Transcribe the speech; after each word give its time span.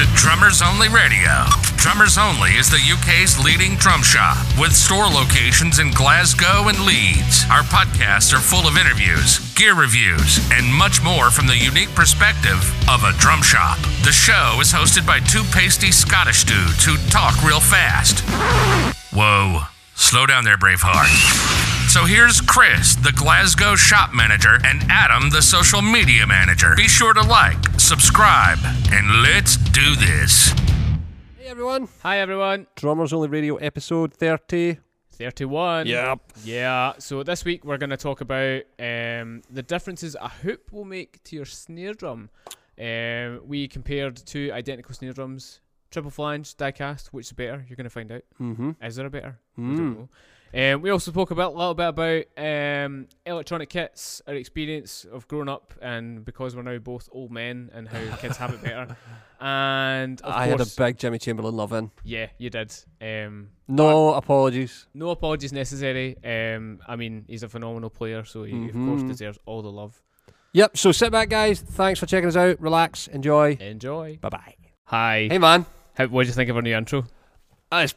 to 0.00 0.06
Drummers 0.14 0.62
Only 0.62 0.88
Radio. 0.88 1.44
Drummers 1.76 2.16
Only 2.16 2.52
is 2.52 2.70
the 2.70 2.80
UK's 2.80 3.42
leading 3.44 3.76
drum 3.76 4.02
shop 4.02 4.38
with 4.58 4.72
store 4.72 5.06
locations 5.06 5.78
in 5.78 5.90
Glasgow 5.90 6.68
and 6.68 6.78
Leeds. 6.86 7.44
Our 7.50 7.60
podcasts 7.62 8.32
are 8.32 8.40
full 8.40 8.66
of 8.66 8.78
interviews, 8.78 9.38
gear 9.54 9.74
reviews, 9.74 10.38
and 10.52 10.72
much 10.72 11.02
more 11.02 11.30
from 11.30 11.46
the 11.46 11.56
unique 11.56 11.94
perspective 11.94 12.60
of 12.88 13.04
a 13.04 13.12
drum 13.18 13.42
shop. 13.42 13.76
The 14.02 14.12
show 14.12 14.56
is 14.60 14.72
hosted 14.72 15.06
by 15.06 15.20
two 15.20 15.42
pasty 15.52 15.92
Scottish 15.92 16.44
dudes 16.44 16.82
who 16.82 16.96
talk 17.10 17.42
real 17.42 17.60
fast. 17.60 18.20
Whoa, 19.12 19.64
slow 19.96 20.24
down 20.24 20.44
there, 20.44 20.56
Braveheart. 20.56 21.79
So 21.90 22.04
here's 22.04 22.40
Chris, 22.40 22.94
the 22.94 23.10
Glasgow 23.16 23.74
shop 23.74 24.14
manager, 24.14 24.58
and 24.64 24.80
Adam, 24.88 25.28
the 25.30 25.42
social 25.42 25.82
media 25.82 26.24
manager. 26.24 26.74
Be 26.76 26.86
sure 26.86 27.12
to 27.12 27.20
like, 27.20 27.58
subscribe, 27.80 28.58
and 28.92 29.22
let's 29.22 29.56
do 29.56 29.96
this. 29.96 30.50
Hey 31.36 31.46
everyone, 31.48 31.88
Hi 32.04 32.20
everyone. 32.20 32.68
Drummers 32.76 33.12
Only 33.12 33.26
Radio 33.26 33.56
episode 33.56 34.14
30. 34.14 34.78
31. 35.10 35.88
Yep. 35.88 36.20
Yeah. 36.44 36.92
So 36.98 37.24
this 37.24 37.44
week 37.44 37.64
we're 37.64 37.76
going 37.76 37.90
to 37.90 37.96
talk 37.96 38.20
about 38.20 38.62
um, 38.78 39.42
the 39.50 39.64
differences 39.66 40.14
a 40.20 40.28
hoop 40.28 40.70
will 40.72 40.84
make 40.84 41.20
to 41.24 41.34
your 41.34 41.44
snare 41.44 41.94
drum. 41.94 42.30
Um, 42.80 43.40
we 43.44 43.66
compared 43.66 44.16
two 44.16 44.52
identical 44.54 44.94
snare 44.94 45.12
drums, 45.12 45.60
triple 45.90 46.12
flange, 46.12 46.56
die 46.56 46.70
cast. 46.70 47.12
Which 47.12 47.26
is 47.26 47.32
better? 47.32 47.66
You're 47.68 47.76
going 47.76 47.84
to 47.84 47.90
find 47.90 48.12
out. 48.12 48.22
Mm-hmm. 48.40 48.70
Is 48.80 48.94
there 48.94 49.06
a 49.06 49.10
better? 49.10 49.40
I 49.58 49.60
Mm. 49.60 50.08
Um, 50.52 50.82
we 50.82 50.90
also 50.90 51.12
spoke 51.12 51.30
about 51.30 51.54
a 51.54 51.56
little 51.56 51.74
bit 51.74 51.88
about 51.88 52.24
um, 52.36 53.06
electronic 53.24 53.68
kits, 53.68 54.20
our 54.26 54.34
experience 54.34 55.06
of 55.12 55.28
growing 55.28 55.48
up, 55.48 55.74
and 55.80 56.24
because 56.24 56.56
we're 56.56 56.62
now 56.62 56.78
both 56.78 57.08
old 57.12 57.30
men, 57.30 57.70
and 57.72 57.86
how 57.88 58.16
kids 58.20 58.36
have 58.36 58.52
it 58.52 58.60
better. 58.62 58.96
And 59.40 60.20
I 60.24 60.46
had 60.46 60.60
a 60.60 60.66
big 60.76 60.98
Jimmy 60.98 61.18
Chamberlin 61.18 61.54
love 61.54 61.72
in. 61.72 61.90
yeah, 62.04 62.26
you 62.38 62.50
did. 62.50 62.74
Um, 63.00 63.50
No 63.68 64.14
apologies. 64.14 64.86
no 64.92 65.10
apologies 65.10 65.52
necessary. 65.52 66.16
Um, 66.24 66.80
I 66.86 66.96
mean, 66.96 67.24
he's 67.28 67.42
a 67.44 67.48
phenomenal 67.48 67.90
player, 67.90 68.24
so 68.24 68.42
he 68.44 68.66
of 68.66 68.72
course 68.74 69.02
Mhm. 69.02 69.08
deserves 69.08 69.38
all 69.46 69.62
the 69.62 69.70
love. 69.70 70.02
Yep, 70.52 70.76
so 70.76 70.90
sit 70.90 71.12
back, 71.12 71.28
guys. 71.28 71.60
Thanks 71.60 72.00
for 72.00 72.06
checking 72.06 72.28
us 72.28 72.34
out. 72.36 72.60
Relax, 72.60 73.06
enjoy. 73.06 73.56
Enjoy. 73.60 74.18
Bye 74.20 74.28
bye. 74.30 74.54
Hi. 74.86 75.28
Hey, 75.30 75.38
man. 75.38 75.64
What 75.96 76.22
do 76.24 76.26
you 76.28 76.32
think 76.34 76.50
of 76.50 76.56
our 76.56 76.62
new 76.62 76.74
intro? 76.76 77.04
Ah, 77.72 77.82
it's-. 77.82 77.94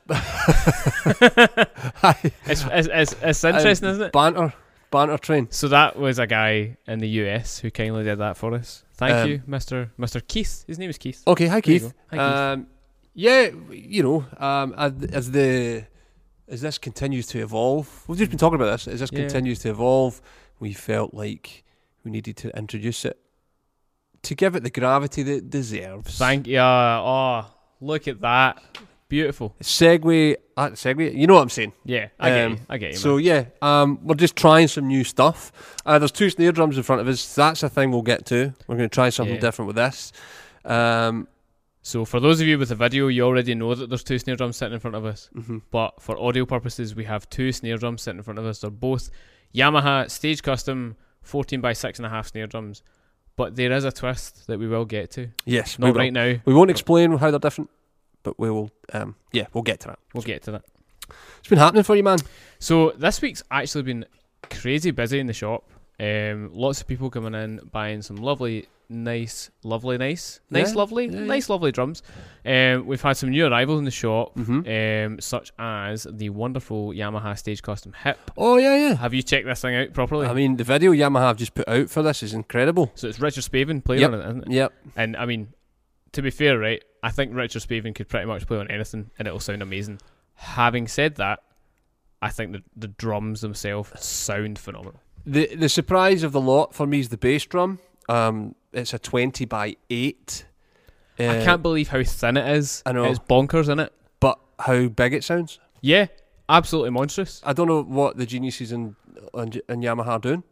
It's, 2.45 2.63
it's, 2.65 2.87
it's, 2.91 3.15
it's 3.21 3.43
interesting, 3.43 3.89
isn't 3.89 4.01
it? 4.03 4.11
Banter. 4.11 4.53
Banter 4.91 5.17
train. 5.17 5.47
So 5.49 5.67
that 5.69 5.95
was 5.97 6.19
a 6.19 6.27
guy 6.27 6.77
in 6.87 6.99
the 6.99 7.07
US 7.09 7.59
who 7.59 7.71
kindly 7.71 8.03
did 8.03 8.19
that 8.19 8.37
for 8.37 8.53
us. 8.53 8.83
Thank 8.93 9.13
Um, 9.13 9.29
you, 9.29 9.39
Mr. 9.47 9.89
Mr. 9.97 10.25
Keith. 10.25 10.63
His 10.67 10.77
name 10.77 10.89
is 10.89 10.97
Keith. 10.99 11.23
Okay, 11.25 11.47
hi, 11.47 11.61
Keith. 11.61 11.93
Hi, 12.11 12.17
Keith. 12.17 12.19
Um, 12.19 12.67
yeah, 13.15 13.49
you 13.71 14.03
know, 14.03 14.25
um, 14.37 14.73
as, 14.77 14.93
as 15.11 15.31
the 15.31 15.85
as 16.47 16.61
this 16.61 16.77
continues 16.77 17.25
to 17.27 17.39
evolve, 17.39 18.03
we've 18.07 18.17
just 18.19 18.29
been 18.29 18.37
talking 18.37 18.55
about 18.55 18.67
this. 18.71 18.87
As 18.87 18.99
this 18.99 19.09
Yeah. 19.11 19.19
continues 19.21 19.59
to 19.59 19.69
evolve, 19.71 20.21
we 20.59 20.73
felt 20.73 21.13
like 21.15 21.63
we 22.03 22.11
needed 22.11 22.37
to 22.37 22.55
introduce 22.55 23.05
it 23.05 23.17
to 24.23 24.35
give 24.35 24.55
it 24.55 24.61
the 24.63 24.69
gravity 24.69 25.23
that 25.23 25.33
it 25.37 25.49
deserves. 25.49 26.17
Thank 26.17 26.45
you. 26.47 26.59
Oh, 26.59 27.45
look 27.81 28.07
at 28.07 28.21
that. 28.21 28.61
Beautiful. 29.13 29.55
Segue, 29.61 30.35
uh, 30.57 30.69
segue. 30.69 31.15
You 31.15 31.27
know 31.27 31.35
what 31.35 31.43
I'm 31.43 31.49
saying. 31.49 31.73
Yeah, 31.85 32.07
I 32.19 32.29
get 32.29 32.45
Um, 32.47 32.51
you. 32.53 32.59
I 32.67 32.77
get 32.79 32.91
you. 32.93 32.97
So 32.97 33.17
yeah, 33.17 33.45
um, 33.61 33.99
we're 34.01 34.15
just 34.15 34.35
trying 34.35 34.67
some 34.67 34.87
new 34.87 35.03
stuff. 35.03 35.51
Uh, 35.85 35.99
there's 35.99 36.11
two 36.11 36.31
snare 36.31 36.51
drums 36.51 36.77
in 36.77 36.83
front 36.83 36.99
of 36.99 37.07
us. 37.07 37.35
That's 37.35 37.61
a 37.61 37.69
thing 37.69 37.91
we'll 37.91 38.01
get 38.01 38.25
to. 38.27 38.55
We're 38.67 38.75
going 38.77 38.89
to 38.89 38.93
try 38.95 39.09
something 39.09 39.35
Yeah. 39.35 39.41
different 39.41 39.67
with 39.67 39.75
this. 39.75 40.13
Um, 40.65 41.27
so 41.83 42.05
for 42.05 42.19
those 42.19 42.41
of 42.41 42.47
you 42.47 42.57
with 42.57 42.69
the 42.69 42.75
video, 42.75 43.07
you 43.07 43.21
already 43.21 43.53
know 43.53 43.75
that 43.75 43.87
there's 43.89 44.03
two 44.03 44.17
snare 44.17 44.35
drums 44.35 44.57
sitting 44.57 44.73
in 44.73 44.79
front 44.79 44.95
of 44.95 45.05
us. 45.05 45.29
mhm. 45.35 45.61
But 45.69 46.01
for 46.01 46.17
audio 46.17 46.47
purposes, 46.47 46.95
we 46.95 47.03
have 47.03 47.29
two 47.29 47.51
snare 47.51 47.77
drums 47.77 48.01
sitting 48.01 48.17
in 48.17 48.23
front 48.23 48.39
of 48.39 48.45
us. 48.47 48.61
They're 48.61 48.71
both 48.71 49.11
Yamaha 49.53 50.09
Stage 50.09 50.41
Custom 50.41 50.95
14 51.21 51.61
by 51.61 51.73
six 51.73 51.99
and 51.99 52.07
a 52.07 52.09
half 52.09 52.29
snare 52.29 52.47
drums. 52.47 52.81
But 53.35 53.57
there 53.57 53.71
is 53.73 53.83
a 53.83 53.91
twist 53.91 54.47
that 54.47 54.57
we 54.57 54.67
will 54.67 54.85
get 54.85 55.11
to. 55.11 55.27
Yes, 55.45 55.77
Not 55.77 55.95
right 55.95 56.11
now. 56.11 56.35
We 56.45 56.53
won't 56.55 56.71
explain 56.71 57.17
how 57.17 57.29
they're 57.29 57.39
different, 57.39 57.69
but 58.23 58.39
we 58.39 58.49
will. 58.49 58.71
Um, 58.93 59.15
yeah, 59.31 59.47
we'll 59.53 59.63
get 59.63 59.79
to 59.81 59.87
that. 59.89 59.99
We'll 60.13 60.23
get 60.23 60.43
to 60.43 60.51
that. 60.53 60.63
It's 61.39 61.49
been 61.49 61.59
happening 61.59 61.83
for 61.83 61.95
you, 61.95 62.03
man. 62.03 62.19
So 62.59 62.91
this 62.91 63.21
week's 63.21 63.43
actually 63.51 63.83
been 63.83 64.05
crazy 64.49 64.91
busy 64.91 65.19
in 65.19 65.27
the 65.27 65.33
shop. 65.33 65.69
Um, 65.99 66.49
lots 66.53 66.81
of 66.81 66.87
people 66.87 67.09
coming 67.09 67.35
in 67.35 67.59
buying 67.71 68.01
some 68.01 68.15
lovely, 68.15 68.67
nice, 68.89 69.51
lovely, 69.63 69.97
nice, 69.97 70.39
nice, 70.49 70.69
Yeah, 70.71 70.77
lovely, 70.77 71.05
yeah, 71.05 71.19
yeah. 71.19 71.25
nice, 71.25 71.49
lovely 71.49 71.71
drums. 71.71 72.01
Um, 72.45 72.87
we've 72.87 73.01
had 73.01 73.15
some 73.15 73.29
new 73.29 73.45
arrivals 73.45 73.79
in 73.79 73.85
the 73.85 73.91
shop, 73.91 74.35
Mm-hmm. 74.35 75.13
um, 75.13 75.21
such 75.21 75.51
as 75.59 76.07
the 76.09 76.29
wonderful 76.29 76.89
Yamaha 76.93 77.37
Stage 77.37 77.61
Custom 77.61 77.93
Hip. 78.03 78.17
Oh 78.37 78.57
yeah, 78.57 78.75
yeah. 78.75 78.95
Have 78.95 79.13
you 79.13 79.21
checked 79.21 79.45
this 79.45 79.61
thing 79.61 79.75
out 79.75 79.93
properly? 79.93 80.25
I 80.25 80.33
mean, 80.33 80.57
the 80.57 80.63
video 80.63 80.91
Yamaha 80.93 81.27
have 81.27 81.37
just 81.37 81.53
put 81.53 81.67
out 81.69 81.89
for 81.89 82.01
this 82.01 82.23
is 82.23 82.33
incredible. 82.33 82.91
so 82.95 83.07
it's 83.07 83.19
Richard 83.19 83.43
Spaven 83.43 83.83
playing 83.83 84.01
Yep. 84.01 84.11
on 84.13 84.19
it, 84.19 84.23
isn't 84.29 84.43
it? 84.47 84.51
Yep. 84.51 84.73
And 84.95 85.15
I 85.17 85.25
mean, 85.25 85.53
to 86.13 86.21
be 86.21 86.31
fair, 86.31 86.57
right? 86.57 86.83
I 87.03 87.11
think 87.11 87.35
Richard 87.35 87.61
Spaven 87.61 87.93
could 87.93 88.07
pretty 88.07 88.25
much 88.25 88.47
play 88.47 88.57
on 88.57 88.71
anything, 88.71 89.11
and 89.19 89.27
it'll 89.27 89.39
sound 89.41 89.61
amazing. 89.61 89.99
Having 90.35 90.87
said 90.87 91.15
that, 91.17 91.43
I 92.21 92.29
think 92.29 92.53
the 92.53 92.63
the 92.75 92.87
drums 92.87 93.41
themselves 93.41 93.91
sound 94.03 94.57
phenomenal. 94.57 94.99
The 95.25 95.53
the 95.55 95.69
surprise 95.69 96.23
of 96.23 96.31
the 96.31 96.41
lot 96.41 96.73
for 96.73 96.87
me 96.87 96.99
is 96.99 97.09
the 97.09 97.17
bass 97.17 97.45
drum. 97.45 97.79
Um, 98.09 98.55
it's 98.71 98.93
a 98.93 98.99
twenty 98.99 99.45
by 99.45 99.75
eight. 99.89 100.45
I 101.19 101.25
Uh, 101.25 101.43
can't 101.45 101.61
believe 101.61 101.89
how 101.89 102.01
thin 102.03 102.37
it 102.37 102.57
is. 102.57 102.81
I 102.85 102.91
know. 102.93 103.03
It's 103.03 103.19
bonkers, 103.19 103.61
isn't 103.61 103.79
it? 103.79 103.93
But 104.19 104.39
how 104.59 104.87
big 104.87 105.13
it 105.13 105.23
sounds. 105.23 105.59
Yeah, 105.81 106.07
absolutely 106.49 106.89
monstrous. 106.91 107.41
I 107.45 107.53
don't 107.53 107.67
know 107.67 107.83
what 107.83 108.17
the 108.17 108.25
geniuses 108.25 108.71
in 108.71 108.95
in, 109.35 109.53
in 109.69 109.81
Yamaha 109.81 110.07
are 110.07 110.19
doing. 110.19 110.43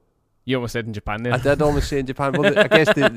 You 0.44 0.56
almost 0.58 0.74
said 0.74 0.88
in 0.88 0.94
Japan 0.94 1.22
there. 1.24 1.34
I 1.34 1.38
did 1.38 1.62
almost 1.62 1.88
say 1.88 2.00
in 2.00 2.06
Japan. 2.08 2.34
Well, 2.34 2.58
I 2.58 2.68
guess 2.68 2.94
they, 2.96 3.10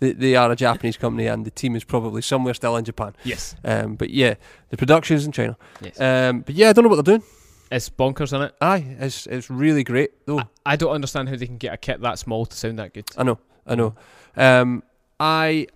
they, 0.00 0.12
they 0.12 0.36
are 0.36 0.50
a 0.50 0.56
Japanese 0.56 0.96
company, 0.96 1.26
and 1.26 1.44
the 1.44 1.50
team 1.50 1.76
is 1.76 1.84
probably 1.84 2.22
somewhere 2.22 2.54
still 2.54 2.76
in 2.76 2.84
Japan. 2.84 3.14
yes. 3.22 3.54
Um, 3.64 3.96
but 3.96 4.08
yeah, 4.10 4.34
the 4.70 4.76
production's 4.78 5.26
in 5.26 5.32
China. 5.32 5.56
Yes. 5.82 6.00
Um, 6.00 6.40
but 6.40 6.54
yeah, 6.54 6.70
I 6.70 6.72
don't 6.72 6.84
know 6.84 6.88
what 6.88 7.04
they're 7.04 7.18
doing. 7.18 7.26
it's 7.70 7.90
bonkers, 7.90 8.24
isn't 8.24 8.42
it? 8.42 8.54
Aye, 8.62 8.96
it's 8.98 9.26
it's 9.26 9.50
really 9.50 9.84
great 9.84 10.26
though. 10.26 10.38
I, 10.38 10.46
I 10.64 10.76
don't 10.76 10.92
understand 10.92 11.28
how 11.28 11.36
they 11.36 11.46
can 11.46 11.58
get 11.58 11.74
a 11.74 11.76
kit 11.76 12.00
that 12.00 12.18
small 12.18 12.46
to 12.46 12.56
sound 12.56 12.78
that 12.78 12.94
good. 12.94 13.10
I 13.18 13.24
know, 13.24 13.38
I 13.66 13.74
know. 13.74 13.94
Um, 14.36 14.82
I 15.20 15.66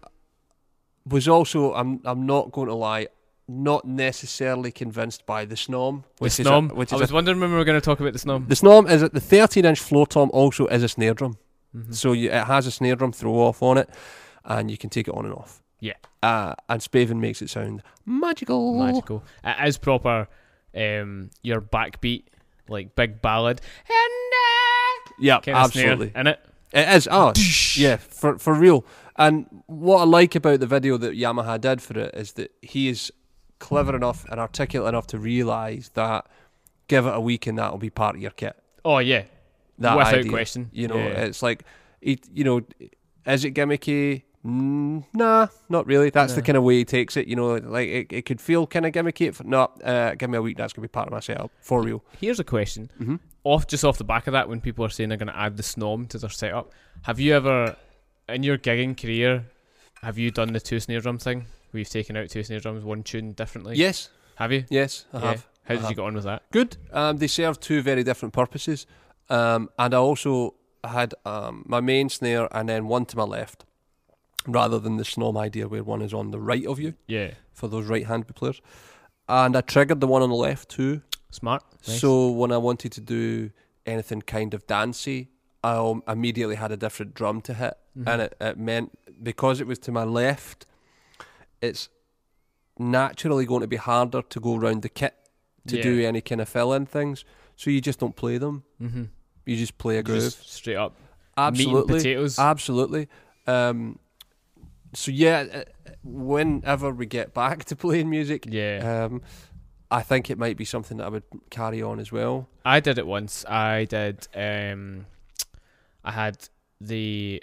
was 1.06 1.28
also, 1.28 1.74
I'm, 1.74 2.00
I'm 2.04 2.26
not 2.26 2.52
going 2.52 2.68
to 2.68 2.74
lie, 2.74 3.08
not 3.48 3.84
necessarily 3.86 4.70
convinced 4.70 5.24
by 5.26 5.44
the 5.46 5.54
Snom, 5.54 6.04
which 6.18 6.36
the 6.36 6.42
is 6.42 6.46
a, 6.46 6.50
Snom. 6.50 6.72
which 6.72 6.92
I 6.92 6.96
is 6.96 7.00
was 7.02 7.10
a, 7.10 7.14
wondering 7.14 7.40
when 7.40 7.50
we 7.50 7.56
were 7.56 7.64
going 7.64 7.80
to 7.80 7.84
talk 7.84 7.98
about 8.00 8.12
the 8.12 8.18
Snom. 8.18 8.46
the 8.48 8.54
Snom 8.54 8.90
is 8.90 9.02
it 9.02 9.14
the 9.14 9.20
13 9.20 9.64
inch 9.64 9.80
floor 9.80 10.06
tom 10.06 10.30
also 10.32 10.66
is 10.66 10.82
a 10.82 10.88
snare 10.88 11.14
drum, 11.14 11.38
Mhm. 11.76 11.94
so 11.94 12.12
you, 12.12 12.30
it 12.30 12.44
has 12.44 12.66
a 12.66 12.70
snare 12.70 12.94
drum 12.96 13.12
throw 13.12 13.34
off 13.40 13.62
on 13.62 13.78
it, 13.78 13.88
and 14.44 14.70
you 14.70 14.76
can 14.76 14.90
take 14.90 15.08
it 15.08 15.14
on 15.14 15.24
and 15.24 15.34
off. 15.34 15.62
Yeah. 15.80 15.94
Uh, 16.22 16.54
and 16.68 16.80
Spaven 16.82 17.18
makes 17.20 17.40
it 17.40 17.48
sound 17.50 17.82
magical. 18.04 18.74
Magical. 18.84 19.22
It 19.44 19.68
is 19.68 19.78
proper. 19.78 20.28
Um, 20.76 21.30
your 21.42 21.60
backbeat, 21.60 22.24
like 22.68 22.94
big 22.94 23.22
ballad, 23.22 23.60
and 23.88 24.14
Yeah, 25.20 25.40
absolutely. 25.46 26.12
in 26.14 26.26
it. 26.26 26.40
It 26.72 26.88
is. 26.90 27.08
Oh, 27.10 27.32
yeah, 27.76 27.96
for 27.96 28.38
for 28.38 28.52
real. 28.54 28.84
And 29.16 29.46
what 29.66 29.98
I 30.00 30.04
like 30.04 30.34
about 30.34 30.60
the 30.60 30.66
video 30.66 30.96
that 30.98 31.14
Yamaha 31.14 31.60
did 31.60 31.80
for 31.82 31.98
it 31.98 32.14
is 32.14 32.32
that 32.34 32.52
he 32.62 32.88
is 32.88 33.10
clever 33.58 33.94
enough 33.96 34.24
and 34.30 34.38
articulate 34.40 34.88
enough 34.88 35.06
to 35.08 35.18
realise 35.18 35.88
that 35.90 36.26
give 36.88 37.06
it 37.06 37.14
a 37.14 37.20
week 37.20 37.46
and 37.46 37.58
that'll 37.58 37.78
be 37.78 37.90
part 37.90 38.16
of 38.16 38.22
your 38.22 38.30
kit. 38.32 38.56
Oh 38.84 38.98
yeah, 38.98 39.24
That 39.78 39.96
without 39.96 40.14
idea. 40.14 40.30
question. 40.30 40.70
You 40.72 40.88
know, 40.88 40.96
Yeah. 40.96 41.24
it's 41.26 41.42
like, 41.42 41.64
it, 42.00 42.20
you 42.32 42.44
know, 42.44 42.62
is 43.26 43.44
it 43.44 43.54
gimmicky? 43.54 44.22
Mm, 44.46 45.04
nah, 45.12 45.48
not 45.68 45.86
really. 45.86 46.10
That's 46.10 46.34
the 46.34 46.42
kind 46.42 46.56
of 46.56 46.62
way 46.62 46.76
he 46.76 46.84
takes 46.84 47.16
it. 47.16 47.26
You 47.26 47.34
know, 47.36 47.56
like 47.56 47.88
it, 47.88 48.12
it 48.12 48.22
could 48.24 48.40
feel 48.40 48.66
kind 48.66 48.86
of 48.86 48.92
gimmicky. 48.92 49.26
If, 49.28 49.44
no, 49.44 49.64
uh, 49.84 50.14
give 50.14 50.30
me 50.30 50.38
a 50.38 50.42
week. 50.42 50.56
That's 50.56 50.72
gonna 50.72 50.86
be 50.86 50.90
part 50.90 51.08
of 51.08 51.12
my 51.12 51.20
setup 51.20 51.50
for 51.60 51.82
real. 51.82 52.02
Here's 52.20 52.38
a 52.40 52.44
question. 52.44 52.88
Mm-hmm. 53.00 53.16
off 53.44 53.66
just 53.66 53.84
off 53.84 53.98
the 53.98 54.04
back 54.04 54.26
of 54.28 54.32
that, 54.32 54.48
when 54.48 54.60
people 54.60 54.84
are 54.84 54.88
saying 54.90 55.08
they're 55.08 55.18
going 55.18 55.26
to 55.32 55.36
add 55.38 55.56
the 55.56 55.62
snom 55.62 56.08
to 56.10 56.18
their 56.18 56.30
setup, 56.30 56.72
have 57.02 57.18
you 57.18 57.34
ever, 57.34 57.76
in 58.28 58.42
your 58.42 58.56
gigging 58.58 58.96
career, 59.00 59.44
have 60.02 60.16
you 60.18 60.30
done 60.30 60.52
the 60.52 60.60
two 60.60 60.78
snare 60.80 61.00
drum 61.00 61.18
thing? 61.18 61.46
You've 61.72 61.88
taken 61.90 62.16
out 62.16 62.28
two 62.30 62.42
snare 62.42 62.60
drums, 62.60 62.84
one 62.84 63.02
tuned 63.02 63.36
differently. 63.36 63.76
Yes, 63.76 64.08
Have 64.36 64.52
you? 64.52 64.64
yes, 64.70 65.04
I 65.12 65.18
Yeah. 65.20 65.26
have. 65.32 65.46
How 65.64 65.74
did 65.74 65.84
I 65.84 65.88
you 65.90 65.94
get 65.96 66.04
on 66.04 66.14
with 66.14 66.24
that? 66.24 66.42
Good. 66.50 66.76
Um, 66.92 67.18
they 67.18 67.26
serve 67.26 67.60
two 67.60 67.82
very 67.82 68.02
different 68.02 68.32
purposes. 68.32 68.86
Um, 69.28 69.68
and 69.78 69.92
I 69.92 69.98
also 69.98 70.54
had 70.82 71.14
um, 71.26 71.64
my 71.66 71.80
main 71.80 72.08
snare 72.08 72.48
and 72.56 72.68
then 72.68 72.88
one 72.88 73.04
to 73.06 73.16
my 73.18 73.24
left, 73.24 73.66
rather 74.46 74.78
than 74.78 74.96
the 74.96 75.02
snom 75.04 75.36
idea 75.38 75.68
where 75.68 75.84
one 75.84 76.00
is 76.00 76.14
on 76.14 76.30
the 76.30 76.40
right 76.40 76.66
of 76.66 76.80
you 76.80 76.94
Yeah. 77.06 77.32
for 77.52 77.68
those 77.68 77.86
right 77.86 78.06
hand 78.06 78.26
players. 78.34 78.62
And 79.28 79.54
I 79.56 79.60
triggered 79.60 80.00
the 80.00 80.06
one 80.06 80.22
on 80.22 80.30
the 80.30 80.36
left 80.36 80.70
too. 80.70 81.02
Smart. 81.30 81.62
Nice. 81.86 82.00
So 82.00 82.30
when 82.30 82.50
I 82.50 82.56
wanted 82.56 82.92
to 82.92 83.02
do 83.02 83.50
anything 83.84 84.22
kind 84.22 84.54
of 84.54 84.66
dancey, 84.66 85.28
I 85.62 85.74
um, 85.76 86.02
immediately 86.08 86.54
had 86.54 86.72
a 86.72 86.76
different 86.78 87.12
drum 87.14 87.42
to 87.42 87.52
hit. 87.54 87.76
Mhm. 87.98 88.08
And 88.08 88.22
it, 88.22 88.36
it 88.40 88.58
meant 88.58 88.98
because 89.22 89.60
it 89.60 89.66
was 89.66 89.78
to 89.80 89.92
my 89.92 90.04
left, 90.04 90.64
it's 91.60 91.88
naturally 92.78 93.44
going 93.46 93.60
to 93.62 93.66
be 93.66 93.76
harder 93.76 94.22
to 94.22 94.40
go 94.40 94.56
around 94.56 94.82
the 94.82 94.88
kit 94.88 95.14
to 95.66 95.76
Yeah. 95.76 95.82
do 95.82 96.00
any 96.06 96.20
kind 96.20 96.40
of 96.40 96.48
fill 96.48 96.72
in 96.72 96.86
things. 96.86 97.24
So 97.56 97.70
you 97.70 97.80
just 97.80 97.98
don't 97.98 98.14
play 98.16 98.38
them. 98.38 98.62
Mm-hmm. 98.80 99.04
You 99.46 99.56
just 99.56 99.78
play 99.78 99.98
a 99.98 100.02
groove. 100.02 100.22
Just 100.22 100.48
straight 100.52 100.76
up 100.76 100.94
Absolutely. 101.36 101.96
potatoes. 101.98 102.38
Absolutely. 102.38 103.08
Um, 103.46 103.98
so 104.94 105.10
yeah, 105.10 105.46
uh, 105.52 105.90
whenever 106.04 106.90
we 106.92 107.06
get 107.06 107.34
back 107.34 107.64
to 107.66 107.76
playing 107.76 108.08
music, 108.10 108.46
yeah. 108.48 109.06
um, 109.10 109.22
I 109.90 110.02
think 110.02 110.30
it 110.30 110.38
might 110.38 110.56
be 110.56 110.64
something 110.64 110.98
that 110.98 111.06
I 111.06 111.08
would 111.08 111.24
carry 111.50 111.82
on 111.82 111.98
as 111.98 112.12
well. 112.12 112.48
I 112.64 112.80
did 112.80 112.98
it 112.98 113.06
once. 113.06 113.44
I 113.46 113.84
did. 113.86 114.28
Um, 114.34 115.06
I 116.04 116.12
had 116.12 116.48
the 116.80 117.42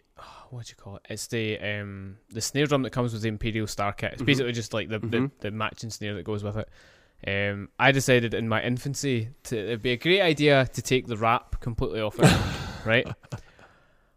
what 0.55 0.65
do 0.67 0.71
you 0.71 0.75
call 0.83 0.95
it? 0.97 1.01
It's 1.09 1.27
the 1.27 1.59
um 1.59 2.17
the 2.29 2.41
snare 2.41 2.65
drum 2.65 2.81
that 2.83 2.91
comes 2.91 3.13
with 3.13 3.21
the 3.21 3.27
Imperial 3.29 3.67
Star 3.67 3.93
kit. 3.93 4.13
It's 4.13 4.21
Mhm. 4.21 4.25
basically 4.25 4.51
just 4.53 4.73
like 4.73 4.89
the, 4.89 4.99
Mhm. 4.99 5.11
the 5.11 5.31
the 5.41 5.51
matching 5.51 5.89
snare 5.89 6.13
that 6.15 6.23
goes 6.23 6.43
with 6.43 6.57
it. 6.57 6.69
Um, 7.27 7.69
I 7.79 7.91
decided 7.91 8.33
in 8.33 8.47
my 8.47 8.61
infancy 8.63 9.29
to 9.43 9.57
it'd 9.57 9.81
be 9.81 9.91
a 9.91 9.97
great 9.97 10.21
idea 10.21 10.67
to 10.73 10.81
take 10.81 11.07
the 11.07 11.17
wrap 11.17 11.59
completely 11.59 12.01
off 12.01 12.17
it, 12.19 12.25
right? 12.85 13.07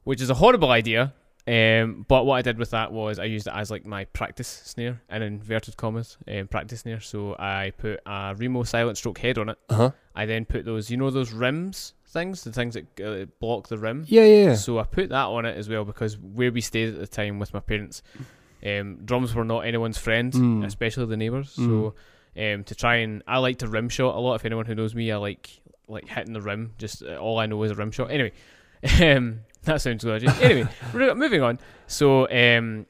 Which 0.05 0.21
is 0.21 0.31
a 0.31 0.35
horrible 0.35 0.71
idea. 0.71 1.13
Um, 1.47 2.05
but 2.09 2.27
what 2.27 2.35
I 2.35 2.43
did 2.43 2.59
with 2.59 2.71
that 2.73 2.93
was 2.93 3.19
I 3.19 3.25
used 3.25 3.47
it 3.47 3.55
as 3.57 3.71
like 3.71 3.87
my 3.87 4.05
practice 4.07 4.49
snare 4.49 5.01
in 5.11 5.23
inverted 5.23 5.77
commas, 5.79 6.19
um, 6.29 6.47
practice 6.49 6.81
snare. 6.81 7.01
So 7.01 7.37
I 7.39 7.73
put 7.79 8.01
a 8.05 8.35
Remo 8.37 8.65
Silent 8.65 8.99
Stroke 8.99 9.19
head 9.19 9.39
on 9.39 9.49
it. 9.51 9.59
Uh 9.71 9.75
huh. 9.75 9.91
I 10.15 10.27
then 10.27 10.45
put 10.45 10.67
those, 10.67 10.91
you 10.91 10.99
know, 10.99 11.11
those 11.11 11.33
rims 11.33 11.95
things, 12.09 12.43
the 12.45 12.53
things 12.53 12.75
that 12.75 13.01
uh, 13.01 13.27
block 13.41 13.69
the 13.69 13.79
rim. 13.79 14.05
Yeah, 14.09 14.25
yeah. 14.25 14.45
yeah. 14.51 14.55
So 14.55 14.79
I 14.79 14.85
put 14.85 15.11
that 15.11 15.27
on 15.27 15.45
it 15.47 15.57
as 15.57 15.69
well 15.69 15.85
because 15.85 16.17
where 16.19 16.51
we 16.51 16.61
stayed 16.61 16.95
at 16.95 17.01
the 17.01 17.07
time 17.07 17.39
with 17.39 17.53
my 17.55 17.61
parents, 17.61 18.03
um, 18.67 18.99
drums 19.05 19.35
were 19.35 19.45
not 19.45 19.61
anyone's 19.61 19.99
friend, 19.99 20.33
Mm. 20.33 20.65
especially 20.67 21.07
the 21.07 21.17
neighbours. 21.17 21.51
So 21.51 21.95
um, 22.37 22.65
to 22.65 22.75
try 22.75 22.97
and 22.97 23.23
I 23.27 23.39
like 23.39 23.59
to 23.59 23.69
rim 23.69 23.89
shot 23.89 24.15
a 24.17 24.19
lot. 24.21 24.35
If 24.35 24.45
anyone 24.45 24.67
who 24.67 24.75
knows 24.75 24.95
me, 24.95 25.11
I 25.13 25.17
like 25.17 25.51
like 25.89 26.07
hitting 26.09 26.33
the 26.33 26.43
rim. 26.43 26.73
Just 26.79 27.03
uh, 27.03 27.17
all 27.17 27.39
I 27.39 27.47
know 27.47 27.63
is 27.63 27.71
a 27.71 27.75
rim 27.75 27.91
shot. 27.91 28.11
Anyway, 28.11 28.33
um, 29.03 29.41
that 29.65 29.81
sounds 29.81 30.05
good. 30.05 30.25
Anyway, 30.41 30.69
moving 30.95 31.43
on. 31.43 31.59
So 31.87 32.29
um, 32.31 32.87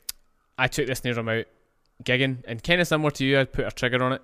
I 0.59 0.69
took 0.69 0.87
this 0.87 0.99
snare 1.01 1.15
drum 1.15 1.29
out, 1.29 1.45
gigging, 2.05 2.39
and 2.47 2.63
kind 2.63 2.81
of 2.81 2.89
similar 2.89 3.11
to 3.13 3.25
you, 3.25 3.39
I 3.41 3.45
put 3.45 3.67
a 3.67 3.71
trigger 3.71 4.03
on 4.03 4.13
it. 4.15 4.23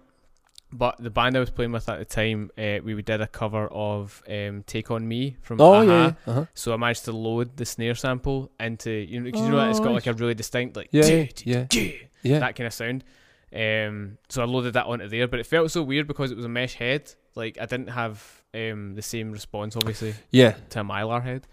But 0.76 0.96
the 0.98 1.10
band 1.10 1.36
I 1.36 1.40
was 1.40 1.50
playing 1.50 1.70
with 1.70 1.88
at 1.88 2.00
the 2.00 2.04
time, 2.04 2.50
uh, 2.58 2.78
we 2.82 3.00
did 3.00 3.20
a 3.20 3.28
cover 3.28 3.68
of 3.68 4.22
um, 4.28 4.64
"Take 4.66 4.90
on 4.90 5.06
Me" 5.06 5.36
from 5.40 5.60
Oh 5.60 5.72
Aha. 5.74 5.82
yeah. 5.82 5.90
yeah. 5.92 6.12
Uh-huh. 6.26 6.44
So 6.54 6.74
I 6.74 6.76
managed 6.76 7.04
to 7.04 7.12
load 7.12 7.56
the 7.56 7.64
snare 7.64 7.94
sample 7.94 8.50
into 8.58 8.90
you 8.90 9.20
know 9.20 9.26
know 9.26 9.30
'cause 9.32 9.40
you 9.42 9.50
know 9.50 9.56
that 9.58 9.70
it's 9.70 9.78
got 9.78 9.88
Oh, 9.90 9.92
like 9.94 10.06
a 10.08 10.12
really 10.12 10.34
distinct 10.34 10.76
like 10.76 10.88
Yeah, 10.90 11.26
yeah, 11.44 11.66
yeah. 11.72 11.92
Yeah. 12.22 12.38
that 12.40 12.56
kind 12.56 12.66
of 12.66 12.72
sound. 12.74 13.04
Um, 13.54 14.18
so 14.28 14.42
I 14.42 14.46
loaded 14.46 14.72
that 14.72 14.86
onto 14.86 15.08
there, 15.08 15.28
but 15.28 15.38
it 15.38 15.46
felt 15.46 15.70
so 15.70 15.82
weird 15.82 16.08
because 16.08 16.32
it 16.32 16.36
was 16.36 16.44
a 16.44 16.48
mesh 16.48 16.74
head. 16.74 17.12
Like 17.36 17.56
I 17.60 17.66
didn't 17.66 17.88
have 17.90 18.42
um 18.52 18.94
the 18.94 19.02
same 19.02 19.30
response 19.32 19.76
obviously 19.76 20.14
yeah. 20.30 20.54
to 20.70 20.80
a 20.80 20.84
mylar 20.84 21.22
head. 21.22 21.46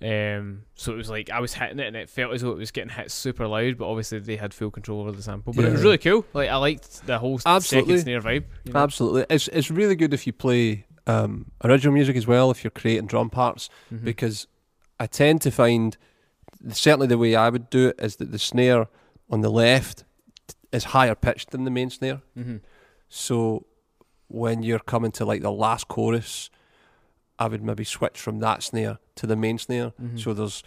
Um, 0.00 0.62
so 0.76 0.92
it 0.92 0.96
was 0.96 1.10
like 1.10 1.28
I 1.30 1.40
was 1.40 1.54
hitting 1.54 1.80
it 1.80 1.86
and 1.88 1.96
it 1.96 2.08
felt 2.08 2.32
as 2.32 2.42
though 2.42 2.50
it 2.52 2.58
was 2.58 2.70
getting 2.70 2.90
hit 2.90 3.10
super 3.10 3.46
loud, 3.48 3.78
but 3.78 3.88
obviously 3.88 4.20
they 4.20 4.36
had 4.36 4.54
full 4.54 4.70
control 4.70 5.00
over 5.00 5.12
the 5.12 5.22
sample. 5.22 5.52
But 5.52 5.64
it 5.64 5.72
was 5.72 5.82
really 5.82 5.98
cool. 5.98 6.24
Like 6.32 6.48
I 6.50 6.56
liked 6.56 7.04
the 7.06 7.18
whole 7.18 7.40
Absolutely. 7.44 7.98
second 7.98 8.02
snare 8.04 8.20
vibe. 8.20 8.44
You 8.64 8.72
know? 8.72 8.80
Absolutely. 8.80 9.26
It's 9.28 9.48
it's 9.48 9.70
really 9.70 9.96
good 9.96 10.14
if 10.14 10.26
you 10.26 10.32
play 10.32 10.86
um, 11.08 11.50
original 11.64 11.92
music 11.94 12.14
as 12.16 12.26
well. 12.28 12.50
If 12.52 12.62
you're 12.62 12.70
creating 12.70 13.06
drum 13.06 13.28
parts, 13.30 13.68
Mhm. 13.92 14.04
because 14.04 14.46
I 15.00 15.06
tend 15.06 15.40
to 15.42 15.50
find 15.50 15.96
certainly 16.70 17.06
the 17.08 17.18
way 17.18 17.34
I 17.34 17.48
would 17.48 17.68
do 17.70 17.88
it 17.88 17.96
is 17.98 18.16
that 18.16 18.30
the 18.30 18.38
snare 18.38 18.86
on 19.30 19.40
the 19.40 19.50
left 19.50 20.04
is 20.70 20.84
higher 20.84 21.14
pitched 21.14 21.50
than 21.50 21.64
the 21.64 21.70
main 21.70 21.90
snare. 21.90 22.20
Mhm. 22.38 22.60
So 23.08 23.66
when 24.28 24.62
you're 24.62 24.78
coming 24.80 25.10
to 25.12 25.24
like 25.24 25.42
the 25.42 25.50
last 25.52 25.88
chorus, 25.88 26.50
I 27.38 27.48
would 27.48 27.62
maybe 27.62 27.84
switch 27.84 28.20
from 28.20 28.40
that 28.40 28.62
snare 28.62 28.98
to 29.16 29.26
the 29.26 29.36
main 29.36 29.58
snare. 29.58 29.92
Mhm. 30.00 30.18
So 30.20 30.34
there's 30.34 30.62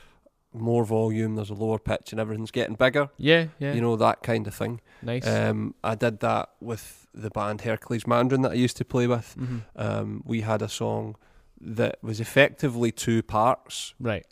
more 0.53 0.83
volume, 0.83 1.35
there's 1.35 1.49
a 1.49 1.53
lower 1.53 1.79
pitch, 1.79 2.11
and 2.11 2.19
everything's 2.19 2.51
getting 2.51 2.75
bigger. 2.75 3.09
yeah, 3.17 3.47
yeah, 3.59 3.73
You 3.73 3.81
know 3.81 3.95
that 3.95 4.21
kind 4.23 4.47
of 4.47 4.53
thing. 4.55 4.81
nice. 5.01 5.25
Um, 5.25 5.75
I 5.83 5.95
did 5.95 6.19
that 6.19 6.49
with 6.59 7.07
the 7.13 7.29
band 7.29 7.61
Hercules 7.61 8.05
Mandarin 8.07 8.41
that 8.41 8.51
I 8.51 8.55
used 8.55 8.77
to 8.77 8.85
play 8.85 9.07
with. 9.07 9.35
Mhm. 9.37 9.61
Um, 9.75 10.23
we 10.25 10.41
had 10.41 10.61
a 10.61 10.67
song 10.69 11.15
that 11.59 11.97
was 12.01 12.19
effectively 12.19 12.91
two 12.91 13.21
parts. 13.23 13.93
Right. 13.99 14.25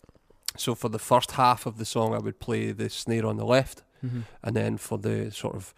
So 0.57 0.75
for 0.75 0.89
the 0.89 0.99
first 0.99 1.31
half 1.33 1.65
of 1.65 1.77
the 1.77 1.85
song, 1.85 2.13
I 2.13 2.17
would 2.19 2.39
play 2.39 2.71
the 2.73 2.89
snare 2.89 3.25
on 3.25 3.37
the 3.37 3.45
left, 3.45 3.83
Mhm. 4.03 4.23
and 4.43 4.55
then 4.55 4.77
for 4.77 4.97
the 4.97 5.31
sort 5.31 5.55
of 5.55 5.73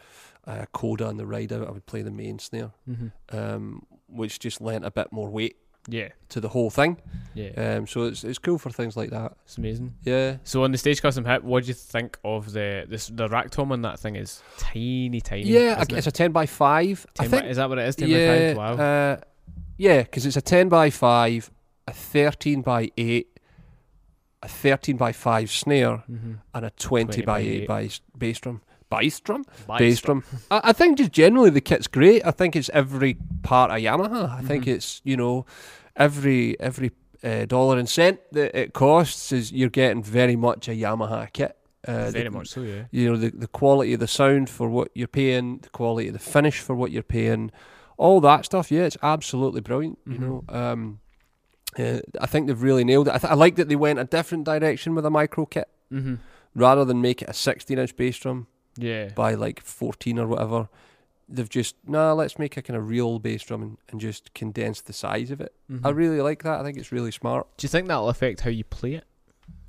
uh, 0.47 0.65
coda 0.71 1.07
and 1.07 1.19
the 1.19 1.25
ride 1.27 1.53
out, 1.53 1.67
I 1.67 1.71
would 1.71 1.85
play 1.85 2.01
the 2.01 2.09
main 2.09 2.39
snare, 2.39 2.71
Mhm. 2.89 3.11
um, 3.31 3.85
which 4.07 4.39
just 4.39 4.59
lent 4.59 4.83
a 4.83 4.89
bit 4.89 5.11
more 5.11 5.29
weight 5.29 5.55
Yeah, 5.87 6.09
to 6.29 6.39
the 6.39 6.49
whole 6.49 6.69
thing. 6.69 6.97
yeah, 7.33 7.77
Um, 7.77 7.87
so 7.87 8.03
it's 8.03 8.23
it's 8.23 8.37
cool 8.37 8.59
for 8.59 8.69
things 8.69 8.95
like 8.95 9.09
that. 9.09 9.33
it's 9.45 9.57
amazing. 9.57 9.95
Yeah. 10.03 10.37
So 10.43 10.63
on 10.63 10.71
the 10.71 10.77
stage 10.77 11.01
custom 11.01 11.25
hip, 11.25 11.43
what 11.43 11.63
do 11.63 11.69
you 11.69 11.73
think 11.73 12.19
of 12.23 12.53
the 12.53 12.85
this 12.87 13.07
the 13.07 13.27
rack 13.27 13.49
tom 13.49 13.71
on 13.71 13.81
that 13.81 13.99
thing? 13.99 14.15
Is 14.15 14.43
tiny, 14.57 15.21
tiny. 15.21 15.43
Yeah, 15.43 15.81
it's 15.81 15.91
it? 15.91 16.07
a 16.07 16.11
ten 16.11 16.31
by 16.31 16.45
five. 16.45 17.07
10 17.15 17.25
I 17.25 17.29
think 17.29 17.43
by, 17.43 17.49
is 17.49 17.57
that 17.57 17.69
what 17.69 17.79
it 17.79 17.87
is? 17.87 17.95
Ten 17.95 18.09
yeah, 18.09 18.53
by 18.53 18.55
five. 18.55 18.77
Wow. 18.77 18.83
Uh, 18.85 19.17
yeah, 19.81 20.03
because 20.03 20.27
it's 20.27 20.37
a 20.37 20.41
10 20.41 20.69
by 20.69 20.91
5, 20.91 21.49
a 21.87 21.91
13 21.91 22.61
by 22.61 22.91
8, 22.95 23.39
a 24.43 24.47
13 24.47 24.95
by 24.95 25.11
5 25.11 25.49
snare, 25.49 26.03
mm-hmm. 26.07 26.33
and 26.53 26.65
a 26.65 26.69
20, 26.69 27.05
20 27.05 27.21
by 27.23 27.33
by 27.33 27.39
8 27.39 27.47
eight. 27.47 27.67
bass, 27.67 28.01
bass 28.15 28.39
drum. 28.39 28.61
Bass 28.91 29.19
drum? 29.21 29.43
Bass 29.67 29.79
Bass 29.79 30.01
drum. 30.01 30.23
I, 30.51 30.61
I 30.65 30.73
think 30.73 30.97
just 30.99 31.11
generally 31.11 31.49
the 31.49 31.61
kit's 31.61 31.87
great. 31.87 32.23
I 32.25 32.31
think 32.31 32.55
it's 32.55 32.69
every 32.73 33.17
part 33.41 33.71
of 33.71 33.77
Yamaha. 33.77 34.29
I 34.29 34.41
think 34.43 34.65
Mhm. 34.65 34.75
it's, 34.75 35.01
you 35.03 35.17
know, 35.17 35.45
every 35.95 36.59
every 36.59 36.91
uh, 37.23 37.45
dollar 37.45 37.77
and 37.79 37.87
cent 37.89 38.19
that 38.33 38.55
it 38.59 38.73
costs 38.73 39.31
is 39.31 39.51
you're 39.51 39.69
getting 39.69 40.03
very 40.03 40.35
much 40.35 40.67
a 40.67 40.71
Yamaha 40.71 41.31
kit. 41.33 41.57
Uh, 41.87 42.11
Very 42.11 42.25
the, 42.25 42.29
much 42.31 42.47
so. 42.49 42.61
Yeah. 42.61 42.83
you 42.91 43.09
know 43.09 43.17
the 43.17 43.31
the 43.31 43.47
quality 43.47 43.93
of 43.93 43.99
the 43.99 44.07
sound 44.07 44.49
for 44.51 44.69
what 44.69 44.89
you're 44.93 45.07
paying, 45.07 45.57
the 45.63 45.69
quality 45.69 46.09
of 46.09 46.13
the 46.13 46.19
finish 46.19 46.59
for 46.59 46.75
what 46.75 46.91
you're 46.91 47.01
paying, 47.17 47.49
all 47.97 48.21
that 48.21 48.45
stuff. 48.45 48.71
Yeah, 48.71 48.83
it's 48.83 48.97
absolutely 49.01 49.61
brilliant. 49.61 49.97
You 50.05 50.13
Mhm. 50.17 50.19
know, 50.19 50.43
um, 50.49 50.99
uh, 51.79 51.99
I 52.19 52.27
think 52.27 52.45
they've 52.47 52.61
really 52.61 52.83
nailed 52.83 53.07
it. 53.07 53.15
I, 53.15 53.17
th- 53.17 53.31
I 53.31 53.33
like 53.35 53.55
that 53.55 53.67
they 53.67 53.75
went 53.75 53.97
a 53.97 54.03
different 54.03 54.43
direction 54.43 54.93
with 54.93 55.05
a 55.07 55.09
micro 55.09 55.45
kit 55.47 55.69
Mm-hmm. 55.91 56.15
rather 56.53 56.85
than 56.85 57.01
make 57.01 57.21
it 57.23 57.29
a 57.29 57.33
16 57.33 57.79
inch 57.79 57.95
bass 57.95 58.17
drum 58.19 58.45
Yeah. 58.81 59.09
by 59.15 59.33
like 59.35 59.61
14 59.61 60.19
or 60.19 60.27
whatever. 60.27 60.69
They've 61.29 61.47
just 61.49 61.75
nah, 61.87 62.11
let's 62.13 62.37
make 62.37 62.57
a 62.57 62.61
kind 62.61 62.75
of 62.77 62.89
real 62.89 63.17
bass 63.19 63.43
drum 63.43 63.61
and, 63.61 63.77
and 63.89 64.01
just 64.01 64.33
condense 64.33 64.81
the 64.81 64.91
size 64.93 65.31
of 65.31 65.39
it. 65.39 65.53
I 65.69 65.73
Mhm. 65.91 65.95
really 65.95 66.19
like 66.21 66.43
that. 66.43 66.59
I 66.59 66.63
think 66.63 66.77
it's 66.77 66.91
really 66.91 67.11
smart. 67.11 67.47
Do 67.57 67.63
you 67.65 67.69
think 67.69 67.87
that'll 67.87 68.09
affect 68.09 68.41
how 68.41 68.49
you 68.49 68.63
play 68.65 68.95
it? 68.95 69.05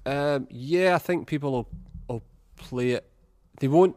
Um, 0.05 0.49
yeah, 0.51 0.97
I 0.97 0.99
think 0.99 1.29
people 1.29 1.53
will, 1.53 1.69
will 2.09 2.23
play 2.57 2.91
it. 2.93 3.09
They 3.61 3.69
won't. 3.69 3.95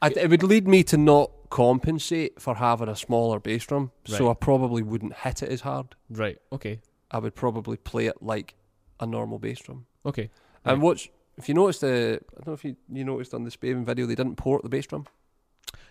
I, 0.00 0.08
it 0.08 0.30
would 0.30 0.42
lead 0.42 0.66
me 0.66 0.82
to 0.84 0.96
not 0.96 1.30
compensate 1.50 2.40
for 2.40 2.54
having 2.54 2.88
a 2.88 2.96
smaller 2.96 3.38
bass 3.40 3.66
drum, 3.66 3.90
so 4.04 4.30
I 4.30 4.34
probably 4.34 4.82
wouldn't 4.82 5.12
hit 5.14 5.42
it 5.42 5.50
as 5.50 5.62
hard. 5.62 5.94
Right. 6.08 6.38
Okay. 6.52 6.80
I 7.10 7.18
would 7.18 7.34
probably 7.34 7.76
play 7.76 8.06
it 8.06 8.22
like 8.22 8.54
a 9.00 9.06
normal 9.06 9.38
bass 9.38 9.58
drum. 9.60 9.86
Okay. 10.06 10.30
And 10.64 10.78
Right. 10.78 10.82
what's 10.86 11.08
if 11.38 11.48
you 11.48 11.54
noticed 11.54 11.80
the 11.80 12.20
I 12.32 12.36
don't 12.36 12.46
know 12.48 12.52
if 12.52 12.64
you, 12.64 12.76
you 12.92 13.04
noticed 13.04 13.32
on 13.32 13.44
the 13.44 13.50
Spaven 13.50 13.84
video 13.84 14.06
they 14.06 14.14
didn't 14.14 14.36
port 14.36 14.62
the 14.62 14.68
bass 14.68 14.86
drum. 14.86 15.06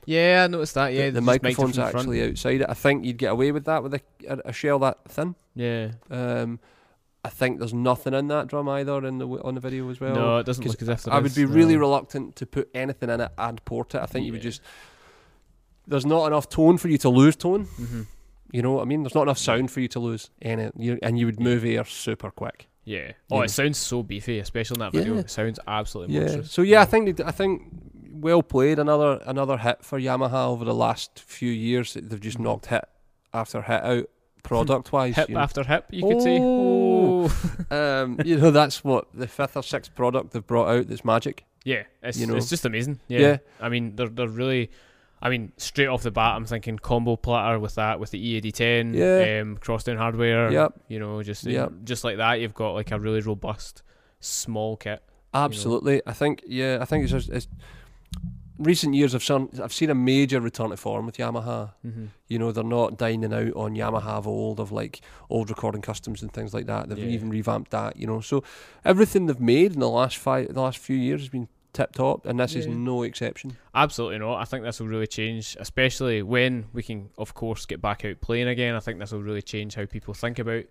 Yeah, 0.05 0.45
I 0.45 0.47
noticed 0.47 0.75
that. 0.75 0.93
Yeah, 0.93 1.09
the, 1.09 1.19
the 1.19 1.21
they 1.21 1.25
just 1.25 1.25
mic'd 1.25 1.43
it 1.43 1.47
microphone's 1.49 1.75
front. 1.75 1.95
actually 1.95 2.29
outside 2.29 2.61
it. 2.61 2.69
I 2.69 2.73
think 2.73 3.05
you'd 3.05 3.17
get 3.17 3.31
away 3.31 3.51
with 3.51 3.65
that 3.65 3.83
with 3.83 3.93
a, 3.93 4.01
a, 4.45 4.53
shell 4.53 4.79
that 4.79 4.99
thin. 5.09 5.35
Yeah. 5.53 5.91
Um, 6.09 6.59
I 7.25 7.29
think 7.29 7.59
there's 7.59 7.73
nothing 7.73 8.13
in 8.13 8.29
that 8.29 8.47
drum 8.47 8.69
either 8.69 9.05
in 9.05 9.17
the 9.17 9.27
on 9.27 9.55
the 9.55 9.59
video 9.59 9.89
as 9.89 9.99
well. 9.99 10.15
no, 10.15 10.37
it 10.37 10.45
doesn't 10.45 10.65
look 10.65 10.81
as 10.81 10.87
if 10.87 11.07
I 11.09 11.19
would 11.19 11.35
be 11.35 11.43
really 11.43 11.75
reluctant 11.75 12.37
to 12.37 12.45
put 12.45 12.69
anything 12.73 13.09
in 13.09 13.19
it 13.19 13.31
and 13.37 13.63
port 13.65 13.95
it. 13.95 14.01
I 14.01 14.05
think 14.05 14.25
you 14.25 14.31
would 14.31 14.41
just 14.41 14.61
there's 15.85 16.05
not 16.05 16.27
enough 16.27 16.47
tone 16.47 16.77
for 16.77 16.87
you 16.87 16.97
to 16.99 17.09
lose 17.09 17.35
tone. 17.35 17.65
Mhm. 17.65 18.07
You 18.53 18.61
know 18.61 18.73
what 18.73 18.83
I 18.83 18.85
mean? 18.85 19.03
There's 19.03 19.15
not 19.15 19.23
enough 19.23 19.37
sound 19.37 19.71
for 19.71 19.81
you 19.81 19.89
to 19.89 19.99
lose 19.99 20.29
any, 20.41 20.71
you, 20.77 20.97
and 21.01 21.19
you 21.19 21.25
would 21.25 21.39
move 21.39 21.65
air 21.65 21.83
super 21.83 22.31
quick. 22.31 22.66
Yeah. 22.87 23.11
Oh, 23.29 23.39
Yeah. 23.39 23.43
it 23.43 23.49
sounds 23.49 23.77
so 23.77 24.01
beefy, 24.01 24.39
especially 24.39 24.75
in 24.75 24.79
that 24.79 24.93
video. 24.93 25.15
Yeah. 25.15 25.19
It 25.19 25.29
sounds 25.29 25.59
absolutely 25.67 26.15
Yeah. 26.15 26.21
monstrous. 26.21 26.51
So 26.51 26.61
yeah, 26.61 26.81
I 26.81 26.85
think 26.85 27.17
they, 27.17 27.23
I 27.23 27.31
think 27.31 27.63
well 28.13 28.41
played. 28.41 28.79
Another 28.79 29.21
another 29.25 29.57
hit 29.57 29.83
for 29.83 29.99
Yamaha 29.99 30.47
over 30.47 30.63
the 30.63 30.73
last 30.73 31.19
few 31.19 31.51
years. 31.51 31.93
They've 31.95 32.19
just 32.19 32.39
knocked 32.39 32.67
hit 32.67 32.85
after 33.33 33.61
hit 33.61 33.83
out 33.83 34.09
product 34.41 34.93
wise. 34.93 35.15
hip 35.17 35.27
you 35.27 35.35
know. 35.35 35.41
after 35.41 35.65
hip, 35.65 35.85
you 35.91 36.03
could 36.07 36.21
say. 36.21 36.39
Oh. 36.39 37.29
Oh. 37.69 37.75
um, 38.03 38.19
you 38.23 38.37
know 38.37 38.51
that's 38.51 38.83
what 38.85 39.07
the 39.13 39.27
fifth 39.27 39.57
or 39.57 39.63
sixth 39.63 39.93
product 39.93 40.31
they've 40.31 40.47
brought 40.47 40.69
out 40.69 40.87
that's 40.87 41.03
magic. 41.03 41.43
Yeah, 41.65 41.83
it's 42.01 42.17
You 42.17 42.27
know. 42.27 42.35
it's 42.37 42.49
just 42.49 42.63
amazing. 42.65 43.01
Yeah. 43.09 43.19
Yeah. 43.19 43.37
I 43.59 43.67
mean, 43.67 43.97
they're 43.97 44.07
they're 44.07 44.29
really. 44.29 44.71
I 45.21 45.29
mean, 45.29 45.51
straight 45.57 45.87
off 45.87 46.03
the 46.03 46.11
bat, 46.11 46.35
I'm 46.35 46.45
thinking 46.45 46.77
combo 46.77 47.15
platter 47.15 47.57
with 47.59 47.75
that, 47.75 47.99
with 47.99 48.11
the 48.11 48.19
E 48.19 48.39
EAD10, 48.39 48.93
Yeah. 48.93 49.41
um, 49.41 49.57
Crosstown 49.57 49.97
hardware. 49.97 50.51
Yep. 50.51 50.73
You 50.89 50.99
know, 50.99 51.23
just 51.23 51.43
Yep. 51.45 51.71
just 51.85 52.03
like 52.03 52.17
that, 52.17 52.39
you've 52.39 52.53
got 52.53 52.71
like 52.73 52.91
a 52.91 52.99
really 52.99 53.21
robust 53.21 53.81
small 54.19 54.77
kit. 54.77 55.01
Absolutely. 55.33 56.01
I 56.05 56.13
think 56.13 56.43
yeah, 56.47 56.77
I 56.81 56.85
think 56.85 57.03
it's 57.03 57.11
just 57.11 57.29
it's 57.29 57.47
recent 58.57 58.95
years 58.95 59.13
I've 59.13 59.23
seen 59.23 59.49
I've 59.61 59.73
seen 59.73 59.89
a 59.89 59.95
major 59.95 60.39
return 60.41 60.69
to 60.71 60.77
form 60.77 61.05
with 61.05 61.17
Yamaha. 61.17 61.71
Mm-hmm. 61.85 62.05
You 62.27 62.39
know, 62.39 62.51
they're 62.51 62.63
not 62.63 62.97
dining 62.97 63.33
out 63.33 63.53
on 63.55 63.75
Yamaha 63.75 64.17
of 64.17 64.27
old 64.27 64.59
of 64.59 64.71
like 64.71 65.01
old 65.29 65.49
recording 65.49 65.81
customs 65.81 66.21
and 66.21 66.31
things 66.31 66.53
like 66.53 66.65
that. 66.67 66.89
They've 66.89 66.97
Yeah. 66.97 67.05
even 67.09 67.29
revamped 67.29 67.71
that. 67.71 67.97
You 67.97 68.07
know, 68.07 68.19
so 68.21 68.43
everything 68.83 69.25
they've 69.27 69.39
made 69.39 69.73
in 69.73 69.79
the 69.79 69.89
last 69.89 70.17
five, 70.17 70.53
the 70.53 70.61
last 70.61 70.77
few 70.79 70.95
years 70.95 71.21
has 71.21 71.29
been 71.29 71.47
tip 71.73 71.93
top, 71.93 72.25
and 72.25 72.39
this 72.39 72.55
is 72.55 72.67
no 72.67 73.03
exception. 73.03 73.57
Absolutely 73.75 74.19
not. 74.19 74.39
I 74.39 74.45
think 74.45 74.63
this 74.63 74.79
will 74.79 74.87
really 74.87 75.07
change, 75.07 75.55
especially 75.59 76.21
when 76.23 76.65
we 76.73 76.83
can, 76.83 77.09
of 77.17 77.33
course, 77.33 77.65
get 77.65 77.81
back 77.81 78.03
out 78.05 78.21
playing 78.21 78.47
again. 78.47 78.75
I 78.75 78.79
think 78.79 78.99
this 78.99 79.11
will 79.11 79.23
really 79.23 79.41
change 79.41 79.75
how 79.75 79.85
people 79.85 80.13
think 80.13 80.39
about 80.39 80.63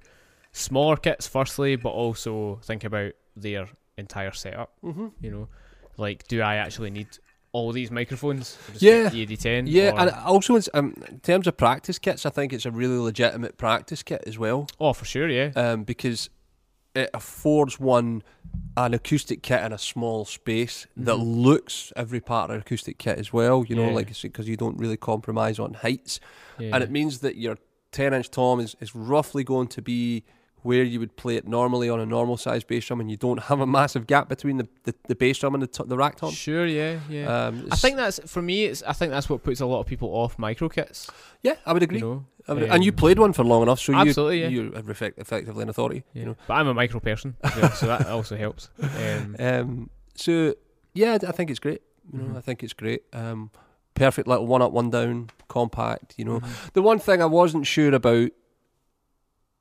smaller 0.52 0.96
kits, 0.96 1.26
firstly, 1.26 1.76
but 1.76 1.90
also 1.90 2.60
think 2.62 2.84
about 2.84 3.12
their 3.36 3.68
entire 3.96 4.32
setup. 4.32 4.72
Mm-hmm. 4.84 5.06
You 5.20 5.30
know, 5.30 5.48
like, 5.96 6.26
do 6.28 6.40
I 6.40 6.56
actually 6.56 6.90
need 6.90 7.08
all 7.52 7.72
these 7.72 7.90
microphones? 7.90 8.58
Yeah. 8.78 9.04
get 9.04 9.12
the 9.12 9.26
EAD10. 9.36 9.64
Yeah, 9.66 9.92
or- 9.92 10.00
and 10.00 10.10
also 10.10 10.56
it's, 10.56 10.68
um, 10.74 10.94
in 11.08 11.20
terms 11.20 11.46
of 11.46 11.56
practice 11.56 11.98
kits, 11.98 12.26
I 12.26 12.30
think 12.30 12.52
it's 12.52 12.66
a 12.66 12.70
really 12.70 12.98
legitimate 12.98 13.56
practice 13.56 14.02
kit 14.02 14.24
as 14.26 14.38
well, 14.38 14.66
oh, 14.80 14.92
for 14.92 15.04
sure, 15.04 15.28
yeah. 15.28 15.52
um, 15.56 15.84
because 15.84 16.30
it 16.96 17.10
affords 17.14 17.78
one 17.78 18.22
an 18.76 18.94
acoustic 18.94 19.42
kit 19.42 19.62
in 19.62 19.72
a 19.72 19.78
small 19.78 20.24
space 20.24 20.86
that 20.96 21.16
Mhm. 21.16 21.42
looks 21.44 21.92
every 21.96 22.20
part 22.20 22.50
of 22.50 22.54
an 22.56 22.60
acoustic 22.62 22.98
kit 22.98 23.18
as 23.18 23.32
well. 23.32 23.64
You 23.68 23.74
know, 23.76 23.88
Yeah. 23.88 23.94
like 23.94 24.20
because 24.22 24.48
you 24.48 24.56
don't 24.56 24.78
really 24.78 24.96
compromise 24.96 25.58
on 25.58 25.74
heights, 25.74 26.20
yeah. 26.58 26.70
and 26.74 26.82
it 26.82 26.90
means 26.90 27.18
that 27.20 27.36
your 27.36 27.56
ten 27.92 28.12
inch 28.14 28.30
tom 28.30 28.60
is, 28.60 28.76
is 28.80 28.94
roughly 28.94 29.44
going 29.44 29.68
to 29.68 29.82
be 29.82 30.24
where 30.62 30.82
you 30.82 30.98
would 30.98 31.14
play 31.16 31.36
it 31.36 31.46
normally 31.46 31.88
on 31.88 32.00
a 32.00 32.06
normal 32.06 32.36
size 32.36 32.64
bass 32.64 32.84
drum, 32.86 33.00
and 33.00 33.08
you 33.08 33.16
don't 33.16 33.42
have 33.44 33.60
a 33.60 33.66
massive 33.66 34.04
gap 34.06 34.28
between 34.28 34.56
the, 34.56 34.66
the, 34.82 34.92
the 35.06 35.14
bass 35.14 35.38
drum 35.38 35.54
and 35.54 35.62
the, 35.62 35.66
t- 35.68 35.84
the 35.86 35.96
rack 35.96 36.16
tom. 36.16 36.32
Sure, 36.32 36.66
yeah, 36.66 36.98
yeah. 37.08 37.46
Um, 37.46 37.68
I 37.70 37.76
think 37.76 37.96
that's 37.96 38.18
for 38.26 38.42
me. 38.42 38.64
It's 38.64 38.82
I 38.82 38.92
think 38.92 39.12
that's 39.12 39.30
what 39.30 39.44
puts 39.44 39.60
a 39.60 39.66
lot 39.66 39.78
of 39.80 39.86
people 39.86 40.08
off 40.08 40.38
micro 40.38 40.68
kits. 40.68 41.08
yeah, 41.42 41.54
I 41.64 41.72
would 41.72 41.84
agree. 41.84 41.98
You 42.00 42.04
know, 42.04 42.24
Would- 42.48 42.62
and 42.64 42.84
you 42.84 42.92
Um, 42.92 42.96
played 42.96 43.18
one 43.18 43.32
for 43.32 43.42
long 43.44 43.62
enough, 43.62 43.80
so 43.80 43.94
Absolutely, 43.94 44.38
you, 44.38 44.44
yeah. 44.44 44.48
you're 44.48 44.90
effect- 44.90 45.18
effectively 45.18 45.62
an 45.62 45.68
authority. 45.68 46.04
Yeah. 46.12 46.20
You 46.20 46.26
know, 46.28 46.36
But 46.46 46.54
I'm 46.54 46.68
a 46.68 46.74
micro 46.74 47.00
person, 47.00 47.36
yeah, 47.42 47.70
so 47.70 47.86
that 47.86 48.06
also 48.08 48.36
helps. 48.36 48.70
Um, 48.80 49.36
Um, 49.38 49.90
so 50.14 50.54
yeah, 50.94 51.18
I 51.26 51.32
think 51.32 51.50
it's 51.50 51.58
great. 51.58 51.82
You 52.12 52.20
know, 52.20 52.34
Mhm. 52.34 52.36
I 52.36 52.40
think 52.40 52.62
it's 52.62 52.72
great. 52.72 53.02
Um, 53.12 53.50
perfect 53.94 54.28
little 54.28 54.46
one 54.46 54.62
up, 54.62 54.70
one 54.72 54.90
down, 54.90 55.30
compact. 55.48 56.14
You 56.16 56.24
know, 56.24 56.40
mhm. 56.40 56.72
the 56.72 56.82
one 56.82 56.98
thing 57.00 57.20
I 57.20 57.26
wasn't 57.26 57.66
sure 57.66 57.92
about, 57.94 58.30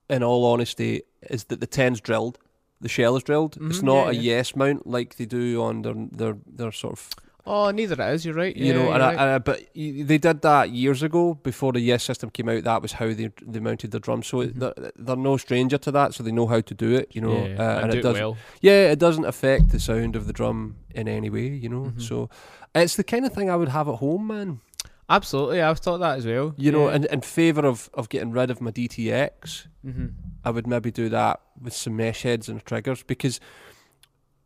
in 0.10 0.22
all 0.24 0.46
honesty, 0.46 1.02
is 1.30 1.46
that 1.46 1.60
the 1.60 1.68
ten's 1.68 2.00
drilled. 2.02 2.38
The 2.82 2.90
shell 2.90 3.16
is 3.16 3.24
drilled. 3.24 3.58
It's 3.62 3.80
Mhm, 3.80 3.84
not 3.84 4.14
yeah, 4.14 4.20
a 4.20 4.24
yes 4.24 4.56
mount 4.56 4.86
like 4.86 5.16
they 5.16 5.26
do 5.26 5.62
on 5.64 5.82
their 5.82 5.96
their, 6.12 6.38
their 6.46 6.72
sort 6.72 6.94
of 6.94 7.10
Oh, 7.48 7.70
neither 7.72 7.94
it 8.02 8.14
is. 8.16 8.26
You're 8.26 8.34
right. 8.34 8.56
you 8.56 8.74
know. 8.74 8.92
And 8.92 9.04
I, 9.04 9.08
right. 9.08 9.12
and 9.20 9.30
I, 9.32 9.38
but 9.40 9.62
they 9.76 10.18
did 10.18 10.42
that 10.42 10.72
years 10.72 11.04
ago 11.04 11.36
before 11.36 11.74
the 11.74 11.80
yes 11.80 12.04
system 12.04 12.30
came 12.32 12.50
out. 12.50 12.64
That 12.64 12.82
was 12.82 12.94
how 12.94 13.08
they 13.14 13.30
they 13.42 13.60
mounted 13.60 13.92
their 13.92 14.00
drums. 14.00 14.28
So 14.28 14.38
Mhm. 14.40 14.54
they're, 14.60 14.92
they're 14.96 15.16
no 15.16 15.38
stranger 15.38 15.78
to 15.78 15.92
that. 15.92 16.14
So 16.14 16.24
they 16.24 16.32
know 16.32 16.48
how 16.48 16.62
to 16.62 16.74
do 16.74 16.96
it. 16.96 17.10
You 17.16 17.22
know, 17.22 17.46
yeah, 17.46 17.56
uh, 17.62 17.80
and, 17.84 17.94
it 17.94 18.02
does 18.02 18.16
well. 18.16 18.38
yeah, 18.62 18.92
it 18.92 19.00
doesn't 19.00 19.26
affect 19.26 19.70
the 19.70 19.80
sound 19.80 20.16
of 20.16 20.26
the 20.28 20.34
drum 20.34 20.78
in 20.96 21.08
any 21.08 21.30
way, 21.30 21.48
you 21.48 21.70
know. 21.70 21.92
Mhm. 21.96 22.02
So 22.02 22.30
it's 22.74 22.96
the 22.96 23.04
kind 23.04 23.26
of 23.26 23.34
thing 23.34 23.50
I 23.50 23.56
would 23.56 23.70
have 23.70 23.88
at 23.90 23.96
home, 23.96 24.28
man. 24.28 24.62
Absolutely, 25.08 25.62
I've 25.62 25.78
thought 25.78 26.00
that 26.00 26.18
as 26.18 26.26
well. 26.26 26.56
You 26.58 26.72
know, 26.72 26.90
yeah. 26.90 26.96
in, 26.96 27.04
in 27.06 27.22
favour 27.22 27.64
of, 27.68 27.92
of 27.94 28.10
getting 28.10 28.32
rid 28.32 28.50
of 28.50 28.60
my 28.60 28.72
DTX, 28.72 29.68
hmm 29.84 30.08
I 30.44 30.50
would 30.52 30.66
maybe 30.68 30.90
do 30.92 31.10
that 31.10 31.42
with 31.62 31.74
some 31.74 31.96
mesh 31.96 32.22
heads 32.24 32.50
and 32.50 32.64
triggers 32.66 33.02
because 33.04 33.40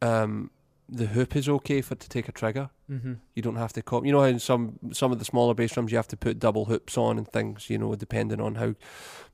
um, 0.02 0.50
the 0.92 1.06
hoop 1.08 1.36
is 1.36 1.48
okay 1.48 1.82
for 1.82 1.96
to 1.96 2.10
take 2.10 2.28
a 2.28 2.32
trigger. 2.32 2.70
hmm 2.88 3.14
You 3.36 3.42
don't 3.42 3.58
have 3.58 3.74
to 3.74 3.82
comp. 3.82 4.06
You 4.06 4.12
know 4.12 4.22
how 4.22 4.26
in 4.28 4.40
some 4.40 4.80
some 4.92 5.12
of 5.12 5.20
the 5.20 5.26
smaller 5.26 5.54
bass 5.54 5.74
drums 5.74 5.92
you 5.92 5.98
have 5.98 6.08
to 6.10 6.18
put 6.18 6.40
double 6.40 6.66
hoops 6.66 6.98
on 6.98 7.18
and 7.18 7.28
things. 7.28 7.70
You 7.70 7.78
know, 7.78 7.96
depending 7.96 8.42
on 8.42 8.56
how 8.56 8.74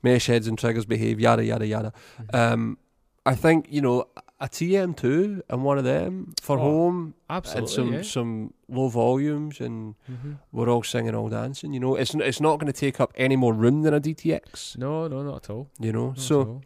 mesh 0.03 0.27
heads 0.27 0.47
and 0.47 0.57
triggers 0.57 0.85
behave. 0.85 1.19
Yada 1.19 1.43
yada 1.45 1.65
yada. 1.65 1.93
Mm-hmm. 2.21 2.35
Um, 2.35 2.77
I 3.25 3.33
think 3.35 3.67
you 3.69 3.81
know 3.81 4.05
a 4.39 4.47
TM2 4.49 5.41
and 5.49 5.63
one 5.63 5.77
of 5.77 5.83
them 5.85 6.33
for 6.41 6.59
Oh, 6.59 6.61
home 6.61 7.13
and 7.29 7.37
Absolutely. 7.37 7.73
some 7.73 7.93
yeah. 7.93 8.01
some 8.01 8.53
low 8.67 8.89
volumes 8.89 9.59
and 9.61 9.95
hmm 10.07 10.33
we're 10.51 10.69
all 10.69 10.83
singing 10.83 11.15
all 11.15 11.29
dancing 11.29 11.73
you 11.73 11.79
know 11.79 11.95
it's 11.95 12.13
n- 12.13 12.21
it's 12.21 12.41
not 12.41 12.59
going 12.59 12.71
to 12.71 12.79
take 12.79 12.99
up 12.99 13.13
any 13.15 13.35
more 13.37 13.53
room 13.53 13.83
than 13.83 13.93
a 13.93 13.99
DTX 14.01 14.77
No, 14.77 15.07
no, 15.07 15.23
not 15.23 15.35
at 15.45 15.49
all. 15.49 15.69
you 15.79 15.91
know 15.93 16.07
Not 16.09 16.19
so 16.19 16.61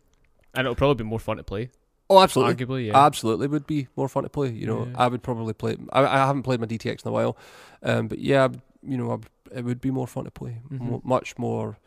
and 0.56 0.66
it'll 0.66 0.76
probably 0.76 1.04
be 1.04 1.08
more 1.10 1.20
fun 1.20 1.38
to 1.38 1.44
play. 1.44 1.70
Oh 2.10 2.20
absolutely 2.22 2.56
Arguably, 2.66 2.88
yeah. 2.88 3.06
absolutely 3.06 3.48
would 3.48 3.68
be 3.68 3.88
more 3.96 4.08
fun 4.10 4.24
to 4.24 4.30
play 4.30 4.50
you 4.50 4.66
know 4.68 4.86
Yeah. 4.86 4.94
I 5.04 5.08
would 5.08 5.22
probably 5.24 5.54
play 5.54 5.78
I, 5.94 6.06
I 6.06 6.18
haven't 6.28 6.44
played 6.44 6.60
my 6.60 6.68
DTX 6.68 7.06
in 7.06 7.10
a 7.10 7.12
while 7.12 7.38
um 7.84 8.08
but 8.08 8.20
yeah 8.20 8.48
you 8.82 8.98
know 8.98 9.08
I 9.12 9.16
would, 9.16 9.30
it 9.56 9.64
would 9.66 9.82
be 9.82 9.92
more 9.92 10.08
fun 10.08 10.26
to 10.26 10.32
play 10.32 10.62
Mhm. 10.72 10.80
Mo- 10.82 11.02
much 11.04 11.38
more 11.38 11.78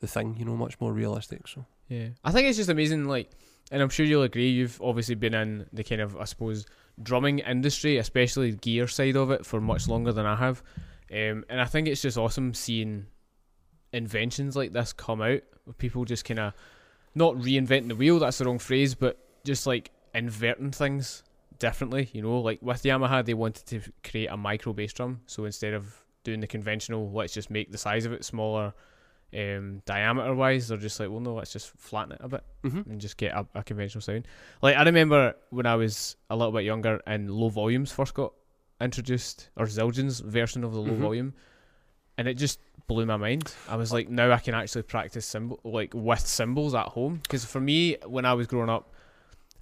the 0.00 0.06
thing 0.06 0.36
you 0.38 0.44
know 0.44 0.56
much 0.56 0.80
more 0.80 0.92
realistic 0.92 1.46
so 1.48 1.64
Yeah, 1.88 2.08
I 2.24 2.30
think 2.32 2.46
it's 2.48 2.58
just 2.58 2.68
amazing. 2.70 3.06
Like, 3.08 3.30
and 3.72 3.80
I'm 3.82 3.88
sure 3.88 4.04
you'll 4.04 4.22
agree. 4.22 4.50
You've 4.50 4.78
obviously 4.82 5.14
been 5.14 5.32
in 5.34 5.66
the 5.72 5.82
kind 5.82 6.02
of, 6.02 6.16
I 6.16 6.24
suppose, 6.26 6.66
drumming 7.02 7.38
industry, 7.40 7.96
especially 7.96 8.52
gear 8.52 8.86
side 8.86 9.16
of 9.16 9.30
it, 9.30 9.46
for 9.46 9.58
much 9.60 9.88
longer 9.88 10.12
than 10.12 10.26
I 10.26 10.36
have. 10.36 10.62
Um, 11.10 11.44
and 11.48 11.60
I 11.60 11.64
think 11.64 11.88
it's 11.88 12.02
just 12.02 12.18
awesome 12.18 12.52
seeing 12.52 13.06
inventions 13.92 14.54
like 14.56 14.72
this 14.72 14.92
come 14.92 15.22
out. 15.22 15.40
With 15.66 15.78
people 15.78 16.04
just 16.04 16.24
kind 16.24 16.40
of 16.40 16.52
not 17.14 17.34
reinventing 17.36 17.88
the 17.88 17.96
wheel. 17.96 18.18
That's 18.18 18.38
the 18.38 18.44
wrong 18.44 18.58
phrase, 18.58 18.94
but 18.94 19.18
just 19.44 19.66
like 19.66 19.90
inverting 20.14 20.70
things 20.70 21.22
differently. 21.58 22.08
You 22.12 22.22
know, 22.22 22.40
like 22.40 22.60
with 22.62 22.82
Yamaha, 22.82 23.24
they 23.24 23.34
wanted 23.34 23.66
to 23.66 23.92
create 24.02 24.28
a 24.28 24.36
micro 24.36 24.72
bass 24.72 24.92
drum. 24.92 25.20
So 25.26 25.44
instead 25.44 25.74
of 25.74 26.04
doing 26.24 26.40
the 26.40 26.46
conventional, 26.46 27.10
let's 27.10 27.32
just 27.34 27.50
make 27.50 27.72
the 27.72 27.78
size 27.78 28.04
of 28.04 28.12
it 28.12 28.24
smaller 28.24 28.74
um, 29.36 29.82
diameter 29.84 30.34
wise, 30.34 30.68
they're 30.68 30.78
just 30.78 30.98
like, 30.98 31.10
well, 31.10 31.20
no, 31.20 31.34
let's 31.34 31.52
just 31.52 31.70
flatten 31.76 32.12
it 32.12 32.20
a 32.22 32.28
bit 32.28 32.44
mm-hmm. 32.64 32.90
and 32.90 33.00
just 33.00 33.16
get 33.16 33.32
a, 33.32 33.46
a 33.54 33.62
conventional 33.62 34.00
sound. 34.00 34.26
Like 34.62 34.76
I 34.76 34.82
remember 34.84 35.34
when 35.50 35.66
I 35.66 35.74
was 35.74 36.16
a 36.30 36.36
little 36.36 36.52
bit 36.52 36.64
younger 36.64 37.00
and 37.06 37.30
low 37.30 37.48
volumes 37.48 37.92
first 37.92 38.14
got 38.14 38.32
introduced, 38.80 39.50
or 39.56 39.66
Zildjian's 39.66 40.20
version 40.20 40.64
of 40.64 40.72
the 40.72 40.80
low 40.80 40.94
Mhm. 40.94 40.98
volume, 40.98 41.34
and 42.16 42.28
it 42.28 42.34
just 42.34 42.60
blew 42.86 43.04
my 43.04 43.16
mind. 43.16 43.52
I 43.68 43.76
was 43.76 43.92
like, 43.92 44.08
now 44.08 44.32
I 44.32 44.38
can 44.38 44.54
actually 44.54 44.82
practice 44.82 45.26
cymbal 45.26 45.60
like 45.64 45.92
with 45.94 46.20
cymbals 46.20 46.74
at 46.74 46.86
home. 46.86 47.20
Because 47.22 47.44
for 47.44 47.60
me, 47.60 47.96
when 48.06 48.24
I 48.24 48.32
was 48.34 48.46
growing 48.46 48.70
up, 48.70 48.94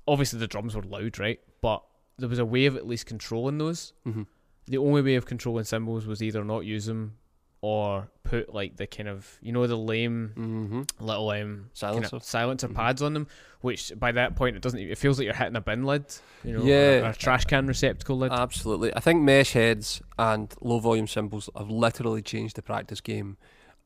obviously 0.08 0.38
the 0.38 0.46
drums 0.46 0.74
were 0.74 0.82
loud, 0.82 1.18
right? 1.18 1.40
But 1.60 1.82
there 2.18 2.28
was 2.28 2.38
a 2.38 2.44
way 2.44 2.66
of 2.66 2.76
at 2.76 2.86
least 2.86 3.06
controlling 3.06 3.58
those. 3.58 3.92
Mm-hmm. 4.06 4.22
The 4.66 4.78
only 4.78 5.02
way 5.02 5.14
of 5.16 5.26
controlling 5.26 5.64
cymbals 5.64 6.06
was 6.06 6.22
either 6.22 6.44
not 6.44 6.60
use 6.64 6.86
them 6.86 7.16
or 7.62 8.08
put 8.22 8.52
like 8.52 8.76
the 8.76 8.86
kind 8.86 9.08
of 9.08 9.38
you 9.40 9.50
know 9.52 9.66
the 9.66 9.76
lame 9.76 10.32
Mm-hmm. 10.36 11.04
little 11.04 11.30
um 11.30 11.70
Silencer. 11.72 12.10
kinda 12.10 12.24
silencer 12.24 12.68
Mhm. 12.68 12.74
pads 12.74 13.02
on 13.02 13.14
them, 13.14 13.26
which 13.60 13.92
by 13.98 14.12
that 14.12 14.36
point 14.36 14.56
it 14.56 14.62
doesn't. 14.62 14.78
It 14.78 14.98
feels 14.98 15.18
like 15.18 15.24
you're 15.24 15.34
hitting 15.34 15.56
a 15.56 15.60
bin 15.60 15.84
lid, 15.84 16.04
you 16.44 16.52
know, 16.52 16.60
or 16.60 16.62
a- 16.62 16.66
Yeah. 16.66 17.06
or 17.06 17.10
a, 17.10 17.14
trash 17.14 17.44
can 17.44 17.66
receptacle 17.66 18.18
lid. 18.18 18.32
Absolutely. 18.32 18.94
I 18.94 19.00
think 19.00 19.22
mesh 19.22 19.52
heads 19.52 20.02
and 20.18 20.52
low 20.60 20.78
volume 20.78 21.06
cymbals 21.06 21.48
have 21.56 21.70
literally 21.70 22.22
changed 22.22 22.56
the 22.56 22.62
practice 22.62 23.00
game. 23.00 23.36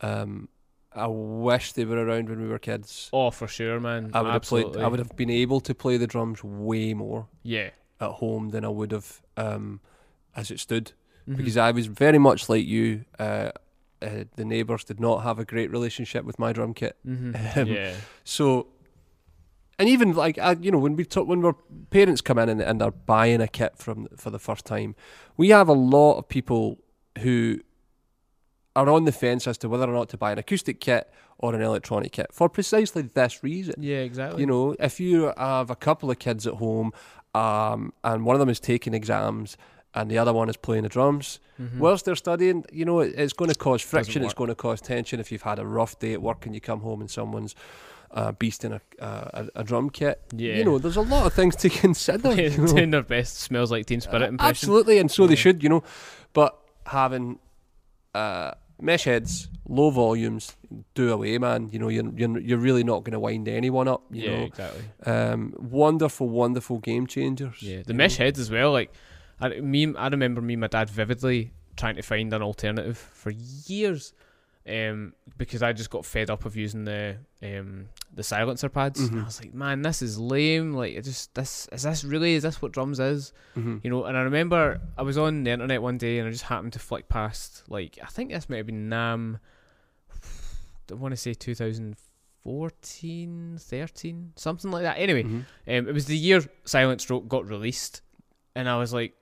Um, 0.00 0.48
I 0.92 1.06
wish 1.06 1.72
they 1.72 1.84
were 1.84 2.04
around 2.04 2.28
when 2.28 2.40
we 2.42 2.48
were 2.48 2.58
kids. 2.58 3.10
oh, 3.12 3.30
for 3.30 3.46
sure, 3.48 3.78
man. 3.80 4.10
I 4.14 4.22
would 4.22 4.32
have 4.32 4.42
played. 4.42 4.76
I 4.76 4.88
would 4.88 4.98
have 4.98 5.14
been 5.16 5.30
able 5.30 5.60
to 5.60 5.74
play 5.74 5.96
the 5.96 6.06
drums 6.06 6.42
way 6.42 6.94
more 6.94 7.28
Yeah. 7.42 7.70
at 8.00 8.10
home 8.12 8.50
than 8.50 8.64
I 8.64 8.68
would 8.68 8.90
have 8.92 9.20
um, 9.36 9.80
as 10.34 10.50
it 10.50 10.58
stood 10.60 10.92
Mhm. 11.28 11.36
because 11.36 11.56
I 11.56 11.70
was 11.70 11.86
very 11.86 12.18
much 12.18 12.48
like 12.48 12.66
you. 12.66 13.04
Uh, 13.18 13.50
uh, 14.02 14.24
the 14.36 14.44
neighbours 14.44 14.82
did 14.84 14.98
not 14.98 15.22
have 15.22 15.38
a 15.38 15.44
great 15.44 15.70
relationship 15.70 16.24
with 16.24 16.38
my 16.38 16.52
drum 16.52 16.72
kit, 16.74 16.96
Mhm. 17.06 17.34
um, 17.56 17.68
yeah. 17.68 17.94
so. 18.24 18.66
And 19.78 19.88
even 19.88 20.12
like 20.14 20.36
I, 20.38 20.52
you 20.60 20.70
know, 20.70 20.78
when 20.78 20.94
we 20.96 21.04
talk, 21.06 21.26
when 21.26 21.42
our 21.44 21.56
parents 21.90 22.20
come 22.20 22.38
in 22.38 22.48
and, 22.50 22.60
and 22.60 22.82
are 22.82 22.90
buying 22.90 23.40
a 23.40 23.48
kit 23.48 23.78
from 23.78 24.08
for 24.16 24.28
the 24.30 24.38
first 24.38 24.66
time, 24.66 24.94
we 25.38 25.48
have 25.50 25.68
a 25.68 25.72
lot 25.74 26.18
of 26.18 26.28
people 26.28 26.78
who 27.20 27.60
are 28.76 28.88
on 28.88 29.04
the 29.04 29.12
fence 29.12 29.46
as 29.48 29.58
to 29.58 29.68
whether 29.68 29.84
or 29.84 29.92
not 29.92 30.08
to 30.10 30.16
buy 30.16 30.32
an 30.32 30.38
acoustic 30.38 30.80
kit 30.80 31.12
or 31.38 31.54
an 31.54 31.62
electronic 31.62 32.12
kit 32.12 32.26
for 32.32 32.48
precisely 32.48 33.02
this 33.02 33.42
reason. 33.42 33.74
Yeah. 33.78 33.98
Exactly. 33.98 34.40
You 34.42 34.46
know, 34.46 34.76
if 34.78 35.00
you 35.00 35.32
have 35.36 35.70
a 35.70 35.76
couple 35.76 36.10
of 36.10 36.18
kids 36.18 36.46
at 36.46 36.54
home, 36.54 36.92
um, 37.34 37.92
and 38.04 38.24
one 38.24 38.34
of 38.36 38.40
them 38.40 38.48
is 38.48 38.60
taking 38.60 38.94
exams 38.94 39.56
and 39.94 40.08
the 40.10 40.18
other 40.18 40.32
one 40.32 40.48
is 40.48 40.56
playing 40.56 40.84
the 40.84 40.88
drums, 40.88 41.40
Mhm. 41.60 41.78
whilst 41.78 42.04
they're 42.04 42.14
studying, 42.16 42.64
you 42.72 42.84
know, 42.84 43.00
it, 43.00 43.12
it's 43.16 43.32
going 43.32 43.50
to 43.50 43.56
cause 43.58 43.82
friction. 43.82 44.22
It's 44.22 44.34
going 44.34 44.48
to 44.48 44.54
cause 44.54 44.80
tension. 44.80 45.18
If 45.18 45.32
you've 45.32 45.42
had 45.42 45.58
a 45.58 45.66
rough 45.66 45.98
day 45.98 46.12
at 46.12 46.22
work 46.22 46.46
and 46.46 46.54
you 46.54 46.60
come 46.60 46.80
home 46.80 47.00
and 47.00 47.10
someone's 47.10 47.54
uh, 48.12 48.32
beasting 48.32 48.72
a, 48.72 49.04
uh, 49.04 49.30
a 49.54 49.60
a 49.60 49.64
drum 49.64 49.88
kit, 49.90 50.20
yeah. 50.36 50.54
you 50.54 50.64
know, 50.64 50.78
there's 50.78 50.96
a 50.96 51.00
lot 51.00 51.26
of 51.26 51.32
things 51.32 51.54
to 51.56 51.68
consider. 51.84 52.32
you 52.40 52.56
know. 52.56 52.66
doing 52.66 52.90
their 52.92 53.02
best 53.02 53.38
smells 53.40 53.70
like 53.72 53.86
Teen 53.86 54.00
Spirit 54.00 54.22
Uh, 54.22 54.28
impression. 54.28 54.50
Absolutely, 54.50 54.98
and 54.98 55.10
so 55.10 55.26
they 55.26 55.36
should, 55.36 55.62
you 55.62 55.68
know. 55.68 55.82
But 56.32 56.56
having 56.86 57.38
uh, 58.14 58.52
mesh 58.82 59.04
heads, 59.04 59.48
low 59.68 59.90
volumes, 59.90 60.56
do 60.94 61.12
away, 61.12 61.38
man. 61.38 61.68
You 61.72 61.78
know, 61.78 61.88
you're 61.88 62.10
you're, 62.14 62.38
you're 62.40 62.58
really 62.58 62.84
not 62.84 63.04
going 63.04 63.12
to 63.12 63.20
wind 63.20 63.48
anyone 63.48 63.88
up. 63.88 64.02
You 64.10 64.22
yeah. 64.22 64.36
know, 64.38 64.44
Exactly. 64.44 64.82
um, 65.06 65.54
wonderful, 65.58 66.28
wonderful 66.28 66.78
game 66.78 67.06
changers. 67.06 67.62
Yeah. 67.62 67.82
The 67.86 67.94
mesh 67.94 68.18
know. 68.18 68.26
heads 68.26 68.38
as 68.38 68.50
well. 68.50 68.72
Like, 68.72 68.92
I 69.40 69.60
me, 69.60 69.94
I 69.96 70.08
remember 70.08 70.40
me 70.40 70.54
and 70.54 70.60
my 70.60 70.66
dad 70.66 70.90
vividly 70.90 71.52
trying 71.76 71.96
to 71.96 72.02
find 72.02 72.32
an 72.32 72.42
alternative 72.42 72.98
for 72.98 73.30
years. 73.30 74.12
Um, 74.68 75.14
because 75.38 75.62
I 75.62 75.72
just 75.72 75.88
got 75.90 76.04
fed 76.04 76.28
up 76.28 76.44
of 76.44 76.54
using 76.54 76.84
the 76.84 77.16
um 77.42 77.88
the 78.14 78.22
silencer 78.22 78.68
pads. 78.68 79.00
Mhm. 79.10 79.22
I 79.22 79.24
was 79.24 79.40
like, 79.40 79.54
man, 79.54 79.80
this 79.82 80.02
is 80.02 80.18
lame. 80.18 80.74
Like, 80.74 80.94
it 80.94 81.02
just 81.04 81.34
this 81.34 81.66
is 81.72 81.82
this 81.84 82.04
really 82.04 82.34
is 82.34 82.42
this 82.42 82.60
what 82.60 82.72
drums 82.72 83.00
is? 83.00 83.32
hmm 83.54 83.78
You 83.82 83.88
know, 83.90 84.04
and 84.04 84.16
I 84.18 84.20
remember 84.22 84.80
I 84.98 85.02
was 85.02 85.16
on 85.16 85.44
the 85.44 85.50
internet 85.50 85.80
one 85.80 85.96
day 85.98 86.18
and 86.18 86.28
I 86.28 86.30
just 86.30 86.44
happened 86.44 86.74
to 86.74 86.78
flick 86.78 87.08
past 87.08 87.62
like 87.68 87.98
I 88.02 88.06
think 88.06 88.30
this 88.30 88.48
might 88.50 88.58
have 88.58 88.66
been 88.66 88.90
NAMM 88.90 89.38
I 90.90 90.94
want 90.94 91.12
to 91.12 91.16
say 91.16 91.32
2014, 92.44 93.58
13, 93.60 94.32
something 94.36 94.70
like 94.70 94.82
that. 94.82 94.98
Anyway, 94.98 95.22
hmm 95.22 95.36
um, 95.68 95.88
it 95.88 95.94
was 95.94 96.06
the 96.06 96.16
year 96.16 96.42
Silent 96.64 97.00
Stroke 97.00 97.28
got 97.28 97.46
released 97.48 98.02
and 98.54 98.68
I 98.68 98.76
was 98.76 98.92
like, 98.92 99.14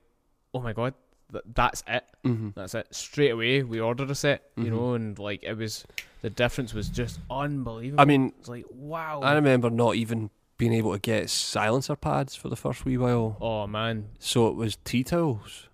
"Oh 0.54 0.61
my 0.61 0.73
god, 0.73 0.95
th- 1.32 1.44
that's 1.54 1.82
it. 1.87 2.04
hmm 2.25 2.49
That's 2.54 2.75
it." 2.75 2.88
Straight 2.94 3.30
away 3.30 3.62
we 3.62 3.80
ordered 3.80 4.11
a 4.11 4.14
set, 4.14 4.50
you 4.56 4.64
Mhm. 4.64 4.70
know, 4.70 4.94
and 4.94 5.18
like 5.18 5.42
it 5.42 5.54
was 5.54 5.85
the 6.23 6.30
difference 6.30 6.75
was 6.75 6.88
just 6.88 7.20
unbelievable. 7.30 8.00
I 8.00 8.04
mean, 8.04 8.32
it's 8.38 8.49
like, 8.49 8.64
"Wow." 8.70 9.20
I 9.23 9.35
remember 9.35 9.70
not 9.70 9.94
even 9.97 10.30
being 10.56 10.73
able 10.73 10.92
to 10.92 10.99
get 10.99 11.30
silencer 11.30 11.94
pads 11.94 12.35
for 12.35 12.49
the 12.49 12.56
first 12.56 12.85
wee 12.85 12.99
while. 12.99 13.37
oh 13.40 13.66
man, 13.66 14.08
So 14.18 14.49
it 14.49 14.54
was 14.56 14.76
tea 14.85 15.04
towels. 15.04 15.68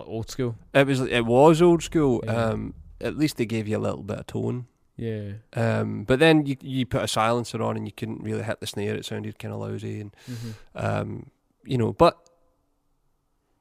old 0.00 0.30
school. 0.30 0.56
It 0.72 0.86
was 0.86 1.00
it 1.00 1.24
was 1.26 1.60
old 1.62 1.82
school. 1.82 2.20
Yeah. 2.24 2.48
Um, 2.50 2.74
at 3.00 3.16
least 3.18 3.36
they 3.36 3.46
gave 3.46 3.68
you 3.68 3.76
a 3.76 3.84
little 3.86 4.02
bit 4.02 4.18
of 4.18 4.26
tone. 4.26 4.66
Yeah. 4.96 5.32
Um, 5.54 6.04
but 6.04 6.18
then 6.20 6.46
you 6.46 6.56
you 6.62 6.86
put 6.86 7.02
a 7.02 7.08
silencer 7.08 7.60
on 7.62 7.76
and 7.76 7.86
you 7.86 7.92
couldn't 7.92 8.22
really 8.22 8.42
hit 8.44 8.60
the 8.60 8.66
snare. 8.66 8.94
It 8.94 9.04
sounded 9.04 9.38
kind 9.38 9.52
of 9.52 9.60
lousy, 9.60 10.00
and 10.00 10.16
hmm 10.26 10.50
um, 10.74 11.30
you 11.64 11.76
know. 11.78 11.92
But 11.92 12.16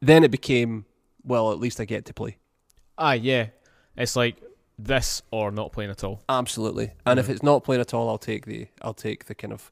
then 0.02 0.24
it 0.24 0.32
became 0.32 0.86
well. 1.24 1.51
At 1.51 1.60
least 1.60 1.80
I 1.80 1.86
get 1.86 2.06
to 2.06 2.13
play. 2.13 2.38
Ah, 2.98 3.13
yeah. 3.13 3.48
It's 3.98 4.15
like 4.15 4.42
this 4.80 5.22
or 5.32 5.51
not 5.51 5.72
playing 5.72 5.92
at 5.92 6.03
all. 6.03 6.22
Absolutely. 6.27 6.92
And 7.06 7.20
if 7.20 7.30
it's 7.30 7.44
not 7.44 7.63
playing 7.63 7.82
at 7.82 7.94
all, 7.94 8.10
I'll 8.10 8.18
take 8.18 8.46
the 8.46 8.68
I'll 8.82 8.94
take 8.94 9.25
the 9.25 9.36
kind 9.36 9.53
of 9.53 9.72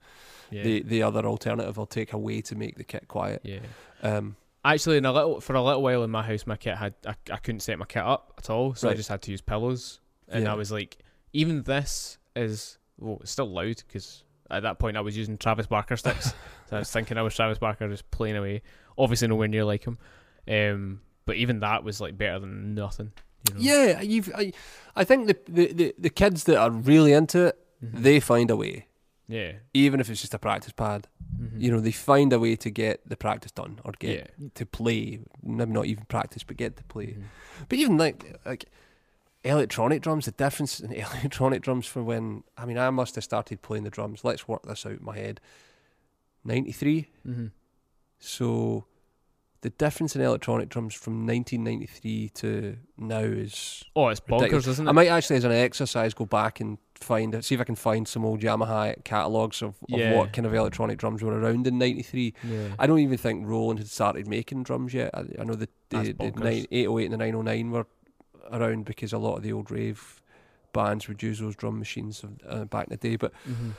Yeah. 0.51 0.63
the 0.63 0.81
the 0.83 1.03
other 1.03 1.25
alternative. 1.25 1.77
I'll 1.79 1.85
take 1.85 2.13
a 2.13 2.17
way 2.17 2.41
to 2.41 2.55
make 2.55 2.77
the 2.77 2.83
kit 2.83 3.07
quiet. 3.07 3.41
yeah. 3.43 3.59
Um, 4.03 4.35
Actually, 4.63 4.97
in 4.97 5.05
a 5.05 5.11
little 5.11 5.41
for 5.41 5.55
a 5.55 5.61
little 5.63 5.81
while 5.81 6.03
in 6.03 6.11
my 6.11 6.21
house, 6.21 6.45
my 6.45 6.55
kit 6.55 6.77
had 6.77 6.93
I, 7.07 7.15
I 7.31 7.37
couldn't 7.37 7.61
set 7.61 7.79
my 7.79 7.85
kit 7.85 8.03
up 8.03 8.33
at 8.37 8.49
all, 8.51 8.75
so 8.75 8.89
I 8.89 8.93
just 8.93 9.09
had 9.09 9.21
to 9.23 9.31
use 9.31 9.41
pillows. 9.41 9.99
And 10.27 10.43
Yeah. 10.43 10.51
I 10.51 10.55
was 10.55 10.71
like, 10.71 10.99
even 11.33 11.63
this 11.63 12.19
is 12.35 12.77
well, 12.99 13.17
it's 13.21 13.31
still 13.31 13.49
loud 13.49 13.77
because 13.87 14.23
at 14.51 14.61
that 14.61 14.77
point 14.77 14.97
I 14.97 15.01
was 15.01 15.17
using 15.17 15.35
Travis 15.39 15.65
Barker 15.65 15.97
sticks, 15.97 16.25
so 16.69 16.75
I 16.75 16.79
was 16.79 16.91
thinking 16.91 17.17
I 17.17 17.23
was 17.23 17.35
Travis 17.35 17.57
Barker 17.57 17.87
just 17.89 18.11
playing 18.11 18.35
away. 18.37 18.61
Obviously, 18.99 19.27
nowhere 19.29 19.47
near 19.47 19.65
like 19.65 19.83
him. 19.85 19.97
Um, 20.47 21.01
but 21.31 21.37
even 21.37 21.59
that 21.61 21.83
was 21.83 22.01
like 22.01 22.17
better 22.17 22.39
than 22.39 22.75
nothing. 22.75 23.11
You 23.47 23.53
know? 23.55 23.59
yeah, 23.61 24.01
you've 24.01 24.29
I, 24.35 24.51
I 24.95 25.03
think 25.05 25.27
the, 25.27 25.37
the 25.47 25.73
the 25.73 25.95
the 26.05 26.09
kids 26.09 26.43
that 26.43 26.57
are 26.57 26.69
really 26.69 27.13
into 27.13 27.45
it, 27.47 27.55
Mhm. 27.81 28.03
they 28.03 28.19
find 28.19 28.51
a 28.51 28.55
way, 28.55 28.85
yeah. 29.27 29.51
even 29.73 29.99
if 30.01 30.09
it's 30.09 30.21
just 30.21 30.33
a 30.33 30.39
practice 30.39 30.73
pad. 30.73 31.07
Mhm. 31.41 31.61
You 31.63 31.71
know, 31.71 31.79
they 31.81 31.91
find 31.93 32.33
a 32.33 32.39
way 32.39 32.55
to 32.57 32.69
get 32.69 32.99
the 33.09 33.15
practice 33.15 33.51
done 33.53 33.79
or 33.85 33.91
get 33.99 34.11
Yeah. 34.17 34.47
to 34.59 34.65
play. 34.65 35.21
Maybe 35.41 35.71
not 35.71 35.85
even 35.85 36.05
practice, 36.05 36.43
but 36.43 36.57
get 36.57 36.75
to 36.77 36.83
play. 36.83 37.07
Mhm. 37.15 37.23
But 37.69 37.77
even 37.79 37.97
like 37.97 38.19
like 38.45 38.65
electronic 39.43 40.01
drums, 40.03 40.25
the 40.25 40.31
difference 40.31 40.79
in 40.79 40.91
electronic 41.05 41.61
drums 41.63 41.87
from 41.87 42.05
when 42.05 42.43
I 42.57 42.65
mean 42.65 42.77
I 42.77 42.89
must 42.91 43.15
have 43.15 43.23
started 43.23 43.61
playing 43.61 43.85
the 43.85 43.89
drums. 43.97 44.23
Let's 44.23 44.47
work 44.47 44.63
this 44.63 44.85
out 44.85 44.99
in 44.99 45.03
my 45.05 45.15
head. 45.17 45.39
Ninety 46.43 46.71
three. 46.73 47.07
Mhm. 47.25 47.51
So 48.19 48.85
the 49.61 49.69
difference 49.69 50.15
in 50.15 50.21
electronic 50.21 50.69
drums 50.69 50.93
from 50.95 51.25
1993 51.27 52.29
to 52.29 52.77
now 52.97 53.19
is. 53.19 53.83
Oh, 53.95 54.07
it's 54.09 54.19
bonkers, 54.19 54.39
Ridiculous. 54.41 54.67
isn't 54.67 54.87
it? 54.87 54.89
I 54.89 54.93
might 54.93 55.07
actually, 55.07 55.35
as 55.37 55.43
an 55.43 55.51
exercise, 55.51 56.13
go 56.13 56.25
back 56.25 56.59
and 56.59 56.77
find 56.95 57.33
it, 57.35 57.43
see 57.45 57.55
if 57.55 57.61
I 57.61 57.63
can 57.63 57.75
find 57.75 58.07
some 58.07 58.25
old 58.25 58.41
Yamaha 58.41 59.03
catalogues 59.03 59.61
of, 59.61 59.69
of 59.91 59.99
Yeah. 59.99 60.15
what 60.17 60.33
kind 60.33 60.45
of 60.45 60.53
electronic 60.53 60.97
drums 60.97 61.21
were 61.23 61.37
around 61.39 61.67
in 61.67 61.77
'93. 61.77 62.33
yeah. 62.43 62.67
I 62.79 62.87
don't 62.87 62.99
even 62.99 63.17
think 63.17 63.45
Roland 63.47 63.79
had 63.79 63.87
started 63.87 64.27
making 64.27 64.63
drums 64.63 64.93
yet. 64.93 65.11
I, 65.13 65.25
I 65.39 65.43
know 65.43 65.53
the, 65.55 65.69
the, 65.89 66.11
the 66.13 66.31
nine, 66.31 66.65
808 66.71 67.05
and 67.05 67.13
the 67.13 67.17
909 67.17 67.71
were 67.71 67.87
around 68.51 68.85
because 68.85 69.13
a 69.13 69.17
lot 69.17 69.37
of 69.37 69.43
the 69.43 69.53
old 69.53 69.71
rave 69.71 70.21
bands 70.73 71.07
would 71.07 71.21
use 71.21 71.39
those 71.39 71.55
drum 71.55 71.77
machines 71.79 72.23
of- 72.23 72.39
uh, 72.47 72.65
back 72.65 72.85
in 72.87 72.91
the 72.91 72.97
day. 72.97 73.15
But 73.15 73.31
Mhm. 73.47 73.71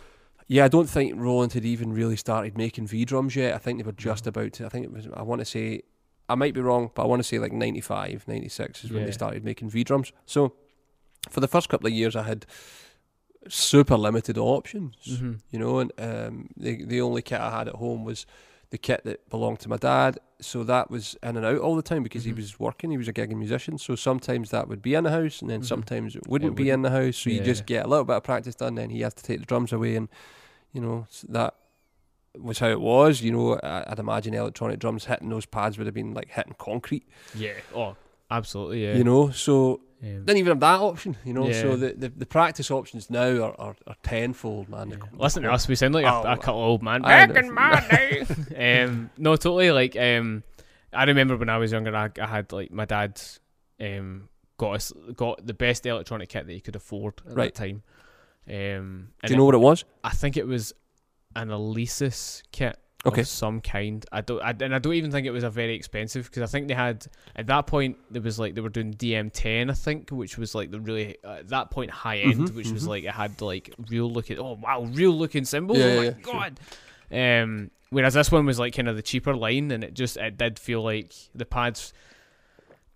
Yeah, 0.49 0.65
I 0.65 0.69
don't 0.69 0.89
think 0.89 1.15
Roland 1.17 1.53
had 1.55 1.65
even 1.65 1.93
really 1.93 2.17
started 2.17 2.57
making 2.57 2.87
V 2.87 3.05
drums 3.05 3.35
yet. 3.37 3.55
I 3.55 3.59
think 3.59 3.79
they 3.79 3.85
were 3.85 3.93
just 3.93 4.27
about 4.27 4.53
to. 4.55 4.67
I 4.67 4.69
think 4.69 4.85
it 4.85 4.93
was. 4.93 5.09
I 5.15 5.23
want 5.23 5.41
to 5.41 5.45
say. 5.45 5.83
I 6.29 6.35
might 6.35 6.55
be 6.55 6.61
wrong, 6.61 6.91
but 6.95 7.03
I 7.03 7.07
want 7.07 7.21
to 7.21 7.25
say 7.29 7.39
like 7.39 7.53
95, 7.53 8.27
96 8.27 8.85
is 8.85 8.91
when 8.91 9.01
Yeah. 9.01 9.07
they 9.07 9.13
started 9.13 9.45
making 9.45 9.69
V 9.71 9.85
drums. 9.85 10.13
So 10.25 10.55
for 11.31 11.41
the 11.41 11.49
first 11.49 11.69
couple 11.69 11.89
of 11.89 11.93
years, 11.93 12.17
I 12.17 12.23
had 12.23 12.47
super 13.49 13.97
limited 13.97 14.39
options 14.39 14.95
Mhm. 15.21 15.41
you 15.51 15.59
know, 15.59 15.79
and 15.81 15.93
um, 15.99 16.49
the 16.57 16.85
the 16.85 17.01
only 17.01 17.23
kit 17.23 17.41
I 17.41 17.51
had 17.59 17.69
at 17.69 17.75
home 17.75 18.05
was 18.05 18.25
the 18.71 18.79
kit 18.79 19.03
that 19.05 19.29
belonged 19.29 19.59
to 19.61 19.69
my 19.69 19.77
dad. 19.77 20.19
So 20.43 20.65
that 20.65 20.91
was 20.91 21.17
in 21.23 21.37
and 21.37 21.47
out 21.47 21.59
all 21.59 21.77
the 21.77 21.83
time 21.83 22.03
because 22.03 22.23
Mhm. 22.25 22.27
he 22.27 22.33
was 22.35 22.59
working. 22.61 22.91
He 22.91 22.97
was 22.99 23.09
a 23.09 23.13
gigging 23.13 23.39
musician. 23.39 23.79
So 23.79 23.95
sometimes 23.97 24.51
that 24.51 24.69
would 24.69 24.83
be 24.83 24.95
in 24.95 25.05
the 25.05 25.11
house, 25.11 25.41
and 25.41 25.51
then 25.51 25.61
Mhm. 25.63 25.67
sometimes 25.67 26.17
it 26.17 26.27
wouldn't 26.29 26.53
It 26.53 26.57
be 26.63 26.71
in 26.71 26.83
the 26.83 26.91
house. 26.91 27.17
So 27.17 27.31
you 27.31 27.39
Yeah. 27.39 27.45
just 27.45 27.67
get 27.67 27.85
a 27.85 27.89
little 27.89 28.05
bit 28.05 28.17
of 28.17 28.23
practice 28.25 28.55
done. 28.55 28.75
Then 28.75 28.91
he 28.91 29.01
has 29.01 29.15
to 29.15 29.23
take 29.23 29.41
the 29.41 29.47
drums 29.47 29.73
away, 29.73 29.97
and 29.97 30.09
you 30.73 30.81
know 30.81 31.07
that 31.29 31.55
was 32.39 32.59
how 32.61 32.69
it 32.69 32.81
was. 32.81 33.21
You 33.23 33.33
know, 33.33 33.61
I, 33.63 33.85
I'd 33.89 33.99
imagine 33.99 34.35
electronic 34.35 34.79
drums 34.79 35.05
hitting 35.05 35.29
those 35.29 35.47
pads 35.47 35.79
would 35.79 35.87
have 35.87 35.95
been 35.95 36.15
like 36.15 36.31
hitting 36.31 36.55
concrete. 36.59 37.07
Yeah. 37.35 37.61
Oh, 37.75 37.97
absolutely. 38.37 38.85
Yeah. 38.85 38.97
You 38.97 39.05
know, 39.05 39.31
so 39.31 39.81
Um, 40.03 40.25
didn't 40.25 40.39
even 40.39 40.51
have 40.53 40.61
that 40.61 40.81
option. 40.81 41.17
You 41.25 41.33
know, 41.33 41.47
Yeah. 41.49 41.61
so 41.63 41.77
the, 41.77 41.93
the 41.93 42.09
the 42.09 42.27
practice 42.27 42.71
options 42.71 43.09
now 43.11 43.29
are 43.45 43.55
are, 43.61 43.77
are 43.87 43.97
tenfold, 44.03 44.69
man. 44.69 44.89
Yeah. 44.91 44.97
They're 44.97 45.09
qu- 45.11 45.17
Listen 45.17 45.43
to 45.45 45.53
us. 45.53 45.69
We 45.69 45.75
sound 45.77 45.95
like 45.95 46.05
a, 46.07 46.13
Oh, 46.13 46.33
a 46.33 46.37
couple 46.37 46.61
old 46.61 46.83
man. 46.83 47.03
Back 47.03 47.37
in 47.37 47.53
my 47.55 47.81
day. 47.89 48.83
um, 48.85 49.11
no, 49.17 49.37
totally. 49.37 49.71
Like, 49.71 49.95
um, 49.97 50.43
I 50.93 51.05
remember 51.05 51.37
when 51.37 51.49
I 51.49 51.59
was 51.59 51.71
younger, 51.73 51.95
I, 51.95 52.11
I 52.21 52.27
had 52.27 52.53
like 52.53 52.71
my 52.73 52.85
dad, 52.85 53.21
um, 53.81 54.29
got 54.59 54.73
us 54.75 54.93
got 55.17 55.47
the 55.47 55.55
best 55.55 55.87
electronic 55.87 56.29
kit 56.29 56.47
that 56.47 56.53
he 56.53 56.61
could 56.61 56.77
afford 56.77 57.15
at 57.29 57.37
Right. 57.37 57.55
that 57.55 57.65
time. 57.65 57.83
Um, 58.49 59.09
and 59.23 59.29
Do 59.29 59.33
you 59.35 59.37
know 59.37 59.45
what 59.45 59.55
it 59.55 59.59
was? 59.71 59.85
I 60.03 60.11
think 60.11 60.37
it 60.37 60.47
was 60.49 60.73
an 61.37 61.49
Alesis 61.49 62.43
kit 62.51 62.77
Okay. 63.05 63.23
of 63.23 63.29
some 63.29 63.61
kind. 63.61 64.05
I 64.13 64.21
don't, 64.21 64.41
I, 64.43 64.51
and 64.61 64.75
I 64.75 64.79
don't 64.79 64.95
even 64.95 65.11
think 65.11 65.27
it 65.27 65.33
was 65.33 65.43
a 65.45 65.51
very 65.51 65.75
expensive 65.75 66.27
because 66.27 66.43
I 66.43 66.47
think 66.47 66.69
they 66.69 66.75
had 66.75 67.05
at 67.35 67.47
that 67.49 67.67
point 67.67 67.97
there 68.11 68.23
was 68.23 68.39
like 68.39 68.55
they 68.55 68.61
were 68.61 68.69
doing 68.69 68.95
DM10, 68.95 69.71
I 69.71 69.75
think, 69.75 70.11
which 70.11 70.39
was 70.39 70.55
like 70.55 70.71
the 70.71 70.79
really 70.81 71.17
uh, 71.25 71.39
at 71.41 71.49
that 71.49 71.71
point 71.71 71.91
high 71.91 72.19
end, 72.19 72.51
Mhm, 72.51 72.55
which 72.55 72.71
was 72.71 72.85
mhm. 72.85 72.89
like 72.89 73.05
it 73.05 73.11
had 73.11 73.41
like 73.41 73.75
real 73.91 74.11
looking. 74.11 74.39
Oh 74.39 74.59
wow, 74.63 74.83
real 74.93 75.13
looking 75.13 75.45
cymbals. 75.45 75.79
Yeah, 75.79 75.85
oh 75.87 75.97
my 75.97 76.03
yeah, 76.05 76.11
sure. 76.25 76.33
god. 76.33 76.61
Um, 77.11 77.71
whereas 77.91 78.15
this 78.15 78.31
one 78.31 78.47
was 78.47 78.59
like 78.59 78.75
kind 78.75 78.89
of 78.89 78.97
the 78.97 79.03
cheaper 79.03 79.35
line, 79.35 79.71
and 79.73 79.83
it 79.83 79.95
just 79.95 80.17
it 80.17 80.37
did 80.37 80.59
feel 80.59 80.83
like 80.83 81.13
the 81.35 81.45
pads. 81.45 81.93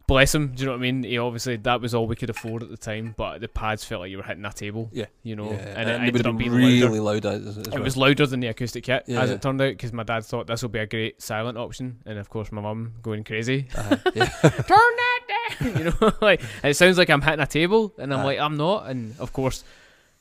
Bless 0.09 0.33
him, 0.37 0.53
do 0.55 0.61
you 0.61 0.67
know 0.67 0.73
what 0.73 0.79
I 0.79 0.83
mean? 0.83 1.03
He 1.03 1.19
obviously 1.19 1.57
that 1.57 1.81
was 1.81 1.93
all 1.93 2.07
we 2.07 2.15
could 2.15 2.31
afford 2.31 2.63
at 2.63 2.71
the 2.71 2.77
time, 2.77 3.15
but 3.17 3.41
the 3.41 3.49
pads 3.49 3.83
felt 3.83 4.03
like 4.03 4.11
you 4.11 4.19
were 4.19 4.23
hitting 4.23 4.45
a 4.45 4.53
table. 4.53 4.89
Yeah. 4.93 5.07
you 5.25 5.35
know, 5.35 5.51
Yeah, 5.51 5.57
and, 5.57 5.91
it 5.91 5.99
they 6.01 6.07
ended 6.07 6.27
up 6.29 6.37
being 6.39 6.53
louder. 6.53 6.65
really 6.65 7.01
loud 7.01 7.27
as, 7.27 7.45
as 7.45 7.57
It 7.59 7.73
well. 7.73 7.83
was 7.83 7.97
louder 7.97 8.25
than 8.25 8.39
the 8.39 8.47
acoustic 8.47 8.85
kit, 8.85 9.03
as 9.09 9.31
Yeah. 9.31 9.35
it 9.35 9.43
turned 9.43 9.61
out, 9.61 9.71
because 9.71 9.93
my 9.93 10.05
dad 10.05 10.25
thought 10.25 10.47
this 10.47 10.63
will 10.63 10.69
be 10.69 10.79
a 10.79 10.87
great 10.87 11.21
silent 11.21 11.59
option, 11.59 11.99
and 12.07 12.19
of 12.19 12.31
course 12.31 12.53
my 12.53 12.61
mum 12.61 12.93
going 13.03 13.25
crazy. 13.25 13.67
Uh, 13.77 13.97
yeah. 14.15 14.27
Turn 14.27 14.65
that 14.69 15.21
down, 15.61 15.77
you 15.79 15.85
know, 16.01 16.13
like 16.21 16.41
it 16.63 16.77
sounds 16.77 16.99
like 16.99 17.11
I'm 17.11 17.21
hitting 17.23 17.41
a 17.41 17.47
table, 17.47 17.93
and 17.99 18.15
I'm 18.15 18.21
Aye. 18.21 18.25
like 18.25 18.39
I'm 18.39 18.57
not, 18.57 18.87
and 18.89 19.19
of 19.19 19.33
course. 19.33 19.65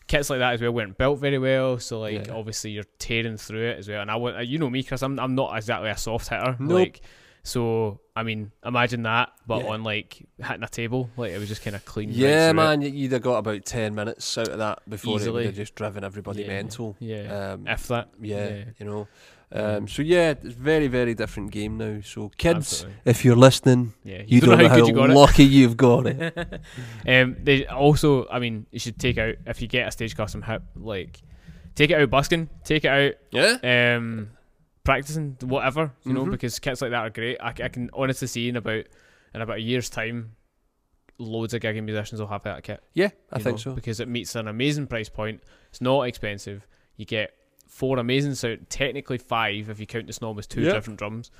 Kits 0.07 0.29
like 0.29 0.37
that 0.37 0.53
as 0.53 0.61
well 0.61 0.69
weren't 0.71 0.99
built 0.99 1.17
very 1.19 1.39
well, 1.39 1.79
so 1.79 1.99
like 2.01 2.27
Yeah. 2.27 2.33
obviously 2.35 2.69
you're 2.69 2.83
tearing 2.99 3.37
through 3.37 3.69
it 3.69 3.79
as 3.79 3.89
well. 3.89 4.01
And 4.03 4.11
I 4.11 4.17
want, 4.17 4.45
you 4.47 4.59
know 4.59 4.69
me, 4.69 4.83
Chris, 4.83 5.01
I'm 5.01 5.19
I'm 5.19 5.33
not 5.33 5.57
exactly 5.57 5.89
a 5.89 5.97
soft 5.97 6.29
hitter. 6.29 6.55
Nope. 6.59 6.71
Like, 6.77 7.01
so 7.45 7.99
I 8.17 8.23
mean, 8.23 8.51
imagine 8.65 9.03
that, 9.03 9.31
but 9.45 9.63
Yeah. 9.63 9.71
on 9.71 9.83
like 9.83 10.25
hitting 10.41 10.63
a 10.63 10.67
table, 10.69 11.09
like 11.17 11.31
it 11.31 11.37
was 11.37 11.47
just 11.49 11.61
kind 11.63 11.75
of 11.75 11.83
clean. 11.85 12.09
yeah, 12.11 12.49
it. 12.49 12.53
man, 12.53 12.79
y- 12.81 12.87
you'd 12.87 13.11
have 13.11 13.21
got 13.21 13.37
about 13.37 13.65
10 13.65 13.93
minutes 13.93 14.37
out 14.37 14.47
of 14.47 14.57
that 14.57 14.79
before 14.89 15.11
it 15.11 15.13
would 15.13 15.21
Easily. 15.21 15.45
have 15.47 15.55
just 15.55 15.75
driven 15.75 16.03
everybody 16.03 16.41
Yeah. 16.43 16.47
mental. 16.47 16.95
Yeah, 16.99 17.51
Um, 17.53 17.67
if 17.67 17.87
that. 17.89 18.09
yeah, 18.21 18.47
yeah. 18.49 18.63
you 18.79 18.85
know. 18.85 19.07
Um, 19.51 19.87
so, 19.87 20.01
yeah, 20.01 20.31
it's 20.31 20.55
very, 20.55 20.87
very 20.87 21.13
different 21.13 21.51
game 21.51 21.77
now. 21.77 22.01
So, 22.03 22.29
kids, 22.37 22.57
Absolutely. 22.83 23.01
if 23.05 23.23
you're 23.23 23.35
listening, 23.35 23.93
Yeah, 24.03 24.23
you, 24.25 24.41
don't, 24.41 24.57
know 24.57 24.67
how, 24.67 24.75
good 24.77 24.87
you 24.87 24.93
got 24.93 25.09
it. 25.11 25.13
lucky 25.15 25.43
you've 25.43 25.77
got 25.77 26.07
it. 26.07 26.61
um, 27.07 27.35
they 27.43 27.65
also, 27.67 28.27
I 28.29 28.39
mean, 28.39 28.65
you 28.71 28.79
should 28.79 28.97
take 28.99 29.17
out 29.17 29.35
if 29.45 29.61
you 29.61 29.67
get 29.67 29.87
a 29.87 29.91
stage 29.91 30.15
custom 30.15 30.41
hip, 30.41 30.63
like 30.75 31.21
take 31.75 31.91
it 31.91 32.01
out 32.01 32.09
busking, 32.09 32.49
take 32.63 32.85
it 32.85 32.89
out 32.89 33.13
Yeah? 33.31 33.95
um, 33.97 34.31
practicing, 34.85 35.35
whatever, 35.41 35.91
you 36.05 36.13
know, 36.13 36.23
Mhm. 36.25 36.31
because 36.31 36.57
kits 36.59 36.81
like 36.81 36.91
that 36.91 37.01
are 37.05 37.09
great. 37.09 37.37
I 37.41 37.51
can 37.51 37.89
honestly 37.93 38.27
see 38.27 38.47
in 38.47 38.55
about 38.55 38.85
in 39.33 39.41
about 39.41 39.57
a 39.57 39.61
year's 39.61 39.89
time, 39.89 40.31
loads 41.17 41.53
of 41.53 41.61
gigging 41.61 41.83
musicians 41.83 42.21
will 42.21 42.27
have 42.27 42.43
that 42.43 42.63
kit. 42.63 42.81
Yeah, 42.93 43.09
I 43.33 43.39
think 43.39 43.55
know, 43.55 43.57
so. 43.57 43.73
because 43.73 43.99
it 43.99 44.07
meets 44.07 44.33
an 44.35 44.47
amazing 44.47 44.87
price 44.87 45.09
point. 45.09 45.43
It's 45.69 45.81
not 45.81 46.03
expensive. 46.03 46.65
You 46.95 47.03
get 47.05 47.33
four 47.67 47.97
amazing 47.99 48.35
sound, 48.35 48.69
technically 48.69 49.17
five 49.17 49.69
if 49.69 49.79
you 49.79 49.85
count 49.87 50.07
the 50.07 50.13
snom 50.13 50.37
as 50.39 50.47
two 50.47 50.61
Yeah. 50.61 50.71
different 50.73 50.99
drums. 50.99 51.31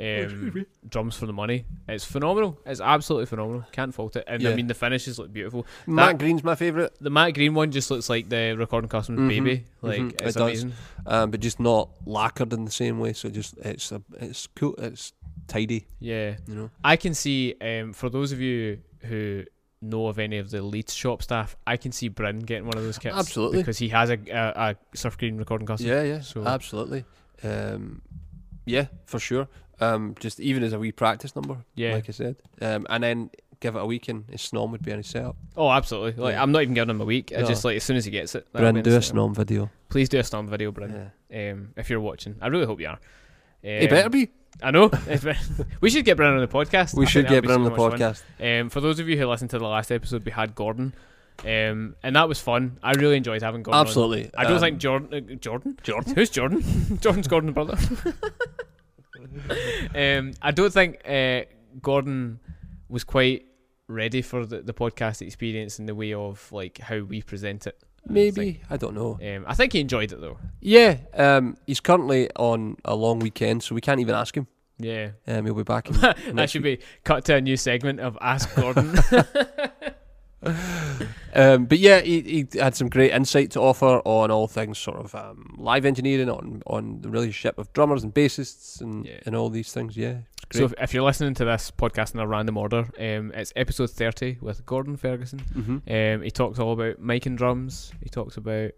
Um, 0.00 0.66
drums 0.88 1.16
for 1.16 1.26
the 1.26 1.32
money. 1.32 1.66
It's 1.86 2.04
phenomenal. 2.04 2.58
It's 2.64 2.80
absolutely 2.80 3.26
phenomenal. 3.26 3.64
Can't 3.72 3.94
fault 3.94 4.16
it. 4.16 4.24
And 4.26 4.46
I 4.46 4.54
mean 4.54 4.66
the 4.66 4.74
finishes 4.74 5.18
look 5.18 5.32
beautiful. 5.32 5.66
Matt 5.86 6.18
Green's 6.18 6.42
my 6.42 6.54
favourite, 6.54 6.92
The 7.00 7.10
Matt 7.10 7.34
Green 7.34 7.54
one 7.54 7.70
just 7.70 7.90
looks 7.90 8.08
like 8.08 8.28
the 8.28 8.54
recording 8.56 8.88
customer's 8.88 9.20
Mhm, 9.20 9.28
baby. 9.28 9.64
Like 9.82 10.00
mhm, 10.00 10.12
it's 10.12 10.20
it 10.22 10.24
does. 10.24 10.36
amazing. 10.36 10.72
um, 11.06 11.30
but 11.30 11.40
just 11.40 11.60
not 11.60 11.90
lacquered 12.06 12.52
in 12.52 12.64
the 12.64 12.70
same 12.70 12.98
way. 13.00 13.12
So 13.12 13.28
just 13.28 13.58
it's 13.58 13.92
a, 13.92 14.02
it's 14.18 14.46
cool. 14.56 14.74
It's 14.78 15.12
tidy. 15.46 15.86
Yeah. 16.00 16.36
You 16.48 16.54
know. 16.54 16.70
I 16.82 16.96
can 16.96 17.12
see 17.14 17.54
um, 17.60 17.92
for 17.92 18.08
those 18.08 18.32
of 18.32 18.40
you 18.40 18.78
who 19.02 19.44
know 19.82 20.06
of 20.06 20.18
any 20.18 20.38
of 20.38 20.50
the 20.50 20.62
Leeds 20.62 20.94
shop 20.94 21.22
staff, 21.22 21.54
I 21.66 21.76
can 21.76 21.92
see 21.92 22.08
Bryn 22.08 22.38
getting 22.38 22.64
one 22.66 22.78
of 22.78 22.82
those 22.84 22.98
kits. 22.98 23.14
Absolutely. 23.16 23.58
Because 23.58 23.76
he 23.78 23.88
has 23.90 24.08
a, 24.10 24.18
a, 24.30 24.70
a 24.70 24.96
surf 24.96 25.18
green 25.18 25.36
recording 25.36 25.66
custom. 25.66 25.88
Yeah, 25.88 26.02
yeah, 26.02 26.20
So- 26.20 26.44
absolutely. 26.46 27.04
Um, 27.44 28.00
yeah, 28.64 28.86
for 29.06 29.18
sure. 29.18 29.48
Um, 29.82 30.14
just 30.20 30.38
even 30.40 30.62
as 30.62 30.72
a 30.72 30.78
wee 30.78 30.92
practice 30.92 31.34
number, 31.34 31.56
Yeah. 31.74 31.94
like 31.94 32.08
I 32.08 32.12
said, 32.12 32.36
um, 32.60 32.86
and 32.90 33.02
then 33.02 33.30
give 33.60 33.76
it 33.76 33.80
a 33.80 33.86
week 33.86 34.08
and 34.08 34.24
his 34.30 34.40
snom 34.42 34.70
would 34.72 34.82
be 34.82 34.90
on 34.92 34.98
his 34.98 35.06
setup. 35.06 35.36
Oh, 35.56 35.70
absolutely. 35.70 36.22
Like 36.22 36.34
Yeah. 36.34 36.42
I'm 36.42 36.52
not 36.52 36.62
even 36.62 36.74
giving 36.74 36.90
him 36.90 37.00
a 37.00 37.04
week. 37.04 37.32
I 37.36 37.40
No. 37.42 37.46
just 37.46 37.64
like 37.64 37.76
as 37.76 37.84
soon 37.84 37.96
as 37.96 38.04
he 38.04 38.10
gets 38.10 38.34
it. 38.34 38.46
Bryn, 38.52 38.74
do 38.82 38.94
a 38.94 38.98
snom 38.98 39.34
video. 39.36 39.70
Please 39.88 40.08
do 40.08 40.18
a 40.18 40.22
snom 40.22 40.48
video, 40.48 40.72
Bryn. 40.72 41.10
Yeah. 41.30 41.52
Um, 41.52 41.68
if 41.76 41.88
you're 41.90 42.00
watching, 42.00 42.36
I 42.40 42.48
really 42.48 42.66
hope 42.66 42.80
you 42.80 42.88
are. 42.88 42.98
Um, 43.64 43.80
he 43.80 43.86
better 43.86 44.08
be. 44.08 44.30
I 44.62 44.70
know. 44.70 44.90
we 45.80 45.90
should 45.90 46.04
get 46.04 46.16
Bryn 46.16 46.32
on 46.32 46.40
the 46.40 46.48
podcast. 46.48 46.94
We 46.94 47.06
I 47.06 47.08
should 47.08 47.26
get 47.28 47.44
Bryn 47.44 47.60
on 47.60 47.64
the 47.64 47.70
podcast. 47.70 48.22
Um, 48.40 48.68
for 48.68 48.80
those 48.80 48.98
of 48.98 49.08
you 49.08 49.16
who 49.16 49.26
listened 49.26 49.50
to 49.50 49.58
the 49.58 49.66
last 49.66 49.90
episode, 49.92 50.24
we 50.24 50.30
had 50.32 50.54
Gordon, 50.54 50.92
um, 51.44 51.94
and 52.02 52.16
that 52.16 52.28
was 52.28 52.38
fun. 52.40 52.78
I 52.82 52.92
really 52.92 53.16
enjoyed 53.16 53.42
having 53.42 53.62
Gordon. 53.62 53.78
on. 53.80 53.86
Absolutely. 53.86 54.30
I 54.36 54.44
don't 54.44 54.54
Um, 54.54 54.60
think 54.60 54.78
Jordan. 54.78 55.08
Uh, 55.32 55.34
Jordan. 55.36 55.78
Jordan. 55.82 56.14
Who's 56.14 56.30
Jordan? 56.30 56.98
Jordan's 57.00 57.28
Gordon's 57.28 57.54
brother. 57.54 57.78
um, 59.94 60.32
I 60.42 60.50
don't 60.50 60.72
think 60.72 61.00
uh, 61.08 61.42
Gordon 61.80 62.40
was 62.88 63.04
quite 63.04 63.46
ready 63.88 64.22
for 64.22 64.46
the, 64.46 64.62
the 64.62 64.74
podcast 64.74 65.22
experience 65.22 65.78
in 65.78 65.86
the 65.86 65.94
way 65.94 66.14
of 66.14 66.50
like 66.52 66.78
how 66.78 67.00
we 67.00 67.22
present 67.22 67.66
it. 67.66 67.78
Maybe 68.06 68.60
I 68.68 68.76
don't 68.76 68.94
know. 68.94 69.18
Um, 69.22 69.44
I 69.46 69.54
think 69.54 69.72
he 69.74 69.80
enjoyed 69.80 70.12
it 70.12 70.20
though. 70.20 70.38
Yeah, 70.60 70.96
um, 71.14 71.56
he's 71.66 71.80
currently 71.80 72.28
on 72.34 72.76
a 72.84 72.94
long 72.96 73.20
weekend, 73.20 73.62
so 73.62 73.74
we 73.74 73.80
can't 73.80 74.00
even 74.00 74.14
ask 74.14 74.36
him. 74.36 74.46
Yeah, 74.78 75.10
Um, 75.28 75.44
he'll 75.44 75.54
be 75.54 75.62
back. 75.62 75.88
In, 76.26 76.34
that 76.36 76.50
should 76.50 76.64
be 76.64 76.80
cut 77.04 77.24
to 77.26 77.36
a 77.36 77.40
new 77.40 77.56
segment 77.56 78.00
of 78.00 78.18
Ask 78.20 78.52
Gordon. 78.56 78.96
Um, 81.34 81.64
but 81.66 81.78
yeah, 81.78 82.00
he, 82.00 82.20
he 82.52 82.58
had 82.58 82.74
some 82.74 82.88
great 82.88 83.12
insight 83.12 83.50
to 83.52 83.60
offer 83.60 84.00
on 84.04 84.30
all 84.30 84.48
things 84.48 84.78
sort 84.78 84.98
of 84.98 85.14
um, 85.14 85.54
live 85.58 85.84
engineering, 85.86 86.28
on 86.28 86.62
on 86.66 87.00
the 87.00 87.08
relationship 87.08 87.58
of 87.58 87.72
drummers 87.72 88.02
and 88.02 88.12
bassists, 88.12 88.80
and, 88.80 89.06
Yeah. 89.06 89.20
and 89.24 89.34
all 89.36 89.48
these 89.48 89.72
things. 89.72 89.96
Yeah, 89.96 90.16
so 90.50 90.64
if, 90.64 90.74
if 90.80 90.92
you're 90.94 91.04
listening 91.04 91.34
to 91.34 91.44
this 91.44 91.70
podcast 91.70 92.14
in 92.14 92.20
a 92.20 92.26
random 92.26 92.56
order, 92.58 92.88
um, 92.98 93.32
it's 93.34 93.52
episode 93.56 93.90
thirty 93.90 94.38
with 94.40 94.66
Gordon 94.66 94.96
Ferguson. 94.96 95.38
hmm 95.38 95.78
Um, 95.88 96.22
he 96.22 96.30
talks 96.30 96.58
all 96.58 96.72
about 96.72 96.98
mic 97.00 97.24
and 97.26 97.38
drums. 97.38 97.92
He 98.02 98.08
talks 98.10 98.36
about 98.36 98.72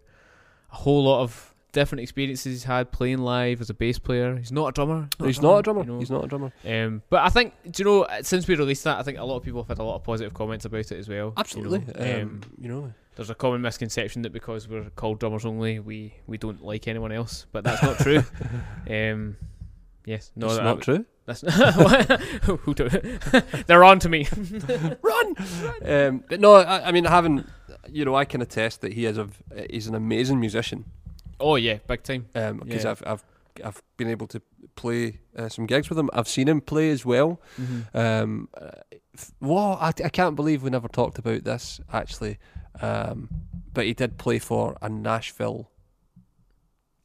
a 0.71 0.75
whole 0.75 1.03
lot 1.03 1.21
of 1.23 1.54
different 1.75 2.01
experiences 2.01 2.45
he's 2.51 2.63
had 2.63 2.91
playing 2.91 3.19
live 3.19 3.61
as 3.61 3.69
a 3.69 3.73
bass 3.73 3.99
player. 3.99 4.35
He's 4.37 4.51
not 4.51 4.67
a 4.67 4.71
drummer. 4.71 5.07
he's 5.23 5.41
not 5.41 5.57
a 5.59 5.61
drummer. 5.61 5.81
you 5.83 5.91
know. 5.91 5.99
He's 5.99 6.09
not 6.09 6.25
a 6.25 6.27
drummer. 6.27 6.51
Um, 6.65 7.03
but 7.11 7.21
I 7.21 7.29
think, 7.29 7.53
do 7.69 7.83
you 7.83 7.85
know, 7.85 8.07
since 8.23 8.47
we 8.47 8.55
released 8.55 8.83
that, 8.85 8.97
I 8.97 9.03
think 9.03 9.19
a 9.19 9.23
lot 9.23 9.37
of 9.37 9.43
people 9.43 9.61
have 9.61 9.67
had 9.67 9.79
a 9.79 9.83
lot 9.83 9.95
of 9.97 10.03
positive 10.03 10.33
comments 10.33 10.65
about 10.65 10.79
it 10.91 10.97
as 10.97 11.07
well. 11.07 11.27
you 11.27 11.33
Absolutely. 11.37 11.79
know. 11.79 11.93
Um, 12.21 12.21
Um, 12.21 12.41
you 12.59 12.69
know, 12.69 12.93
there's 13.15 13.29
a 13.29 13.35
common 13.35 13.61
misconception 13.61 14.23
that 14.23 14.33
because 14.33 14.67
we're 14.67 14.89
called 14.95 15.19
drummers 15.19 15.45
only, 15.45 15.79
we, 15.79 16.13
we 16.25 16.37
don't 16.37 16.63
like 16.63 16.87
anyone 16.87 17.11
else, 17.11 17.45
but 17.51 17.63
that's 17.63 17.83
not 17.83 17.97
true. 17.99 18.23
um, 18.89 19.37
yes, 20.05 20.31
no, 20.35 20.47
that's 20.47 20.57
that- 20.57 20.63
not 20.63 20.81
true. 20.81 21.05
That's 21.27 21.41
who 22.43 22.73
They're 23.67 23.83
on 23.83 23.97
to 23.99 24.09
me. 24.09 24.27
Run. 25.01 25.35
um, 25.83 26.23
but 26.29 26.39
no, 26.39 26.53
I, 26.53 26.89
I 26.89 26.91
mean, 26.91 27.05
having 27.05 27.45
you 27.89 28.05
know, 28.05 28.15
I 28.15 28.25
can 28.25 28.41
attest 28.41 28.81
that 28.81 28.93
he 28.93 29.05
is 29.05 29.17
a 29.17 29.27
he's 29.71 29.87
an 29.87 29.95
amazing 29.95 30.39
musician. 30.39 30.85
Oh 31.39 31.55
yeah, 31.55 31.77
big 31.87 32.03
time. 32.03 32.25
because 32.33 32.83
Yeah. 32.83 32.91
I've 32.91 33.03
I've 33.05 33.23
I've 33.63 33.81
been 33.97 34.09
able 34.09 34.27
to 34.27 34.41
play 34.75 35.19
uh, 35.37 35.47
some 35.49 35.65
gigs 35.65 35.89
with 35.89 35.97
him. 35.97 36.09
I've 36.13 36.27
seen 36.27 36.47
him 36.47 36.59
play 36.61 36.89
as 36.91 37.05
well. 37.05 37.39
Um, 37.93 38.49
uh, 38.57 38.71
well, 39.39 39.77
I, 39.79 39.89
I 40.03 40.09
can't 40.09 40.35
believe 40.35 40.61
we 40.63 40.69
never 40.69 40.87
talked 40.89 41.17
about 41.17 41.43
this 41.45 41.79
actually. 41.93 42.37
Um, 42.81 43.29
but 43.73 43.85
he 43.85 43.93
did 43.93 44.17
play 44.17 44.39
for 44.39 44.77
a 44.81 44.89
Nashville 44.89 45.69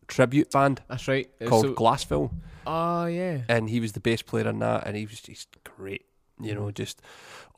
tribute 0.08 0.50
band 0.50 0.82
That's 0.88 1.06
right. 1.08 1.28
Uh, 1.40 1.46
called 1.46 1.66
so- 1.66 1.74
Glassville, 1.74 2.32
Oh 2.66 3.06
yeah. 3.06 3.42
and 3.48 3.70
he 3.70 3.80
was 3.80 3.92
the 3.92 4.00
bass 4.00 4.22
player 4.22 4.48
in 4.48 4.58
that, 4.60 4.86
and 4.86 4.96
he 4.96 5.06
was 5.06 5.20
just 5.20 5.48
great. 5.64 6.06
You 6.40 6.54
know, 6.54 6.70
just 6.70 7.02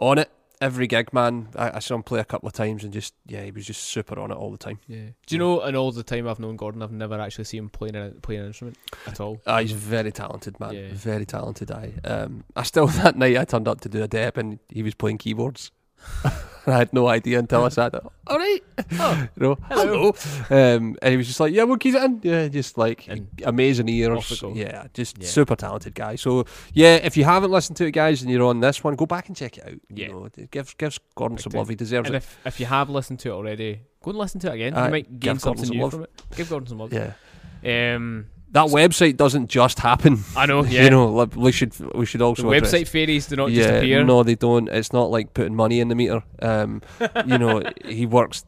on 0.00 0.18
it 0.18 0.30
every 0.62 0.86
gig, 0.86 1.12
man. 1.12 1.48
I, 1.56 1.76
I 1.76 1.78
saw 1.80 1.96
him 1.96 2.02
play 2.02 2.20
a 2.20 2.24
couple 2.24 2.46
of 2.46 2.54
times, 2.54 2.84
and 2.84 2.92
just 2.92 3.14
yeah, 3.26 3.42
he 3.42 3.50
was 3.50 3.66
just 3.66 3.82
super 3.82 4.18
on 4.18 4.30
it 4.30 4.34
all 4.34 4.50
the 4.50 4.56
time. 4.56 4.78
Yeah. 4.86 5.06
Do 5.26 5.34
you 5.34 5.38
know? 5.38 5.60
And 5.60 5.76
all 5.76 5.92
the 5.92 6.02
time 6.02 6.26
I've 6.26 6.38
known 6.38 6.56
Gordon, 6.56 6.82
I've 6.82 6.92
never 6.92 7.20
actually 7.20 7.44
seen 7.44 7.64
him 7.64 7.68
playing 7.68 7.96
a, 7.96 8.10
playing 8.22 8.42
an 8.42 8.46
instrument 8.46 8.78
at 9.06 9.20
all. 9.20 9.40
Ah, 9.46 9.58
he's 9.58 9.72
very 9.72 10.12
talented, 10.12 10.58
man. 10.60 10.74
Yeah. 10.74 10.88
Very 10.92 11.26
talented. 11.26 11.70
I 11.70 11.92
um, 12.04 12.44
I 12.56 12.62
still 12.62 12.86
that 13.02 13.16
night 13.16 13.36
I 13.36 13.44
turned 13.44 13.68
up 13.68 13.80
to 13.82 13.88
do 13.88 14.02
a 14.02 14.08
dep 14.08 14.36
and 14.36 14.60
he 14.68 14.82
was 14.82 14.94
playing 14.94 15.18
keyboards. 15.18 15.70
I 16.66 16.72
had 16.72 16.92
no 16.92 17.08
idea 17.08 17.38
until 17.38 17.64
I 17.64 17.68
sat 17.70 17.92
there. 17.92 18.02
All 18.26 18.38
right, 18.38 18.60
Oh, 18.92 19.28
you 19.36 19.42
know, 19.42 19.58
hello. 19.68 20.08
Um, 20.50 20.96
and 21.02 21.10
he 21.10 21.16
was 21.16 21.26
just 21.26 21.40
like, 21.40 21.52
"Yeah, 21.52 21.64
we'll 21.64 21.76
keep 21.78 21.94
it 21.94 22.02
in." 22.02 22.20
Yeah, 22.22 22.48
just 22.48 22.78
like 22.78 23.08
And 23.08 23.26
amazing 23.44 23.86
off 23.88 24.30
ears. 24.30 24.42
we. 24.42 24.60
Yeah, 24.60 24.86
just 24.94 25.18
Yeah. 25.18 25.26
super 25.28 25.56
talented 25.56 25.94
guy. 25.94 26.14
So 26.16 26.44
yeah, 26.72 26.96
if 26.96 27.16
you 27.16 27.24
haven't 27.24 27.50
listened 27.50 27.76
to 27.78 27.86
it, 27.86 27.90
guys, 27.92 28.22
and 28.22 28.30
you're 28.30 28.44
on 28.46 28.60
this 28.60 28.84
one, 28.84 28.94
go 28.94 29.06
back 29.06 29.28
and 29.28 29.36
check 29.36 29.58
it 29.58 29.64
out. 29.66 29.80
Yeah. 29.90 30.06
you 30.06 30.12
know, 30.12 30.28
it 30.36 30.50
gives 30.50 30.74
gives 30.74 30.98
Gordon 31.14 31.36
Big 31.36 31.42
some 31.42 31.52
time. 31.52 31.58
love. 31.58 31.68
He 31.68 31.74
deserves 31.74 32.06
and 32.08 32.14
it. 32.16 32.18
if 32.18 32.38
if 32.46 32.60
you 32.60 32.66
have 32.66 32.88
listened 32.90 33.18
to 33.20 33.30
it 33.30 33.32
already, 33.32 33.80
go 34.02 34.10
and 34.10 34.18
listen 34.18 34.40
to 34.40 34.50
it 34.50 34.54
again. 34.54 34.74
Aye, 34.74 34.84
you 34.86 34.90
might 34.90 35.20
gain 35.20 35.34
give 35.34 35.42
Gordon 35.42 35.64
something 35.64 35.64
some 35.66 35.76
new 35.76 35.82
love. 35.82 35.92
from 35.92 36.02
it. 36.04 36.22
Give 36.36 36.48
Gordon 36.48 36.68
some 36.68 36.78
love. 36.78 36.92
Yeah, 36.92 37.94
Um, 37.96 38.26
that 38.52 38.66
website 38.68 39.16
doesn't 39.16 39.48
just 39.48 39.78
happen. 39.80 40.22
I 40.36 40.46
know. 40.46 40.62
Yeah. 40.72 40.84
You 40.84 40.90
know, 40.90 41.24
we 41.36 41.52
should 41.52 41.72
we 41.94 42.06
should 42.06 42.20
the 42.20 42.26
also 42.26 42.50
address- 42.50 42.72
website 42.72 42.88
fairies 42.88 43.26
do 43.26 43.36
not 43.36 43.50
yeah, 43.50 43.62
just 43.64 43.74
appear. 43.78 44.04
No, 44.04 44.22
they 44.22 44.34
don't. 44.34 44.68
It's 44.68 44.92
not 44.92 45.10
like 45.10 45.34
putting 45.34 45.54
money 45.54 45.80
in 45.80 45.88
the 45.88 45.94
meter. 45.94 46.22
Um, 46.40 46.82
you 47.26 47.38
know, 47.38 47.62
he 47.84 48.06
works 48.06 48.44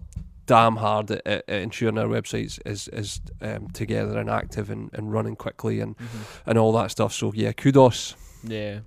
damn 0.47 0.77
hard 0.77 1.11
at, 1.11 1.27
at, 1.27 1.49
ensuring 1.49 1.97
our 1.99 2.07
websites 2.07 2.59
is 2.67 2.89
is 2.89 3.21
um, 3.41 3.69
together 3.71 4.19
and 4.19 4.29
active 4.29 4.69
and, 4.71 4.91
and 4.93 5.11
running 5.13 5.37
quickly 5.37 5.81
and, 5.81 5.97
Mhm. 5.97 6.41
and 6.47 6.59
all 6.59 6.73
that 6.73 6.91
stuff. 6.91 7.13
So 7.15 7.33
yeah, 7.35 7.53
kudos. 7.53 8.15
Yeah. 8.43 8.81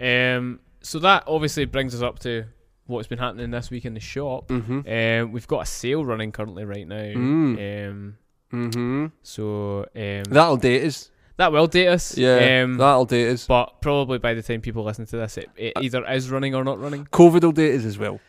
Um. 0.00 0.60
So 0.82 0.98
that 0.98 1.24
obviously 1.26 1.64
brings 1.64 1.94
us 1.94 2.02
up 2.02 2.18
to 2.20 2.44
what's 2.86 3.06
been 3.08 3.18
happening 3.18 3.50
this 3.52 3.70
week 3.70 3.84
in 3.86 3.94
the 3.94 4.00
shop. 4.00 4.48
Mm-hmm. 4.48 5.22
Um, 5.26 5.32
we've 5.32 5.46
got 5.46 5.60
a 5.62 5.66
sale 5.66 6.04
running 6.04 6.32
currently 6.32 6.64
right 6.64 6.86
now. 6.86 6.96
Mm. 6.96 7.88
Um. 7.88 8.16
Mm-hmm. 8.52 9.06
So 9.22 9.86
um, 9.96 10.22
That'll 10.24 10.56
date 10.56 10.84
us. 10.84 11.10
that 11.36 11.50
will 11.52 11.66
date 11.66 11.88
us. 11.88 12.16
Yeah, 12.16 12.62
Um, 12.64 12.76
that'll 12.76 13.04
date 13.06 13.30
us. 13.32 13.46
but 13.46 13.80
probably 13.80 14.18
by 14.18 14.34
the 14.34 14.42
time 14.42 14.60
people 14.60 14.84
listen 14.84 15.06
to 15.06 15.16
this, 15.16 15.38
it, 15.38 15.50
it 15.56 15.72
either 15.80 16.04
is 16.10 16.30
running 16.30 16.54
or 16.54 16.62
not 16.64 16.78
running. 16.80 17.06
COVID 17.06 17.42
will 17.42 17.52
date 17.52 17.78
us 17.78 17.84
as 17.84 17.98
well. 17.98 18.20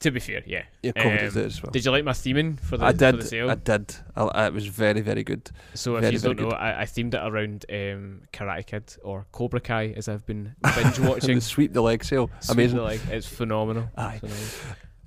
To 0.00 0.10
be 0.10 0.20
fair, 0.20 0.42
yeah. 0.44 0.64
Yeah, 0.82 0.90
COVID 0.92 1.04
will 1.04 1.10
Um, 1.12 1.16
date 1.16 1.26
us 1.28 1.36
as 1.36 1.62
well. 1.62 1.70
Did 1.72 1.84
you 1.84 1.90
like 1.90 2.04
my 2.04 2.12
theming 2.12 2.60
for 2.60 2.76
the, 2.76 2.84
I 2.84 2.92
did. 2.92 3.12
for 3.12 3.22
the 3.22 3.28
sale? 3.28 3.50
I 3.50 3.54
did. 3.54 3.94
I, 4.14 4.22
I, 4.24 4.46
it 4.48 4.52
was 4.52 4.66
very, 4.66 5.00
very 5.00 5.24
good. 5.24 5.50
so 5.72 5.96
if 5.96 6.02
very, 6.02 6.12
you 6.14 6.18
don't 6.20 6.38
know. 6.40 6.50
I, 6.50 6.82
I 6.82 6.84
themed 6.84 7.14
it 7.14 7.22
around 7.24 7.64
um, 7.70 8.22
Karate 8.32 8.66
Kid 8.66 8.94
or 9.02 9.24
Cobra 9.32 9.60
Kai 9.60 9.94
as 9.96 10.08
I've 10.08 10.26
been 10.26 10.54
binge 10.76 10.98
watching. 10.98 11.34
the 11.36 11.40
sweep 11.40 11.72
the 11.72 11.80
leg 11.80 12.04
sale. 12.04 12.28
Sweep 12.40 12.54
Amazing. 12.56 12.76
the 12.76 12.82
leg. 12.82 13.00
It's 13.10 13.26
phenomenal. 13.26 13.88
Aye. 13.96 14.18
Phenomenal. 14.18 14.48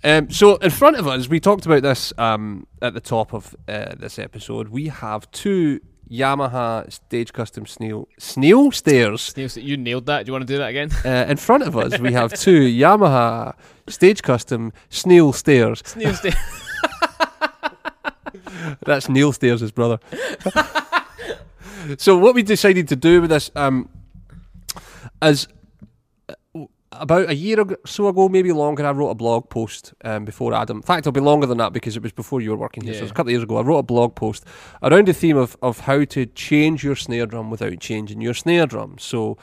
Um, 0.04 0.30
so 0.30 0.56
in 0.58 0.70
front 0.70 0.98
of 0.98 1.08
us, 1.08 1.28
we 1.28 1.40
talked 1.40 1.66
about 1.66 1.82
this 1.82 2.14
um, 2.18 2.68
at 2.82 2.94
the 2.94 3.02
top 3.02 3.34
of 3.34 3.56
uh, 3.68 3.96
this 3.96 4.20
episode. 4.20 4.70
We 4.70 4.88
have 4.88 5.30
two 5.32 5.80
Yamaha 6.10 6.92
Stage 6.92 7.34
Custom 7.34 7.66
Snail 7.66 8.08
Snail 8.18 8.72
Stairs. 8.72 9.22
Snail, 9.22 9.50
you 9.56 9.78
nailed 9.78 10.06
that. 10.06 10.26
Do 10.26 10.30
you 10.30 10.34
want 10.34 10.48
to 10.48 10.54
do 10.54 10.58
that 10.60 10.70
again? 10.70 10.90
Uh, 11.04 11.26
in 11.30 11.38
front 11.38 11.64
of 11.64 11.76
us, 11.76 12.00
we 12.00 12.14
have 12.14 12.34
two 12.34 12.62
Yamaha 12.82 13.54
Stage 13.88 14.22
Custom 14.22 14.72
Snail 14.90 15.34
Stairs. 15.34 15.82
Snail 15.86 16.14
stay. 16.14 16.34
That's 18.86 19.10
Neil 19.10 19.34
Stairs' 19.34 19.72
brother. 19.72 20.00
so 21.98 22.18
what 22.18 22.36
we 22.36 22.44
decided 22.44 22.88
to 22.90 22.96
do 22.96 23.22
with 23.22 23.30
this 23.30 23.52
um, 23.56 23.90
is 25.22 25.48
about 27.00 27.30
a 27.30 27.36
year 27.36 27.60
or 27.60 27.78
so 27.86 28.08
ago, 28.08 28.30
maybe 28.30 28.52
longer, 28.52 28.86
I 28.86 28.92
wrote 28.92 29.10
a 29.10 29.16
blog 29.16 29.50
post 29.50 29.94
um, 30.04 30.26
before 30.26 30.54
Adam. 30.54 30.78
In 30.78 30.84
fact, 30.84 31.00
it'll 31.00 31.12
be 31.12 31.20
longer 31.20 31.48
than 31.48 31.58
that 31.60 31.74
because 31.74 31.96
it 31.96 32.04
was 32.04 32.12
before 32.12 32.42
you 32.42 32.52
were 32.52 32.58
working 32.58 32.84
here. 32.84 32.94
So 32.94 33.00
it 33.00 33.04
was 33.04 33.12
a 33.12 33.14
couple 33.14 33.30
of 33.30 33.34
years 33.34 33.44
ago. 33.44 33.58
I 33.58 33.62
wrote 33.62 33.80
a 33.80 33.84
blog 33.84 34.16
post 34.16 34.46
around 34.82 35.08
the 35.08 35.14
theme 35.14 35.38
of, 35.38 35.58
of 35.62 35.82
how 35.82 36.04
to 36.06 36.26
change 36.26 36.84
your 36.84 36.96
snare 36.96 37.26
drum 37.26 37.50
without 37.50 37.80
changing 37.80 38.22
your 38.22 38.34
snare 38.34 38.66
drum. 38.66 38.98
So 39.00 39.38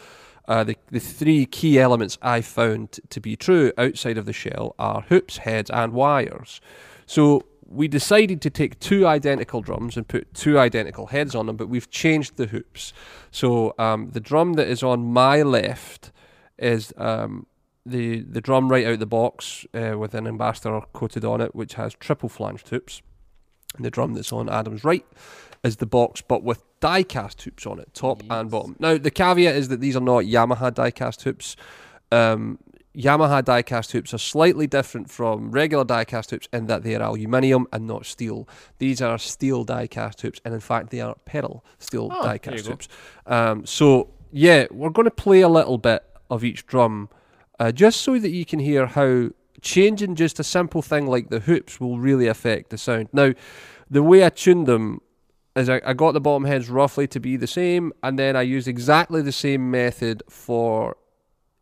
uh, 0.46 0.64
the, 0.64 0.76
the 0.90 1.00
three 1.00 1.46
key 1.46 1.78
elements 1.78 2.18
I 2.22 2.40
found 2.40 3.00
to 3.10 3.20
be 3.20 3.36
true 3.36 3.72
outside 3.78 4.18
of 4.18 4.26
the 4.26 4.32
shell 4.32 4.74
are 4.78 5.02
hoops, 5.02 5.38
heads, 5.38 5.70
and 5.70 5.92
wires. 5.92 6.60
So 7.06 7.44
we 7.66 7.88
decided 7.88 8.40
to 8.42 8.50
take 8.50 8.78
two 8.78 9.06
identical 9.06 9.60
drums 9.60 9.96
and 9.96 10.06
put 10.06 10.32
two 10.34 10.58
identical 10.58 11.06
heads 11.06 11.34
on 11.34 11.46
them, 11.46 11.56
but 11.56 11.68
we've 11.68 11.90
changed 11.90 12.36
the 12.36 12.46
hoops. 12.46 12.92
So 13.30 13.74
um, 13.78 14.10
the 14.10 14.20
drum 14.20 14.54
that 14.54 14.68
is 14.68 14.82
on 14.82 15.12
my 15.12 15.42
left 15.42 16.12
is 16.58 16.92
um, 16.96 17.46
the 17.86 18.20
the 18.20 18.40
drum 18.40 18.70
right 18.70 18.86
out 18.86 18.98
the 18.98 19.06
box 19.06 19.66
uh, 19.74 19.98
with 19.98 20.14
an 20.14 20.26
ambassador 20.26 20.80
coated 20.92 21.24
on 21.24 21.40
it, 21.40 21.54
which 21.54 21.74
has 21.74 21.94
triple 21.94 22.28
flanged 22.28 22.68
hoops. 22.68 23.02
And 23.76 23.84
the 23.84 23.90
drum 23.90 24.14
that's 24.14 24.32
on 24.32 24.48
Adam's 24.48 24.84
right 24.84 25.04
is 25.64 25.76
the 25.76 25.86
box, 25.86 26.20
but 26.20 26.44
with 26.44 26.62
die-cast 26.80 27.42
hoops 27.42 27.66
on 27.66 27.80
it, 27.80 27.92
top 27.92 28.22
and 28.30 28.50
bottom. 28.50 28.76
Now 28.78 28.98
the 28.98 29.10
caveat 29.10 29.56
is 29.56 29.68
that 29.68 29.80
these 29.80 29.96
are 29.96 30.00
not 30.00 30.24
Yamaha 30.24 30.72
die-cast 30.72 31.22
hoops. 31.22 31.56
Um, 32.12 32.58
Yamaha 32.96 33.44
die-cast 33.44 33.90
hoops 33.90 34.14
are 34.14 34.18
slightly 34.18 34.68
different 34.68 35.10
from 35.10 35.50
regular 35.50 35.84
die-cast 35.84 36.30
hoops 36.30 36.48
in 36.52 36.66
that 36.66 36.84
they 36.84 36.94
are 36.94 37.02
aluminium 37.02 37.66
and 37.72 37.88
not 37.88 38.06
steel. 38.06 38.48
These 38.78 39.02
are 39.02 39.18
steel 39.18 39.64
die-cast 39.64 40.20
hoops, 40.20 40.40
and 40.44 40.54
in 40.54 40.60
fact, 40.60 40.90
they 40.90 41.00
are 41.00 41.16
pedal 41.24 41.64
steel 41.78 42.10
Oh, 42.12 42.22
die-cast 42.22 42.66
hoops. 42.66 42.88
Um, 43.26 43.66
so 43.66 44.10
yeah, 44.30 44.66
we're 44.70 44.90
going 44.90 45.06
to 45.06 45.10
play 45.10 45.40
a 45.40 45.48
little 45.48 45.78
bit 45.78 46.04
of 46.30 46.44
each 46.44 46.66
drum, 46.66 47.08
uh, 47.58 47.72
just 47.72 48.00
so 48.00 48.18
that 48.18 48.30
you 48.30 48.44
can 48.44 48.58
hear 48.58 48.86
how 48.86 49.30
changing 49.60 50.14
just 50.14 50.38
a 50.38 50.44
simple 50.44 50.82
thing 50.82 51.06
like 51.06 51.30
the 51.30 51.40
hoops 51.40 51.80
will 51.80 51.98
really 51.98 52.26
affect 52.26 52.70
the 52.70 52.78
sound. 52.78 53.08
Now, 53.12 53.32
the 53.90 54.02
way 54.02 54.24
I 54.24 54.30
tuned 54.30 54.66
them 54.66 55.00
is 55.56 55.68
I, 55.68 55.80
I 55.84 55.92
got 55.92 56.12
the 56.12 56.20
bottom 56.20 56.44
heads 56.44 56.68
roughly 56.68 57.06
to 57.08 57.20
be 57.20 57.36
the 57.36 57.46
same, 57.46 57.92
and 58.02 58.18
then 58.18 58.36
I 58.36 58.42
used 58.42 58.68
exactly 58.68 59.22
the 59.22 59.32
same 59.32 59.70
method 59.70 60.22
for 60.28 60.96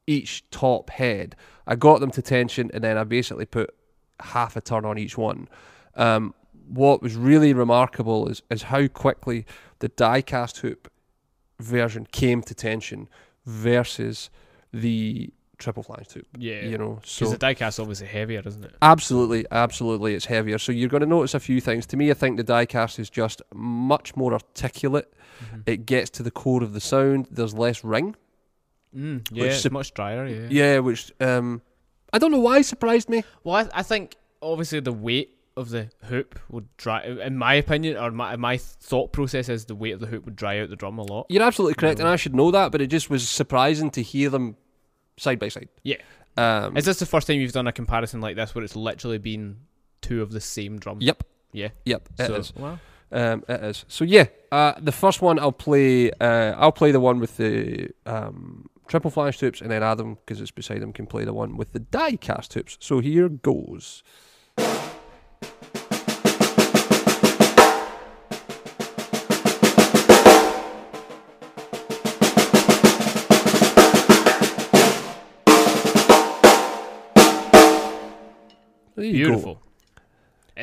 each 0.06 0.48
top 0.50 0.90
head. 0.90 1.36
I 1.66 1.76
got 1.76 2.00
them 2.00 2.10
to 2.12 2.22
tension, 2.22 2.70
and 2.72 2.82
then 2.82 2.96
I 2.96 3.04
basically 3.04 3.46
put 3.46 3.74
half 4.20 4.56
a 4.56 4.60
turn 4.60 4.84
on 4.84 4.98
each 4.98 5.18
one. 5.18 5.48
Um, 5.94 6.34
what 6.68 7.02
was 7.02 7.16
really 7.16 7.52
remarkable 7.52 8.28
is 8.28 8.42
is 8.50 8.62
how 8.64 8.86
quickly 8.86 9.44
the 9.80 9.88
die-cast 9.88 10.58
hoop 10.58 10.90
version 11.60 12.06
came 12.10 12.42
to 12.42 12.54
tension 12.54 13.08
versus 13.44 14.30
the 14.72 15.30
triple 15.58 15.82
flange 15.82 16.10
hoop. 16.12 16.26
Yeah. 16.36 16.62
You 16.64 16.76
know, 16.76 17.00
so 17.04 17.26
Because 17.26 17.38
the 17.38 17.46
diecast 17.46 17.78
obviously 17.80 18.08
heavier, 18.08 18.42
isn't 18.44 18.64
it? 18.64 18.74
Absolutely, 18.82 19.46
absolutely, 19.50 20.14
it's 20.14 20.24
heavier. 20.26 20.58
So 20.58 20.72
you're 20.72 20.88
going 20.88 21.02
to 21.02 21.06
notice 21.06 21.34
a 21.34 21.40
few 21.40 21.60
things. 21.60 21.86
To 21.86 21.96
me, 21.96 22.10
I 22.10 22.14
think 22.14 22.36
the 22.36 22.44
diecast 22.44 22.98
is 22.98 23.08
just 23.08 23.42
much 23.54 24.16
more 24.16 24.32
articulate. 24.32 25.12
Mhm. 25.44 25.62
It 25.66 25.86
gets 25.86 26.10
to 26.10 26.22
the 26.22 26.30
core 26.30 26.62
of 26.62 26.72
the 26.72 26.80
sound. 26.80 27.28
There's 27.30 27.54
less 27.54 27.84
ring. 27.84 28.16
Mm, 28.94 29.26
yeah, 29.30 29.44
Which 29.44 29.52
it's 29.52 29.70
much 29.70 29.94
drier. 29.94 30.26
Yeah. 30.26 30.48
Yeah, 30.50 30.78
which 30.80 31.12
um, 31.20 31.62
I 32.12 32.18
don't 32.18 32.30
know 32.30 32.40
why 32.40 32.60
surprised 32.62 33.08
me. 33.08 33.24
Well, 33.44 33.54
I, 33.56 33.78
I 33.78 33.82
think 33.82 34.16
obviously 34.42 34.80
the 34.80 34.92
weight 34.92 35.38
of 35.56 35.70
the 35.70 35.88
hoop 36.04 36.38
would 36.50 36.66
dry. 36.76 37.02
In 37.04 37.38
my 37.38 37.54
opinion, 37.54 37.96
or 37.96 38.10
my 38.10 38.36
my 38.36 38.56
thought 38.58 39.12
process 39.12 39.48
is 39.48 39.64
the 39.66 39.74
weight 39.74 39.92
of 39.92 40.00
the 40.00 40.06
hoop 40.06 40.24
would 40.24 40.36
dry 40.36 40.58
out 40.60 40.68
the 40.70 40.76
drum 40.76 40.98
a 40.98 41.02
lot. 41.02 41.26
You're 41.30 41.42
absolutely 41.42 41.74
correct, 41.74 42.00
and 42.00 42.08
I 42.08 42.16
should 42.16 42.34
know 42.34 42.50
that, 42.50 42.72
but 42.72 42.80
it 42.82 42.88
just 42.88 43.08
was 43.08 43.26
surprising 43.28 43.90
to 43.92 44.02
hear 44.02 44.28
them 44.28 44.56
side 45.22 45.38
by 45.38 45.48
side. 45.48 45.68
Yeah. 45.82 45.96
Um, 46.36 46.76
Is 46.76 46.84
this 46.84 46.98
the 46.98 47.06
first 47.06 47.26
time 47.26 47.40
you've 47.40 47.52
done 47.52 47.66
a 47.66 47.72
comparison 47.72 48.20
like 48.20 48.36
this 48.36 48.54
where 48.54 48.64
it's 48.64 48.76
literally 48.76 49.18
been 49.18 49.58
two 50.00 50.22
of 50.22 50.32
the 50.32 50.40
same 50.40 50.78
drum? 50.78 50.98
Yep. 51.00 51.22
Yeah. 51.52 51.68
Yep. 51.84 52.08
It 52.18 52.26
so, 52.26 52.34
is. 52.34 52.52
Well, 52.56 52.80
Um, 53.12 53.44
it 53.48 53.62
is. 53.62 53.84
So 53.88 54.04
yeah, 54.04 54.26
uh, 54.50 54.72
the 54.80 54.92
first 54.92 55.20
one 55.20 55.38
I'll 55.38 55.52
play. 55.52 56.10
Uh, 56.12 56.54
I'll 56.56 56.72
play 56.72 56.92
the 56.92 57.00
one 57.00 57.20
with 57.20 57.36
the 57.36 57.90
um, 58.06 58.70
triple 58.88 59.10
flash 59.10 59.38
tubes, 59.38 59.60
and 59.60 59.70
then 59.70 59.82
Adam, 59.82 60.14
because 60.14 60.40
it's 60.40 60.50
beside 60.50 60.82
him, 60.82 60.92
can 60.92 61.06
play 61.06 61.24
the 61.24 61.34
one 61.34 61.56
with 61.58 61.72
the 61.72 61.80
die 61.80 62.16
cast 62.16 62.52
tubes. 62.52 62.78
So 62.80 63.00
here 63.00 63.28
goes. 63.28 64.02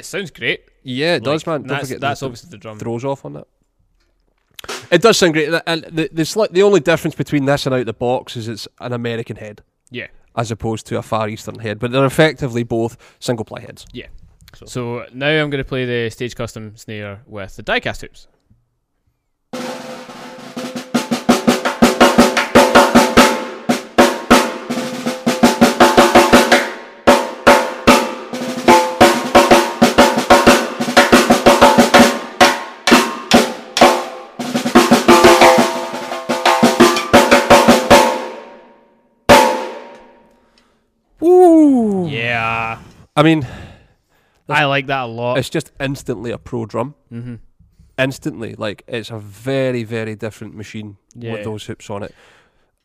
Sounds 0.10 0.32
great. 0.32 0.66
Yeah, 0.84 1.16
it 1.16 1.24
does, 1.24 1.46
man. 1.46 1.62
Don't 1.62 1.68
That's, 1.70 1.88
forget 1.88 2.02
that's 2.02 2.20
the, 2.20 2.26
obviously 2.26 2.50
the 2.50 2.58
drum. 2.58 2.80
throws 2.80 3.06
off 3.06 3.26
on 3.26 3.34
that. 3.34 3.48
It 4.92 5.02
does 5.02 5.18
sound 5.18 5.34
great, 5.34 5.54
and 5.68 5.84
the 5.84 6.10
the, 6.12 6.26
slight, 6.26 6.52
the 6.52 6.64
only 6.64 6.80
difference 6.80 7.16
between 7.16 7.46
this 7.46 7.66
and 7.66 7.76
out 7.76 7.86
the 7.86 7.94
box 7.94 8.36
is 8.36 8.48
it's 8.48 8.68
an 8.80 8.94
American 8.94 9.36
head. 9.38 9.62
Yeah. 9.92 10.08
As 10.36 10.52
opposed 10.52 10.86
to 10.88 10.98
a 10.98 11.02
Far 11.02 11.30
Eastern 11.30 11.60
head, 11.60 11.80
but 11.80 11.92
they're 11.92 12.06
effectively 12.06 12.64
both 12.64 12.98
single 13.20 13.46
ply 13.46 13.62
heads. 13.62 13.86
Yeah. 13.92 14.08
So 14.66 15.06
now 15.14 15.28
I'm 15.30 15.50
going 15.50 15.64
to 15.64 15.68
play 15.68 15.86
the 15.86 16.10
stage 16.10 16.36
custom 16.36 16.76
snare 16.76 17.22
with 17.28 17.56
the 17.56 17.64
diecast 17.64 18.02
hoops. 18.02 18.28
I 43.16 43.24
mean, 43.24 43.46
I 44.48 44.66
like 44.66 44.88
that 44.88 45.04
a 45.04 45.06
lot. 45.08 45.38
it's 45.38 45.50
just 45.50 45.72
instantly 45.80 46.32
a 46.32 46.38
pro 46.38 46.66
drum. 46.66 46.96
Mm-hmm. 47.12 47.36
Instantly, 47.98 48.56
like 48.56 48.84
it's 48.88 49.10
a 49.12 49.20
very, 49.20 49.84
very 49.84 50.16
different 50.16 50.56
machine 50.56 50.98
Yeah. 51.16 51.34
with 51.34 51.44
those 51.44 51.66
hoops 51.66 51.90
on 51.90 52.04
it. 52.04 52.14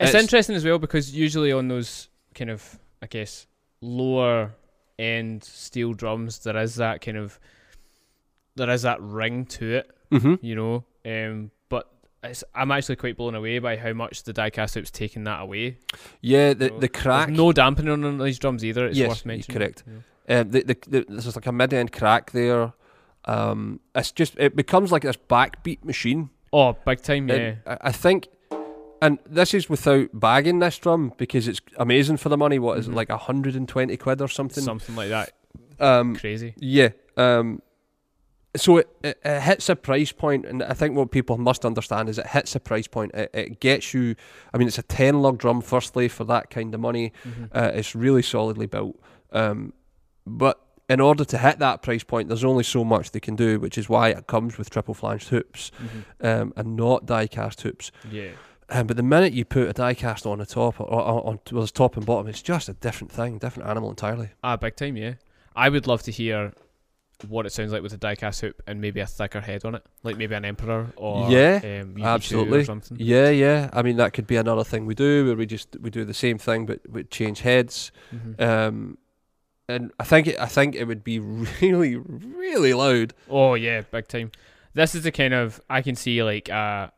It's, 0.01 0.11
It's- 0.11 0.23
interesting 0.23 0.57
as 0.57 0.65
well 0.65 0.79
because 0.79 1.15
usually 1.15 1.53
on 1.53 1.69
those 1.69 2.09
kind 2.35 2.51
of, 2.51 2.79
I 3.01 3.07
guess, 3.07 3.47
lower 3.81 4.55
end 4.99 5.45
steel 5.45 5.93
drums, 5.95 6.41
there 6.41 6.57
is 6.57 6.75
that 6.77 7.01
kind 7.01 7.17
of, 7.17 7.39
there 8.57 8.71
is 8.71 8.83
that 8.83 9.01
ring 9.01 9.45
to 9.47 9.75
it, 9.77 9.91
Mm-hmm. 10.11 10.35
you 10.45 10.55
know. 10.57 10.85
Um, 11.07 11.51
but 11.69 11.89
it's, 12.25 12.43
I'm 12.55 12.71
actually 12.73 12.97
quite 12.97 13.17
blown 13.17 13.35
away 13.37 13.59
by 13.61 13.77
how 13.77 13.93
much 13.93 14.25
the 14.25 14.33
diecast 14.33 14.75
hoop's 14.75 14.91
taken 14.91 15.25
that 15.25 15.43
away. 15.43 15.79
Yeah, 16.23 16.55
the 16.55 16.69
So 16.69 16.75
the 16.75 16.89
there's 16.89 17.03
crack. 17.03 17.29
no 17.31 17.53
dampening 17.53 18.05
on 18.05 18.19
these 18.19 18.39
drums 18.41 18.65
either. 18.65 18.87
It's 18.87 18.99
Yes, 18.99 19.09
worth 19.09 19.25
you're 19.25 19.29
mentioning. 19.33 19.59
correct. 19.59 19.85
Yeah. 19.87 19.93
Um, 20.29 20.51
the, 20.51 20.63
the, 20.63 20.77
the, 20.89 21.05
there's 21.09 21.37
like 21.37 21.47
a 21.47 21.53
mid 21.53 21.73
end 21.75 21.93
crack 21.93 22.31
there. 22.33 22.73
Um, 23.27 23.81
it's 23.95 24.13
just 24.13 24.35
it 24.39 24.55
becomes 24.57 24.93
like 24.93 25.03
this 25.03 25.17
backbeat 25.17 25.85
machine. 25.85 26.31
Oh, 26.53 26.77
big 26.87 27.01
time, 27.03 27.29
yeah. 27.29 27.57
I, 27.67 27.79
I 27.83 27.93
think, 27.93 28.29
and 29.03 29.19
this 29.27 29.55
is 29.55 29.69
without 29.69 30.09
bagging 30.13 30.61
this 30.61 30.79
drum 30.79 31.13
because 31.17 31.49
it's 31.49 31.61
amazing 31.79 32.19
for 32.19 32.29
the 32.29 32.37
money. 32.37 32.59
What 32.59 32.79
is 32.79 32.87
it 32.87 32.93
Mhm. 32.93 32.95
like 32.97 33.11
hundred 33.11 33.57
and 33.57 33.69
twenty 33.69 33.97
quid 33.97 34.21
or 34.21 34.29
something? 34.29 34.63
Something 34.63 34.95
like 34.97 35.09
that. 35.11 35.33
Um, 35.81 36.17
Crazy. 36.17 36.55
yeah. 36.59 36.91
Um, 37.17 37.61
so 38.57 38.77
it, 38.77 38.89
it, 39.03 39.19
it 39.25 39.43
hits 39.43 39.69
a 39.69 39.75
price 39.75 40.13
point, 40.13 40.47
and 40.47 40.63
I 40.63 40.75
think 40.75 40.95
what 40.97 41.11
people 41.11 41.37
must 41.39 41.65
understand 41.65 42.09
is 42.09 42.19
it 42.19 42.29
hits 42.29 42.55
a 42.55 42.61
price 42.61 42.87
point. 42.87 43.13
It, 43.15 43.31
it 43.35 43.61
gets 43.61 43.93
you. 43.93 44.15
I 44.53 44.59
mean, 44.59 44.69
it's 44.69 44.79
a 44.79 44.83
ten 44.83 45.23
lug 45.23 45.39
drum. 45.39 45.61
Firstly, 45.61 46.09
for 46.09 46.25
that 46.25 46.51
kind 46.51 46.73
of 46.75 46.81
money, 46.81 47.13
Mhm. 47.25 47.49
uh, 47.53 47.71
it's 47.75 47.95
really 47.97 48.23
solidly 48.23 48.67
built. 48.67 48.97
Um, 49.33 49.73
but 50.27 50.61
in 50.89 51.01
order 51.01 51.25
to 51.25 51.39
hit 51.39 51.59
that 51.61 51.83
price 51.83 52.05
point, 52.05 52.29
there's 52.29 52.45
only 52.45 52.63
so 52.65 52.85
much 52.85 53.11
they 53.13 53.21
can 53.21 53.37
do, 53.37 53.59
which 53.59 53.79
is 53.79 53.89
why 53.89 54.11
it 54.11 54.27
comes 54.27 54.59
with 54.59 54.69
triple 54.71 54.93
flanged 54.95 55.29
hoops 55.29 55.71
Mhm. 55.81 56.41
um, 56.43 56.53
and 56.57 56.77
not 56.77 57.07
die 57.07 57.27
cast 57.27 57.63
hoops. 57.63 57.91
Yeah. 58.11 58.31
Um, 58.69 58.87
but 58.87 58.97
the 58.97 59.03
minute 59.03 59.33
you 59.33 59.45
put 59.45 59.69
a 59.69 59.73
die 59.73 59.95
cast 59.95 60.27
on 60.27 60.39
the 60.39 60.47
top 60.47 60.81
or, 60.81 60.87
or 60.87 61.27
on 61.27 61.39
well, 61.53 61.67
top 61.67 61.97
and 61.97 62.05
bottom, 62.05 62.27
it's 62.29 62.43
just 62.43 62.69
a 62.69 62.75
different 62.75 63.13
thing, 63.13 63.39
different 63.39 63.69
animal 63.69 63.91
entirely. 63.91 64.31
Ah, 64.43 64.57
big 64.57 64.77
time, 64.77 64.97
yeah. 64.97 65.15
I 65.57 65.69
would 65.69 65.87
love 65.87 66.03
to 66.05 66.11
hear 66.11 66.53
what 67.29 67.47
it 67.47 67.51
sounds 67.53 67.73
like 67.73 67.83
with 67.83 67.93
a 67.93 67.99
diecast 67.99 68.41
hoop 68.41 68.61
and 68.67 68.81
maybe 68.81 69.01
a 69.01 69.07
thicker 69.07 69.41
head 69.41 69.65
on 69.65 69.75
it, 69.75 69.83
like 70.03 70.17
maybe 70.19 70.35
an 70.35 70.45
Emperor 70.45 70.89
or 70.97 71.31
Yeah, 71.31 71.61
um, 71.83 71.95
absolutely. 72.03 72.67
Yeah, 72.97 73.31
yeah. 73.31 73.71
I 73.73 73.83
mean, 73.83 73.97
that 73.99 74.13
could 74.13 74.27
be 74.27 74.37
another 74.37 74.65
thing 74.65 74.85
we 74.85 74.95
do 74.95 75.27
where 75.27 75.37
we 75.37 75.47
just 75.47 75.77
we 75.81 75.91
do 75.91 76.05
the 76.05 76.13
same 76.15 76.37
thing 76.39 76.67
but 76.67 76.81
we 76.91 77.05
change 77.05 77.41
heads. 77.41 77.93
Mhm. 78.13 78.41
Um, 78.41 78.99
and 79.69 79.93
I 79.99 80.05
think 80.05 80.27
it, 80.27 80.39
I 80.41 80.47
think 80.47 80.75
it 80.75 80.85
would 80.85 81.03
be 81.05 81.19
really, 81.61 81.97
really 81.97 82.75
loud. 82.75 83.15
Oh 83.29 83.55
yeah, 83.55 83.83
big 83.91 84.09
time. 84.09 84.31
This 84.75 84.95
is 84.95 85.03
the 85.05 85.13
kind 85.13 85.33
of 85.35 85.61
I 85.71 85.83
can 85.83 85.95
see 85.95 86.23
like 86.23 86.51
uh 86.51 86.89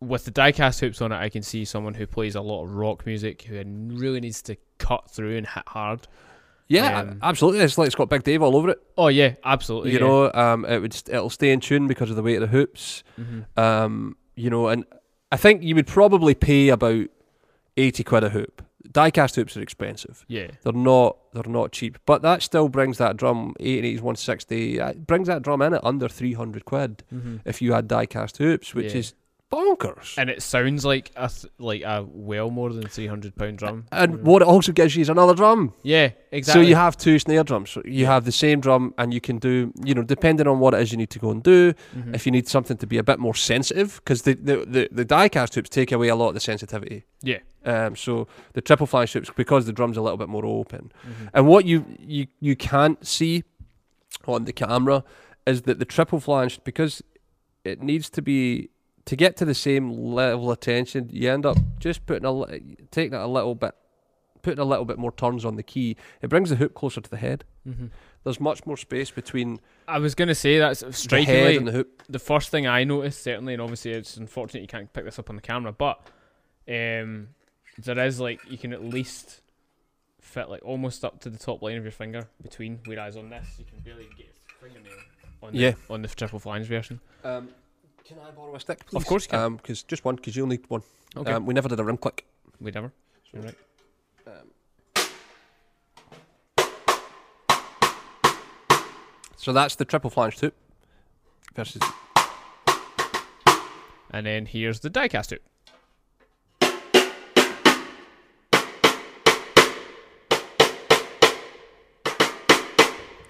with 0.00 0.24
the 0.24 0.30
diecast 0.30 0.78
hoops 0.80 1.00
on 1.02 1.10
it, 1.10 1.16
I 1.16 1.28
can 1.28 1.42
see 1.42 1.64
someone 1.64 1.94
who 1.94 2.06
plays 2.06 2.36
a 2.36 2.40
lot 2.40 2.62
of 2.62 2.74
rock 2.74 3.04
music 3.04 3.42
who 3.42 3.60
really 3.96 4.20
needs 4.20 4.42
to 4.42 4.56
cut 4.78 5.10
through 5.10 5.36
and 5.36 5.46
hit 5.46 5.64
hard. 5.66 6.06
Yeah, 6.68 7.00
Um, 7.00 7.18
absolutely. 7.22 7.60
It's 7.62 7.78
like 7.78 7.86
it's 7.86 7.96
got 7.96 8.08
Big 8.10 8.22
Dave 8.22 8.42
all 8.42 8.54
over 8.54 8.68
it. 8.70 8.78
Oh 8.96 9.08
yeah, 9.08 9.34
absolutely. 9.42 9.92
you 9.92 9.98
yeah. 9.98 10.06
know, 10.06 10.32
um, 10.34 10.64
it 10.66 10.78
would 10.80 10.92
st- 10.92 11.14
it'll 11.16 11.30
stay 11.30 11.50
in 11.50 11.60
tune 11.60 11.86
because 11.88 12.10
of 12.10 12.16
the 12.16 12.22
weight 12.22 12.36
of 12.36 12.42
the 12.42 12.46
hoops. 12.56 13.02
Mhm. 13.18 13.46
Um, 13.58 14.16
you 14.36 14.50
know, 14.50 14.68
and 14.68 14.84
I 15.32 15.36
think 15.38 15.62
you 15.62 15.74
would 15.74 15.86
probably 15.86 16.34
pay 16.34 16.68
about 16.68 17.06
eighty 17.76 18.04
quid 18.04 18.22
a 18.22 18.28
hoop. 18.28 18.62
Diecast 18.92 19.34
hoops 19.36 19.56
are 19.56 19.62
expensive. 19.62 20.24
Yeah. 20.28 20.48
They're 20.62 20.72
not 20.72 21.16
they're 21.32 21.42
not 21.52 21.72
cheap, 21.72 21.98
but 22.06 22.22
that 22.22 22.42
still 22.42 22.68
brings 22.68 22.98
that 22.98 23.16
drum 23.16 23.54
80s 23.60 23.96
160 24.00 24.80
uh, 24.80 24.92
brings 24.94 25.28
that 25.28 25.42
drum 25.42 25.62
in 25.62 25.74
at 25.74 25.84
under 25.84 26.08
300 26.08 26.64
quid 26.64 27.04
Mm-hmm. 27.14 27.36
if 27.44 27.60
you 27.62 27.72
had 27.74 27.88
diecast 27.88 28.38
hoops, 28.38 28.74
which 28.74 28.92
Yeah. 28.92 28.98
is 29.00 29.14
bonkers. 29.50 30.16
And 30.18 30.28
it 30.28 30.42
sounds 30.42 30.84
like 30.84 31.10
a 31.16 31.28
th- 31.28 31.50
like 31.58 31.82
a 31.82 32.04
well 32.06 32.50
more 32.50 32.70
than 32.72 32.86
three 32.86 33.06
hundred 33.06 33.34
pound 33.34 33.58
drum. 33.58 33.86
And 33.90 34.14
Mm. 34.18 34.22
what 34.22 34.42
it 34.42 34.48
also 34.48 34.72
gives 34.72 34.94
you 34.94 35.00
is 35.02 35.08
another 35.08 35.34
drum. 35.34 35.72
Yeah, 35.82 36.10
exactly. 36.32 36.64
So 36.64 36.68
you 36.68 36.74
have 36.76 36.96
two 36.98 37.18
snare 37.18 37.44
drums. 37.44 37.78
You 37.84 38.04
have 38.06 38.24
the 38.24 38.32
same 38.32 38.60
drum, 38.60 38.92
and 38.98 39.14
you 39.14 39.20
can 39.20 39.38
do, 39.38 39.72
you 39.84 39.94
know, 39.94 40.02
depending 40.02 40.46
on 40.46 40.58
what 40.60 40.74
it 40.74 40.80
is 40.82 40.92
you 40.92 40.98
need 40.98 41.10
to 41.10 41.18
go 41.18 41.30
and 41.30 41.42
do. 41.42 41.72
Mhm. 41.96 42.14
If 42.14 42.26
you 42.26 42.32
need 42.32 42.46
something 42.46 42.76
to 42.76 42.86
be 42.86 42.98
a 42.98 43.02
bit 43.02 43.18
more 43.18 43.34
sensitive, 43.34 43.96
because 44.04 44.22
the, 44.22 44.34
the, 44.34 44.56
the, 44.66 44.88
the 44.92 45.04
diecast 45.04 45.54
hoops 45.54 45.70
take 45.70 45.92
away 45.92 46.08
a 46.08 46.14
lot 46.16 46.28
of 46.28 46.34
the 46.34 46.40
sensitivity. 46.40 47.04
yeah. 47.22 47.38
Um, 47.68 47.96
so 47.96 48.26
the 48.54 48.60
triple 48.62 48.86
hoops, 48.86 49.30
because 49.36 49.66
the 49.66 49.72
drum's 49.72 49.96
a 49.96 50.00
little 50.00 50.16
bit 50.16 50.28
more 50.28 50.46
open, 50.46 50.90
Mhm. 51.04 51.28
and 51.34 51.46
what 51.46 51.64
you 51.66 51.84
you 51.98 52.26
you 52.40 52.56
can't 52.56 53.06
see 53.06 53.44
on 54.26 54.44
the 54.44 54.52
camera 54.52 55.04
is 55.46 55.62
that 55.62 55.78
the 55.78 55.84
triple 55.84 56.18
flanched 56.20 56.64
because 56.64 57.02
it 57.64 57.82
needs 57.82 58.08
to 58.10 58.22
be 58.22 58.70
to 59.04 59.16
get 59.16 59.36
to 59.36 59.44
the 59.44 59.54
same 59.54 59.90
level 59.92 60.50
of 60.50 60.60
tension. 60.60 61.08
You 61.12 61.30
end 61.30 61.44
up 61.44 61.58
just 61.78 62.06
putting 62.06 62.24
a 62.24 62.60
taking 62.90 63.12
it 63.14 63.20
a 63.20 63.26
little 63.26 63.54
bit, 63.54 63.74
putting 64.42 64.60
a 64.60 64.64
little 64.64 64.84
bit 64.84 64.98
more 64.98 65.12
turns 65.12 65.44
on 65.44 65.56
the 65.56 65.62
key. 65.62 65.96
It 66.22 66.28
brings 66.28 66.48
the 66.50 66.56
hoop 66.56 66.72
closer 66.74 67.00
to 67.02 67.10
the 67.10 67.16
head. 67.18 67.44
Mhm. 67.66 67.90
There's 68.24 68.40
much 68.40 68.64
more 68.66 68.76
space 68.78 69.10
between 69.10 69.60
I 69.86 69.98
was 69.98 70.14
gonna 70.14 70.34
say 70.34 70.58
that's 70.58 70.80
the 70.80 70.92
strikingly 70.92 71.58
the 71.58 71.72
hoop. 71.72 72.02
the 72.08 72.18
first 72.18 72.48
thing 72.50 72.66
I 72.66 72.84
noticed, 72.84 73.22
certainly, 73.22 73.52
and 73.54 73.60
obviously 73.62 73.90
it's 73.92 74.16
unfortunate 74.16 74.60
you 74.62 74.68
can't 74.68 74.90
pick 74.92 75.04
this 75.04 75.18
up 75.18 75.28
on 75.30 75.36
the 75.36 75.42
camera, 75.42 75.72
but 75.72 76.00
um, 76.68 77.28
there 77.78 77.98
is 78.04 78.20
like 78.20 78.40
you 78.50 78.58
can 78.58 78.72
at 78.72 78.84
least 78.84 79.40
fit 80.20 80.48
like 80.48 80.62
almost 80.64 81.04
up 81.04 81.20
to 81.20 81.30
the 81.30 81.38
top 81.38 81.62
line 81.62 81.76
of 81.76 81.84
your 81.84 81.92
finger 81.92 82.28
between, 82.42 82.80
whereas 82.84 83.16
on 83.16 83.30
this 83.30 83.46
you 83.58 83.64
can 83.64 83.78
barely 83.80 84.08
get 84.16 84.26
your 84.26 84.70
fingernail 84.70 84.98
on 85.42 85.52
the, 85.52 85.58
Yeah. 85.58 85.72
on 85.88 86.02
the 86.02 86.08
triple 86.08 86.38
flange 86.38 86.66
version. 86.66 87.00
Um, 87.24 87.48
can 88.04 88.18
I 88.18 88.30
borrow 88.30 88.54
a 88.54 88.60
stick, 88.60 88.84
please? 88.86 88.96
Of 89.02 89.06
course 89.06 89.24
you 89.24 89.30
can. 89.30 89.56
Because 89.56 89.82
just 89.82 90.04
one, 90.04 90.16
because 90.16 90.34
you 90.36 90.42
only 90.42 90.56
need 90.58 90.66
one. 90.68 90.82
Okay, 91.16 91.32
Um, 91.32 91.46
we 91.46 91.54
never 91.54 91.68
did 91.68 91.78
a 91.80 91.84
rim 91.84 91.96
click. 91.96 92.24
we 92.60 92.70
never. 92.70 92.92
You're 93.32 93.42
right. 93.42 93.54
So 99.36 99.52
that's 99.52 99.76
the 99.76 99.84
triple 99.84 100.10
flange 100.10 100.38
hoop 100.40 100.54
versus 101.54 101.82
And 104.10 104.26
then 104.26 104.46
here's 104.46 104.80
the 104.80 104.90
diecast 104.90 105.30
hoop. 105.30 105.42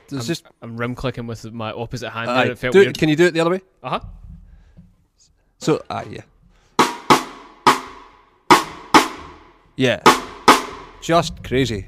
There's 0.08 0.22
I'm, 0.22 0.26
just 0.26 0.44
I'm 0.62 0.76
rim 0.76 0.94
clicking 0.94 1.26
with 1.26 1.44
my 1.52 1.70
opposite 1.72 2.10
hand. 2.10 2.30
Aye. 2.30 2.44
It 2.46 2.58
felt 2.58 2.72
Do 2.72 2.80
it- 2.80 2.84
weird. 2.86 2.98
can 2.98 3.08
you 3.08 3.16
do 3.16 3.26
it 3.26 3.32
the 3.34 3.40
other 3.40 3.50
way? 3.50 3.60
Uh 3.82 3.90
huh. 3.90 4.00
So, 5.58 5.82
ah, 5.90 6.04
yeah. 6.08 6.22
Yeah. 9.76 10.00
Just 11.00 11.42
crazy. 11.44 11.86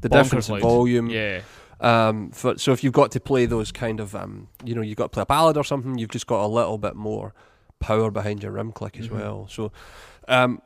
The 0.00 0.08
Bonkers 0.08 0.22
difference 0.22 0.48
in 0.48 0.54
loud. 0.54 0.62
volume. 0.62 1.10
Yeah. 1.10 1.42
Um, 1.80 2.30
for, 2.30 2.58
so 2.58 2.72
if 2.72 2.82
you've 2.84 2.92
got 2.92 3.10
to 3.12 3.20
play 3.20 3.46
those 3.46 3.72
kind 3.72 4.00
of, 4.00 4.14
um, 4.14 4.48
you 4.64 4.74
know, 4.74 4.82
you've 4.82 4.96
got 4.96 5.04
to 5.04 5.08
play 5.10 5.22
a 5.22 5.26
ballad 5.26 5.56
or 5.56 5.64
something, 5.64 5.96
you've 5.98 6.10
just 6.10 6.26
got 6.26 6.44
a 6.44 6.46
little 6.48 6.76
bit 6.78 6.94
more 6.96 7.32
power 7.78 8.10
behind 8.10 8.42
your 8.42 8.52
rim 8.52 8.72
click 8.72 8.98
as 8.98 9.08
Mhm. 9.08 9.12
well. 9.12 9.46
So, 9.50 9.72
um, 10.28 10.60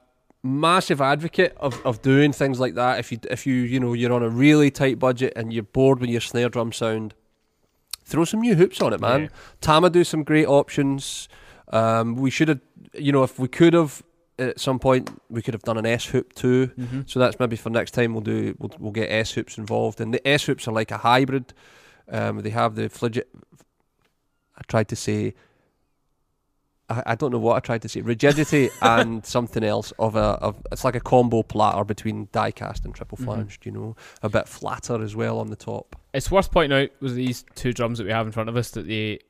massive 0.45 1.01
advocate 1.01 1.57
of, 1.59 1.85
of 1.87 2.03
doing 2.03 2.31
things 2.33 2.61
like 2.61 2.75
that. 2.75 2.99
If 2.99 3.11
you 3.11 3.19
if 3.31 3.47
you 3.47 3.55
you 3.55 3.81
know 3.81 3.95
you're 3.95 4.13
on 4.13 4.23
a 4.23 4.29
really 4.29 4.71
tight 4.71 4.99
budget 4.99 5.33
and 5.35 5.53
you're 5.53 5.65
bored 5.65 5.99
with 5.99 6.11
your 6.11 6.21
snare 6.21 6.49
drum 6.49 6.71
sound, 6.71 7.15
throw 8.05 8.25
some 8.25 8.43
new 8.43 8.55
hoops 8.55 8.81
on 8.81 8.93
it, 8.93 9.01
man. 9.01 9.23
Yeah. 9.23 9.29
Tama 9.61 9.91
do 9.91 10.05
some 10.05 10.23
great 10.23 10.47
options. 10.47 11.29
Um, 11.69 12.15
we 12.15 12.31
should 12.31 12.49
have, 12.49 12.61
you 12.93 13.11
know, 13.11 13.25
if 13.25 13.39
we 13.39 13.49
could 13.49 13.73
have 13.73 14.03
at 14.39 14.61
some 14.61 14.79
point, 14.79 15.11
we 15.31 15.43
could 15.43 15.55
have 15.55 15.63
done 15.63 15.79
an 15.79 15.87
S 15.87 16.05
hoop 16.07 16.35
too. 16.35 16.69
Mm-hmm. 16.79 17.03
So 17.07 17.19
that's 17.19 17.41
maybe 17.41 17.57
for 17.57 17.71
next 17.71 17.93
time. 17.93 18.13
We'll 18.13 18.21
do. 18.21 18.55
We'll, 18.59 18.71
we'll 18.79 18.93
get 18.93 19.11
S 19.11 19.33
hoops 19.33 19.59
involved, 19.59 20.01
and 20.01 20.13
the 20.13 20.27
S 20.29 20.45
hoops 20.45 20.69
are 20.69 20.73
like 20.73 20.91
a 20.91 20.99
hybrid. 20.99 21.55
Um, 22.09 22.41
they 22.41 22.51
have 22.51 22.75
the 22.75 22.89
frigid. 22.89 23.27
I 24.57 24.63
tried 24.69 24.89
to 24.89 24.97
say. 24.97 25.35
I, 26.89 27.03
I 27.07 27.15
don't 27.15 27.31
know 27.33 27.39
what 27.39 27.57
I 27.57 27.61
tried 27.61 27.83
to 27.83 27.89
say. 27.89 28.01
Rigidity 28.01 28.71
and 28.83 29.25
something 29.25 29.65
else 29.65 29.93
of 29.99 30.17
a 30.17 30.39
of 30.41 30.57
it's 30.73 30.85
like 30.85 30.95
a 30.95 31.01
combo 31.01 31.43
platter 31.43 31.85
between 31.85 32.29
die-cast 32.33 32.85
and 32.85 32.95
triple 32.95 33.17
mm-hmm. 33.17 33.27
flanged. 33.27 33.67
You 33.67 33.73
know, 33.73 33.97
a 34.23 34.29
bit 34.29 34.49
flatter 34.49 35.03
as 35.03 35.17
well 35.17 35.39
on 35.39 35.49
the 35.49 35.57
top. 35.57 35.97
It's 36.13 36.31
worth 36.31 36.51
pointing 36.51 36.79
out 36.79 36.91
with 37.01 37.15
these 37.15 37.45
two 37.55 37.73
drums 37.73 37.99
that 37.99 38.05
we 38.05 38.13
have 38.13 38.27
in 38.27 38.33
front 38.33 38.49
of 38.49 38.57
us 38.57 38.71
that 38.73 38.87
they 38.87 39.21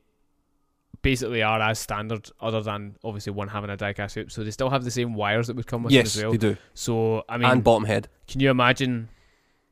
basically 1.02 1.42
are 1.42 1.60
as 1.60 1.78
standard, 1.78 2.30
other 2.40 2.62
than 2.62 2.96
obviously 3.04 3.32
one 3.32 3.48
having 3.48 3.70
a 3.70 3.76
diecast 3.76 4.14
hoop. 4.14 4.32
So 4.32 4.42
they 4.42 4.50
still 4.50 4.70
have 4.70 4.84
the 4.84 4.90
same 4.90 5.14
wires 5.14 5.46
that 5.46 5.56
would 5.56 5.66
come 5.66 5.82
with 5.82 5.92
yes, 5.92 6.14
them 6.14 6.20
as 6.20 6.24
well. 6.24 6.32
they 6.32 6.38
do. 6.38 6.56
So 6.74 7.24
I 7.28 7.36
mean, 7.36 7.48
and 7.48 7.62
bottom 7.62 7.84
head. 7.84 8.08
can 8.26 8.40
you 8.40 8.50
imagine 8.50 9.08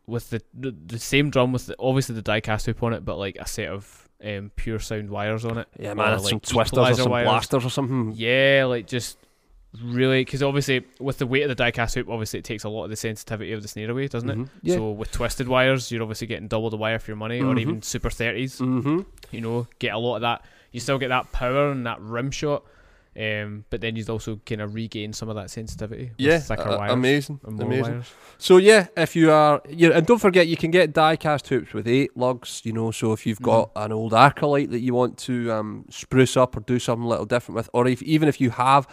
with 0.06 0.30
the, 0.30 0.42
the 0.54 0.70
the 0.70 0.98
same 0.98 1.30
drum 1.30 1.52
with 1.52 1.66
the, 1.66 1.76
obviously 1.78 2.14
the 2.14 2.22
diecast 2.22 2.66
hoop 2.66 2.82
on 2.82 2.92
it, 2.92 3.04
but 3.04 3.18
like 3.18 3.36
a 3.40 3.46
set 3.46 3.68
of 3.68 4.01
um, 4.24 4.50
pure 4.56 4.78
sound 4.78 5.10
wires 5.10 5.44
on 5.44 5.58
it? 5.58 5.68
Yeah, 5.78 5.92
Or, 5.92 5.94
man, 5.96 6.18
some 6.20 6.32
like, 6.34 6.42
twisters 6.42 6.78
or 6.78 6.94
some 7.02 7.10
wires. 7.10 7.26
blasters 7.26 7.64
or 7.64 7.70
something. 7.70 8.12
Yeah, 8.16 8.66
like 8.68 8.86
just 8.86 9.18
really 9.82 10.22
because 10.22 10.42
obviously 10.42 10.84
with 11.00 11.16
the 11.18 11.26
weight 11.26 11.48
of 11.48 11.56
the 11.56 11.62
diecast 11.62 11.94
hoop, 11.94 12.08
obviously 12.10 12.38
it 12.38 12.44
takes 12.44 12.64
a 12.64 12.68
lot 12.68 12.84
of 12.84 12.90
the 12.90 12.96
sensitivity 12.96 13.52
of 13.52 13.62
the 13.62 13.68
snare 13.68 13.90
away, 13.90 14.06
doesn't 14.06 14.28
it? 14.28 14.38
Mhm. 14.38 14.48
Yeah. 14.62 14.74
So 14.76 14.90
with 14.90 15.10
twisted 15.12 15.48
wires, 15.48 15.90
you're 15.90 16.02
obviously 16.02 16.26
getting 16.26 16.46
double 16.48 16.68
the 16.70 16.76
wire 16.76 16.98
for 16.98 17.10
your 17.10 17.16
money, 17.16 17.40
or 17.40 17.54
Mhm. 17.54 17.60
even 17.60 17.82
super 17.82 18.10
thirties. 18.10 18.58
mm-hmm. 18.58 19.00
You 19.30 19.40
know, 19.40 19.66
get 19.78 19.94
a 19.94 19.98
lot 19.98 20.16
of 20.16 20.20
that. 20.22 20.44
You 20.72 20.80
still 20.80 20.98
get 20.98 21.08
that 21.08 21.32
power 21.32 21.70
and 21.70 21.86
that 21.86 22.00
rim 22.00 22.30
shot, 22.30 22.64
um, 23.18 23.64
but 23.70 23.80
then 23.80 23.94
you'd 23.96 24.08
also 24.08 24.40
kind 24.46 24.60
of 24.62 24.74
regain 24.74 25.12
some 25.12 25.28
of 25.28 25.36
that 25.36 25.50
sensitivity. 25.50 26.12
Yeah, 26.18 26.40
uh, 26.50 26.86
amazing, 26.90 27.40
amazing. 27.44 27.82
wires. 27.82 28.10
So 28.38 28.56
yeah, 28.56 28.86
if 28.96 29.14
you 29.14 29.30
are, 29.30 29.60
yeah, 29.68 29.90
and 29.90 30.06
don't 30.06 30.18
forget 30.18 30.46
you 30.48 30.56
can 30.56 30.70
get 30.70 30.92
die-cast 30.92 31.48
hoops 31.48 31.72
with 31.74 31.86
eight 31.86 32.16
lugs. 32.16 32.62
You 32.64 32.72
know, 32.72 32.90
so 32.90 33.12
if 33.12 33.26
you've 33.26 33.40
got 33.42 33.74
Mhm. 33.74 33.84
an 33.84 33.92
old 33.92 34.12
Acrolite 34.12 34.70
that 34.70 34.80
you 34.80 34.94
want 34.94 35.18
to 35.18 35.52
um, 35.52 35.84
spruce 35.90 36.36
up 36.36 36.56
or 36.56 36.60
do 36.60 36.78
something 36.78 37.04
a 37.04 37.08
little 37.08 37.26
different 37.26 37.56
with, 37.56 37.68
or 37.74 37.86
if 37.86 38.02
even 38.02 38.28
if 38.28 38.40
you 38.40 38.50
have, 38.50 38.86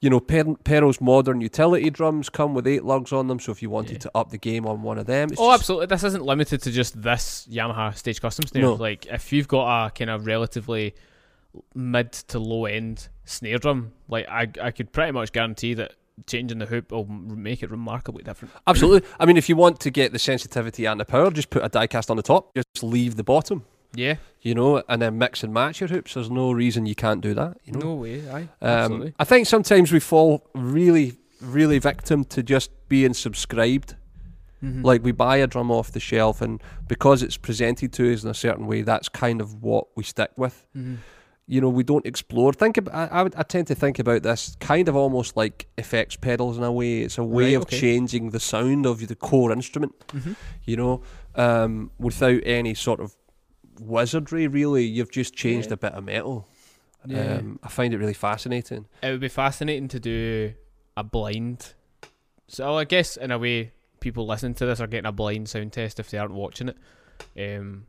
you 0.00 0.10
know, 0.10 0.20
per- 0.20 0.54
Pearl's 0.62 1.00
modern 1.00 1.40
utility 1.40 1.90
drums 1.90 2.28
come 2.28 2.54
with 2.54 2.66
eight 2.66 2.84
lugs 2.84 3.12
on 3.12 3.26
them. 3.26 3.40
So 3.40 3.50
if 3.50 3.62
you 3.62 3.70
wanted 3.70 3.92
Yeah. 3.94 3.98
to 3.98 4.10
up 4.14 4.30
the 4.30 4.38
game 4.38 4.64
on 4.66 4.82
one 4.82 4.98
of 4.98 5.06
them, 5.06 5.30
it's 5.32 5.40
Oh, 5.40 5.50
just- 5.50 5.62
absolutely. 5.62 5.86
This 5.86 6.04
isn't 6.04 6.24
limited 6.24 6.62
to 6.62 6.70
just 6.70 7.02
this 7.02 7.48
Yamaha 7.50 7.96
stage 7.96 8.20
custom 8.20 8.46
snare. 8.46 8.62
No. 8.62 8.74
Like 8.74 9.06
if 9.06 9.32
you've 9.32 9.48
got 9.48 9.86
a 9.86 9.90
kind 9.90 10.10
of 10.10 10.26
relatively 10.26 10.94
mid 11.74 12.12
to 12.12 12.38
low 12.38 12.64
end 12.66 13.08
snare 13.24 13.58
drum, 13.58 13.92
like 14.08 14.28
I, 14.28 14.48
I 14.60 14.70
could 14.70 14.92
pretty 14.92 15.12
much 15.12 15.32
guarantee 15.32 15.74
that 15.74 15.94
changing 16.26 16.58
the 16.58 16.66
hoop 16.66 16.90
will 16.92 17.04
make 17.06 17.62
it 17.62 17.70
remarkably 17.70 18.22
different. 18.22 18.54
Absolutely. 18.66 19.06
I 19.20 19.26
mean, 19.26 19.36
if 19.36 19.48
you 19.48 19.56
want 19.56 19.80
to 19.80 19.90
get 19.90 20.12
the 20.12 20.18
sensitivity 20.18 20.86
and 20.86 20.98
the 20.98 21.04
power, 21.04 21.30
just 21.30 21.50
put 21.50 21.62
a 21.64 21.68
die-cast 21.68 22.10
on 22.10 22.16
the 22.16 22.22
top. 22.22 22.54
Just 22.54 22.82
leave 22.82 23.16
the 23.16 23.24
bottom. 23.24 23.64
Yeah. 23.94 24.16
You 24.40 24.54
know, 24.54 24.82
and 24.88 25.02
then 25.02 25.18
mix 25.18 25.42
and 25.42 25.52
match 25.52 25.80
your 25.80 25.88
hoops. 25.88 26.14
There's 26.14 26.30
no 26.30 26.52
reason 26.52 26.86
you 26.86 26.94
can't 26.94 27.20
do 27.20 27.34
that. 27.34 27.58
You 27.64 27.74
know. 27.74 27.80
No 27.80 27.94
way. 27.96 28.28
Aye. 28.30 28.48
Um, 28.62 28.68
Absolutely. 28.70 29.14
I 29.18 29.24
think 29.24 29.46
sometimes 29.46 29.92
we 29.92 30.00
fall 30.00 30.48
really, 30.54 31.16
really 31.40 31.78
victim 31.78 32.24
to 32.26 32.42
just 32.42 32.70
being 32.88 33.12
subscribed. 33.14 33.94
Mhm. 34.62 34.84
Like 34.84 35.04
we 35.04 35.12
buy 35.12 35.36
a 35.36 35.46
drum 35.46 35.70
off 35.70 35.92
the 35.92 36.00
shelf, 36.00 36.40
and 36.40 36.62
because 36.88 37.22
it's 37.22 37.36
presented 37.36 37.92
to 37.94 38.12
us 38.12 38.24
in 38.24 38.30
a 38.30 38.34
certain 38.34 38.66
way, 38.66 38.80
that's 38.82 39.08
kind 39.10 39.40
of 39.42 39.62
what 39.62 39.88
we 39.96 40.02
stick 40.02 40.30
with. 40.36 40.64
Mhm. 40.74 40.96
You 41.48 41.60
know, 41.60 41.68
we 41.68 41.84
don't 41.84 42.04
explore. 42.04 42.52
Think 42.52 42.76
about. 42.76 42.94
I, 42.94 43.18
I, 43.18 43.22
would, 43.22 43.34
I 43.36 43.42
tend 43.44 43.68
to 43.68 43.74
think 43.76 43.98
about 44.00 44.24
this 44.24 44.56
kind 44.58 44.88
of 44.88 44.96
almost 44.96 45.36
like 45.36 45.68
effects 45.78 46.16
pedals 46.16 46.58
in 46.58 46.64
a 46.64 46.72
way. 46.72 47.02
It's 47.02 47.18
a 47.18 47.24
way 47.24 47.44
Right, 47.44 47.56
of 47.56 47.62
okay. 47.62 47.78
changing 47.78 48.30
the 48.30 48.40
sound 48.40 48.84
of 48.84 49.06
the 49.06 49.14
core 49.14 49.52
instrument. 49.52 49.94
Mhm. 50.08 50.34
You 50.64 50.76
know, 50.76 51.02
um, 51.36 51.92
without 51.98 52.40
any 52.44 52.74
sort 52.74 52.98
of 53.00 53.14
wizardry. 53.80 54.48
Really, 54.48 54.84
you've 54.84 55.12
just 55.12 55.34
changed 55.34 55.68
Yeah. 55.68 55.74
a 55.74 55.76
bit 55.76 55.92
of 55.92 56.04
metal. 56.04 56.48
Yeah. 57.06 57.34
Um, 57.36 57.60
I 57.62 57.68
find 57.68 57.94
it 57.94 57.98
really 57.98 58.14
fascinating. 58.14 58.86
it 59.02 59.10
would 59.12 59.20
be 59.20 59.28
fascinating 59.28 59.86
to 59.88 60.00
do 60.00 60.54
a 60.96 61.04
blind. 61.04 61.74
So 62.48 62.76
I 62.76 62.84
guess 62.84 63.16
in 63.16 63.30
a 63.30 63.38
way, 63.38 63.70
people 64.00 64.26
listening 64.26 64.54
to 64.54 64.66
this 64.66 64.80
are 64.80 64.86
getting 64.88 65.06
a 65.06 65.12
blind 65.12 65.48
sound 65.48 65.72
test 65.72 66.00
if 66.00 66.10
they 66.10 66.18
aren't 66.18 66.34
watching 66.34 66.70
it. 66.70 66.76
Um, 67.58 67.86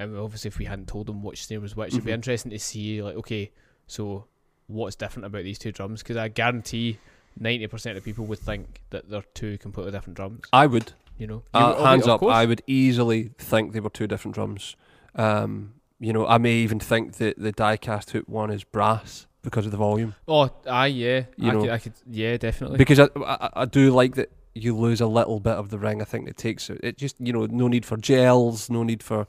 and 0.00 0.16
obviously, 0.16 0.48
if 0.48 0.58
we 0.58 0.64
hadn't 0.64 0.88
told 0.88 1.06
them 1.06 1.22
which 1.22 1.44
snare 1.46 1.60
was 1.60 1.74
which, 1.76 1.92
it'd 1.92 2.04
be 2.04 2.10
Mhm. 2.10 2.14
interesting 2.14 2.50
to 2.50 2.58
see 2.58 3.02
like, 3.02 3.16
okay, 3.16 3.50
so 3.86 4.26
what's 4.68 4.94
different 4.96 5.26
about 5.26 5.42
these 5.44 5.58
two 5.58 5.72
drums? 5.72 6.02
Because 6.02 6.16
I 6.16 6.28
guarantee 6.28 6.98
ninety 7.38 7.66
percent 7.66 7.98
of 7.98 8.04
people 8.04 8.24
would 8.26 8.38
think 8.38 8.82
that 8.90 9.08
they're 9.10 9.22
two 9.34 9.58
completely 9.58 9.92
different 9.92 10.16
drums. 10.16 10.42
I 10.52 10.66
would. 10.66 10.92
You 11.18 11.26
know, 11.26 11.42
Uh, 11.52 11.74
would- 11.76 11.84
hands 11.84 12.06
up, 12.06 12.20
course. 12.20 12.32
I 12.32 12.44
would 12.46 12.62
easily 12.68 13.30
think 13.38 13.72
they 13.72 13.80
were 13.80 13.90
two 13.90 14.06
different 14.06 14.36
drums. 14.36 14.76
Um, 15.16 15.74
you 15.98 16.12
know, 16.12 16.24
I 16.28 16.38
may 16.38 16.54
even 16.58 16.78
think 16.78 17.14
that 17.14 17.36
the 17.38 17.50
die-cast 17.50 18.12
hoop 18.12 18.28
one 18.28 18.50
is 18.52 18.62
brass 18.62 19.26
because 19.42 19.66
of 19.66 19.72
the 19.72 19.78
volume. 19.78 20.14
Oh, 20.28 20.48
aye, 20.68 20.86
yeah. 20.86 21.24
You 21.36 21.50
I, 21.50 21.52
know. 21.54 21.60
could, 21.62 21.70
I 21.70 21.78
could, 21.78 21.92
yeah, 22.08 22.36
definitely. 22.36 22.78
Because 22.78 23.00
I, 23.00 23.08
I, 23.16 23.50
I 23.52 23.64
do 23.64 23.90
like 23.90 24.14
that. 24.14 24.30
you 24.54 24.76
lose 24.76 25.00
a 25.00 25.06
little 25.08 25.40
bit 25.40 25.54
of 25.54 25.70
the 25.70 25.78
ring. 25.78 26.00
I 26.00 26.04
think 26.04 26.28
it 26.28 26.36
takes. 26.36 26.70
It 26.70 26.96
just 26.98 27.16
you 27.20 27.32
know 27.32 27.46
no 27.46 27.66
need 27.68 27.84
for 27.84 27.96
gels, 27.96 28.68
no 28.70 28.82
need 28.84 29.02
for 29.02 29.26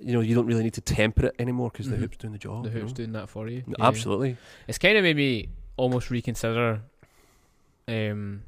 you 0.00 0.12
know 0.12 0.20
you 0.20 0.34
don't 0.34 0.46
really 0.46 0.62
need 0.64 0.74
to 0.74 0.80
temper 0.80 1.26
it 1.26 1.34
anymore 1.38 1.70
because 1.70 1.86
Mhm. 1.86 1.90
the 1.90 1.96
hoop's 1.98 2.16
doing 2.16 2.32
the 2.32 2.38
job. 2.38 2.64
The 2.64 2.70
you 2.70 2.80
hoop's 2.80 2.92
know? 2.92 2.96
doing 2.96 3.12
that 3.12 3.28
for 3.28 3.48
you. 3.48 3.62
Yeah. 3.66 3.74
Absolutely. 3.86 4.36
It's 4.66 4.78
kind 4.78 4.96
of 4.96 5.04
made 5.04 5.16
me 5.16 5.48
almost 5.76 6.10
reconsider 6.10 6.82
um, 7.88 8.42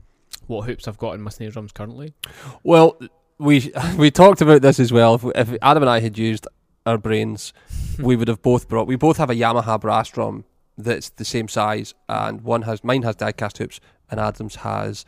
what 0.46 0.62
hoops 0.66 0.86
I've 0.88 0.98
got 0.98 1.12
in 1.14 1.20
my 1.22 1.30
snare 1.30 1.50
drums 1.50 1.72
currently. 1.72 2.14
Well, 2.62 2.98
we 3.38 3.72
we 3.96 4.10
talked 4.10 4.40
about 4.40 4.62
this 4.62 4.78
as 4.80 4.92
well. 4.92 5.14
If, 5.16 5.24
if 5.50 5.58
Adam 5.62 5.82
and 5.82 5.90
I 5.90 6.00
had 6.00 6.16
used 6.18 6.46
our 6.86 6.98
brains, 6.98 7.52
we 7.98 8.16
would 8.16 8.28
have 8.28 8.42
both 8.42 8.68
brought. 8.68 8.86
We 8.86 8.96
both 8.96 9.16
have 9.18 9.30
a 9.30 9.34
Yamaha 9.34 9.80
brass 9.80 10.08
drum 10.10 10.44
that's 10.78 11.10
the 11.10 11.24
same 11.24 11.48
size, 11.48 11.94
and 12.08 12.40
one 12.42 12.62
has 12.62 12.82
mine 12.82 13.02
has 13.02 13.16
die-cast 13.16 13.58
hoops, 13.58 13.80
and 14.10 14.18
Adam's 14.18 14.56
has 14.56 15.04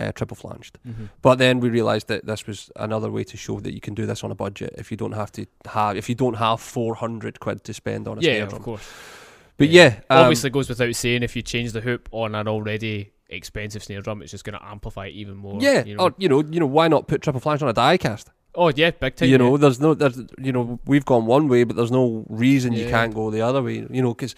uh, 0.00 0.12
triple 0.12 0.36
flanged. 0.36 0.78
Mm-hmm. 0.86 1.06
But 1.22 1.38
then 1.38 1.60
we 1.60 1.68
realised 1.68 2.08
that 2.08 2.26
this 2.26 2.46
was 2.46 2.70
another 2.76 3.10
way 3.10 3.24
to 3.24 3.36
show 3.36 3.60
that 3.60 3.72
you 3.74 3.80
can 3.80 3.94
do 3.94 4.06
this 4.06 4.24
on 4.24 4.30
a 4.30 4.34
budget 4.34 4.74
if 4.76 4.90
you 4.90 4.96
don't 4.96 5.12
have 5.12 5.30
to 5.32 5.46
have 5.66 5.96
if 5.96 6.08
you 6.08 6.14
don't 6.14 6.34
have 6.34 6.60
four 6.60 6.94
hundred 6.94 7.40
quid 7.40 7.64
to 7.64 7.74
spend 7.74 8.08
on 8.08 8.18
a 8.18 8.20
Yeah, 8.20 8.42
of 8.44 8.60
course. 8.60 8.88
But 9.56 9.68
yeah, 9.68 10.00
um, 10.10 10.22
Obviously, 10.22 10.50
goes 10.50 10.68
without 10.68 10.94
saying 10.96 11.22
if 11.22 11.36
you 11.36 11.42
change 11.42 11.72
the 11.72 11.80
hoop 11.80 12.08
on 12.10 12.34
an 12.34 12.48
already 12.48 13.12
expensive 13.28 13.84
snare 13.84 14.02
drum, 14.02 14.20
it's 14.20 14.32
just 14.32 14.44
going 14.44 14.58
to 14.58 14.64
amplify 14.64 15.06
it 15.06 15.12
even 15.12 15.36
more. 15.36 15.60
yeah, 15.60 15.84
You 15.84 15.94
know? 15.94 16.04
or 16.04 16.14
you 16.18 16.28
know, 16.28 16.42
you 16.42 16.58
know, 16.58 16.66
why 16.66 16.88
not 16.88 17.06
put 17.06 17.22
triple 17.22 17.40
flange 17.40 17.62
on 17.62 17.68
a 17.68 17.72
die-cast? 17.72 18.30
Oh 18.54 18.68
yeah, 18.74 18.90
big 18.90 19.16
time. 19.16 19.28
you 19.28 19.38
know, 19.38 19.52
yeah. 19.52 19.56
there's 19.62 19.80
no, 19.80 19.94
there's, 19.94 20.18
you 20.38 20.52
know, 20.52 20.78
we've 20.86 21.04
gone 21.04 21.26
one 21.26 21.48
way, 21.48 21.64
but 21.64 21.76
there's 21.76 21.90
no 21.92 22.24
reason 22.28 22.72
you 22.72 22.88
can't 22.88 23.14
go 23.14 23.30
the 23.30 23.40
other 23.40 23.62
way. 23.62 23.86
You 23.90 24.02
know, 24.02 24.14
because 24.14 24.34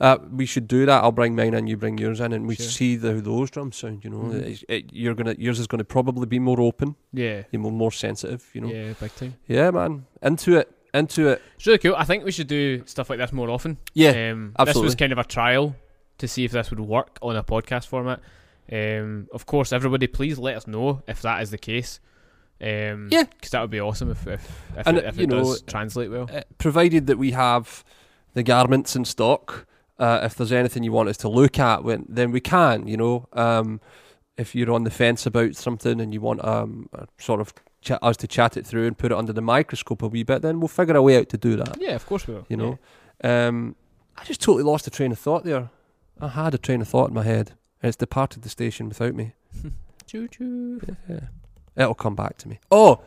uh, 0.00 0.18
we 0.32 0.46
should 0.46 0.68
do 0.68 0.86
that. 0.86 1.02
I'll 1.02 1.12
bring 1.12 1.34
mine 1.34 1.54
in, 1.54 1.66
you 1.66 1.76
bring 1.76 1.98
yours 1.98 2.20
in, 2.20 2.32
and 2.32 2.46
we 2.46 2.54
Sure. 2.54 2.66
see 2.66 2.96
the, 2.96 3.14
how 3.14 3.20
those 3.20 3.50
drums 3.50 3.76
sound. 3.76 4.04
You 4.04 4.10
know, 4.10 4.18
Mhm. 4.18 4.36
It's- 4.36 4.64
it, 4.68 4.92
you're 4.92 5.14
gonna, 5.14 5.34
yours 5.38 5.58
is 5.58 5.66
gonna 5.66 5.84
probably 5.84 6.26
be 6.26 6.38
more 6.38 6.60
open, 6.60 6.94
yeah, 7.12 7.42
you 7.50 7.58
know, 7.58 7.70
more 7.70 7.92
sensitive. 7.92 8.48
You 8.54 8.60
know, 8.62 8.68
yeah, 8.68 8.92
big 9.00 9.14
time. 9.16 9.34
yeah, 9.46 9.70
man, 9.70 10.06
into 10.22 10.56
it, 10.56 10.70
into 10.94 11.28
it. 11.28 11.42
It's 11.56 11.66
really 11.66 11.78
cool. 11.78 11.94
I 11.96 12.04
think 12.04 12.24
we 12.24 12.32
should 12.32 12.46
do 12.48 12.82
stuff 12.86 13.10
like 13.10 13.18
this 13.18 13.32
more 13.32 13.50
often. 13.50 13.76
Yeah, 13.94 14.30
um, 14.32 14.54
This 14.64 14.76
was 14.76 14.94
kind 14.94 15.12
of 15.12 15.18
a 15.18 15.24
trial 15.24 15.74
to 16.18 16.26
see 16.28 16.44
if 16.44 16.52
this 16.52 16.70
would 16.70 16.80
work 16.80 17.18
on 17.22 17.36
a 17.36 17.42
podcast 17.44 17.86
format. 17.86 18.20
Um, 18.70 19.28
of 19.32 19.46
course, 19.46 19.72
everybody, 19.72 20.06
please 20.06 20.38
let 20.38 20.56
us 20.56 20.66
know 20.66 21.02
if 21.08 21.22
that 21.22 21.42
is 21.42 21.50
the 21.50 21.58
case. 21.58 22.00
Um, 22.60 23.08
Yeah. 23.10 23.24
because 23.24 23.50
that 23.50 23.60
would 23.60 23.70
be 23.70 23.80
awesome 23.80 24.10
if 24.10 24.26
if, 24.26 24.62
if 24.76 24.86
And, 24.86 24.98
it, 24.98 25.04
if 25.04 25.16
you 25.16 25.24
it 25.24 25.28
know, 25.30 25.44
does 25.44 25.62
translate 25.62 26.10
well. 26.10 26.28
Uh, 26.32 26.42
provided 26.58 27.06
that 27.06 27.18
we 27.18 27.30
have 27.32 27.84
the 28.34 28.42
garments 28.42 28.96
in 28.96 29.04
stock. 29.04 29.66
Uh, 29.98 30.20
if 30.22 30.34
there's 30.36 30.52
anything 30.52 30.82
you 30.84 30.92
want 30.92 31.08
us 31.08 31.16
to 31.18 31.28
look 31.28 31.58
at, 31.58 31.82
when, 31.84 32.04
then 32.08 32.30
we 32.30 32.40
can. 32.40 32.86
You 32.86 32.96
know, 32.96 33.28
um, 33.32 33.80
if 34.36 34.54
you're 34.54 34.70
on 34.72 34.84
the 34.84 34.90
fence 34.90 35.26
about 35.26 35.56
something 35.56 36.00
and 36.00 36.12
you 36.14 36.20
want 36.20 36.44
um, 36.44 36.88
sort 37.18 37.40
of 37.40 37.52
ch- 37.80 37.92
us 38.02 38.16
to 38.18 38.28
chat 38.28 38.56
it 38.56 38.64
through 38.66 38.86
and 38.86 38.96
put 38.96 39.10
it 39.12 39.18
under 39.18 39.32
the 39.32 39.40
microscope 39.40 40.02
a 40.02 40.08
wee 40.08 40.22
bit, 40.22 40.42
then 40.42 40.60
we'll 40.60 40.68
figure 40.68 40.94
a 40.96 41.02
way 41.02 41.16
out 41.18 41.28
to 41.30 41.36
do 41.38 41.56
that. 41.56 41.76
Yeah, 41.80 41.94
of 41.96 42.06
course 42.06 42.26
we 42.28 42.34
will. 42.34 42.46
You 42.48 42.56
know, 42.56 42.78
um, 43.24 43.74
I 44.16 44.24
just 44.24 44.40
totally 44.40 44.62
lost 44.64 44.86
a 44.86 44.90
train 44.90 45.10
of 45.12 45.18
thought 45.18 45.44
there. 45.44 45.70
I 46.20 46.28
had 46.28 46.54
a 46.54 46.58
train 46.58 46.80
of 46.80 46.88
thought 46.88 47.08
in 47.08 47.14
my 47.14 47.24
head, 47.24 47.52
and 47.82 47.88
it's 47.88 47.96
departed 47.96 48.42
the 48.42 48.48
station 48.48 48.88
without 48.88 49.14
me. 49.14 49.32
choo 50.06 50.28
choo. 50.28 50.80
Yeah. 51.08 51.20
It'll 51.78 51.94
come 51.94 52.14
back 52.16 52.36
to 52.38 52.48
me. 52.48 52.58
Oh, 52.70 53.00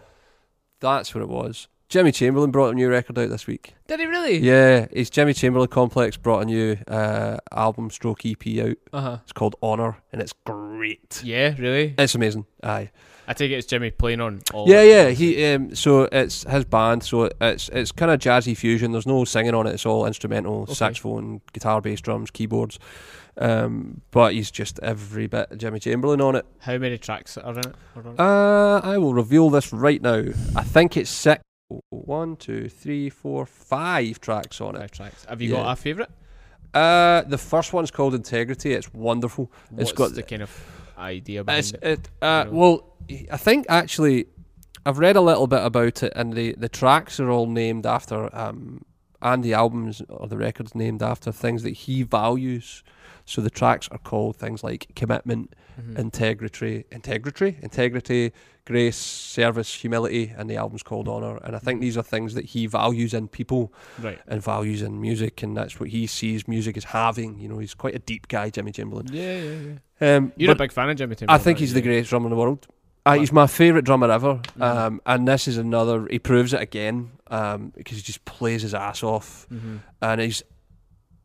that's 0.80 1.13
what 1.13 1.22
it 1.22 1.30
was. 1.30 1.67
Jimmy 1.89 2.13
Chamberlin 2.13 2.51
brought 2.51 2.69
a 2.69 2.74
new 2.74 2.89
record 2.89 3.19
out 3.19 3.30
this 3.30 3.45
week. 3.47 3.74
Did 3.88 3.99
he 3.99 4.05
really? 4.05 4.38
Yeah, 4.38 4.88
his 4.93 5.09
Jimmy 5.09 5.34
Chamberlin 5.34 5.67
Complex 5.67 6.15
brought 6.15 6.39
a 6.43 6.45
new 6.45 6.78
uh, 6.88 7.38
album 7.51 7.89
stroke 7.89 8.26
EP 8.26 8.38
out. 8.59 8.78
Uh 8.93 9.01
huh. 9.01 9.17
It's 9.24 9.34
called 9.34 9.57
Honor, 9.61 9.97
and 10.13 10.22
it's 10.22 10.32
great. 10.45 11.22
Yeah, 11.22 11.53
really. 11.59 11.93
It's 11.97 12.15
amazing. 12.15 12.45
Aye. 12.63 12.91
I 13.28 13.34
take 13.34 13.51
it 13.51 13.55
it's 13.55 13.67
Jimmy 13.67 13.91
playing 13.91 14.22
on 14.22 14.41
all. 14.53 14.69
Yeah, 14.69 14.84
yeah. 14.84 15.09
He 15.09 15.45
um, 15.53 15.76
so 15.76 16.03
it's 16.11 16.43
his 16.43 16.63
band. 16.63 17.03
So 17.03 17.30
it's 17.41 17.67
it's 17.69 17.91
kind 17.91 18.09
of 18.11 18.19
jazzy 18.22 18.55
fusion. 18.55 18.93
There's 18.93 19.05
no 19.05 19.26
singing 19.26 19.53
on 19.53 19.67
it. 19.67 19.74
It's 19.74 19.86
all 19.86 20.05
instrumental, 20.05 20.61
Okay. 20.63 20.74
saxophone, 20.74 21.41
guitar, 21.51 21.82
bass, 21.82 21.99
drums, 21.99 22.32
keyboards. 22.32 22.80
Um, 23.38 24.02
but 24.12 24.34
he's 24.34 24.52
just 24.52 24.80
every 24.84 25.28
bit 25.28 25.58
Jimmy 25.58 25.80
Chamberlin 25.80 26.22
on 26.22 26.36
it. 26.36 26.46
How 26.60 26.78
many 26.78 26.98
tracks 26.98 27.38
are 27.38 27.54
in 27.54 27.60
it? 27.60 27.76
Are 27.96 28.08
on 28.08 28.14
it? 28.14 28.20
Uh, 28.20 28.82
I 28.84 28.98
will 28.98 29.14
reveal 29.14 29.50
this 29.50 29.72
right 29.72 30.02
now. 30.02 30.24
I 30.56 30.64
think 30.64 30.98
it's 30.98 31.10
six. 31.10 31.42
One, 31.90 32.36
two, 32.36 32.68
three, 32.68 33.10
four, 33.10 33.46
five 33.46 34.20
tracks 34.20 34.60
on 34.60 34.76
it. 34.76 34.80
Five 34.80 34.92
tracks. 34.92 35.26
Have 35.26 35.42
you 35.42 35.52
Yeah. 35.52 35.64
got 35.64 35.72
a 35.72 35.76
favourite? 35.78 36.10
Uh, 36.74 37.22
the 37.22 37.38
first 37.38 37.72
one's 37.74 37.92
called 37.92 38.14
Integrity. 38.14 38.74
It's 38.74 38.94
wonderful. 38.94 39.50
What's 39.70 39.92
It's 39.92 39.98
got 39.98 40.14
the 40.14 40.24
kind 40.24 40.42
of 40.42 40.52
idea 40.98 41.44
behind 41.44 41.60
It's 41.60 41.72
it? 41.72 41.84
it. 41.84 42.10
Uh, 42.22 42.44
You 42.48 42.52
know? 42.52 42.58
well, 42.58 42.94
I 43.32 43.38
think 43.38 43.66
actually, 43.70 44.26
I've 44.86 45.00
read 45.00 45.16
a 45.16 45.22
little 45.22 45.48
bit 45.48 45.64
about 45.64 46.04
it, 46.04 46.12
and 46.16 46.34
the 46.34 46.54
the 46.58 46.70
tracks 46.70 47.20
are 47.20 47.30
all 47.30 47.48
named 47.48 47.86
after 47.86 48.34
um, 48.36 48.82
and 49.22 49.43
the 49.43 49.53
albums 49.53 50.01
or 50.09 50.28
the 50.28 50.38
records 50.38 50.74
named 50.76 51.01
after 51.03 51.32
things 51.32 51.63
that 51.63 51.72
he 51.72 52.03
values. 52.03 52.84
So 53.26 53.41
the 53.41 53.49
tracks 53.49 53.88
are 53.91 53.97
called 53.99 54.36
things 54.36 54.63
like 54.63 54.88
commitment, 54.95 55.53
Mhm. 55.80 55.97
integrity, 55.97 56.86
integrity, 56.91 57.57
integrity, 57.61 58.32
grace, 58.65 58.97
service, 58.97 59.74
humility, 59.76 60.34
and 60.36 60.49
the 60.49 60.55
album's 60.57 60.84
called 60.84 61.07
honor. 61.07 61.38
And 61.43 61.55
I 61.55 61.59
think 61.59 61.80
Mhm. 61.80 61.82
these 61.82 61.97
are 61.97 62.03
things 62.03 62.34
that 62.34 62.45
he 62.45 62.65
values 62.67 63.13
in 63.13 63.28
people 63.28 63.72
right. 64.01 64.19
and 64.28 64.43
values 64.43 64.82
in 64.82 64.99
music, 64.99 65.41
and 65.43 65.55
that's 65.55 65.80
what 65.80 65.89
he 65.89 66.07
sees 66.07 66.47
music 66.47 66.76
as 66.78 66.86
having. 66.86 67.39
You 67.39 67.47
know, 67.49 67.59
he's 67.59 67.74
quite 67.74 67.95
a 67.95 67.99
deep 67.99 68.28
guy, 68.28 68.49
Jimmy 68.49 68.72
Chamberlin. 68.72 69.07
Yeah, 69.11 69.39
yeah, 69.39 69.55
yeah. 70.01 70.15
Um, 70.17 70.34
You're 70.36 70.51
a 70.51 70.55
big 70.55 70.72
fan 70.72 70.89
of 70.89 70.97
Jimmy 70.97 71.15
Chamberlin. 71.15 71.39
I 71.39 71.43
think 71.43 71.59
he's 71.59 71.74
the 71.74 71.82
greatest 71.82 72.09
drummer 72.09 72.26
in 72.26 72.32
the 72.32 72.36
world. 72.38 72.67
Uh, 73.06 73.14
he's 73.18 73.32
my 73.32 73.47
favourite 73.47 73.84
drummer 73.84 74.12
ever, 74.12 74.36
Mhm. 74.58 74.62
um, 74.62 75.02
and 75.08 75.28
this 75.28 75.47
is 75.47 75.58
another. 75.58 76.08
He 76.10 76.20
proves 76.20 76.54
it 76.54 76.62
again 76.62 77.12
um, 77.28 77.72
because 77.76 77.97
he 77.97 78.04
just 78.04 78.24
plays 78.26 78.62
his 78.62 78.74
ass 78.76 79.02
off, 79.04 79.47
Mhm. 79.52 79.80
and 80.02 80.22
he's 80.22 80.43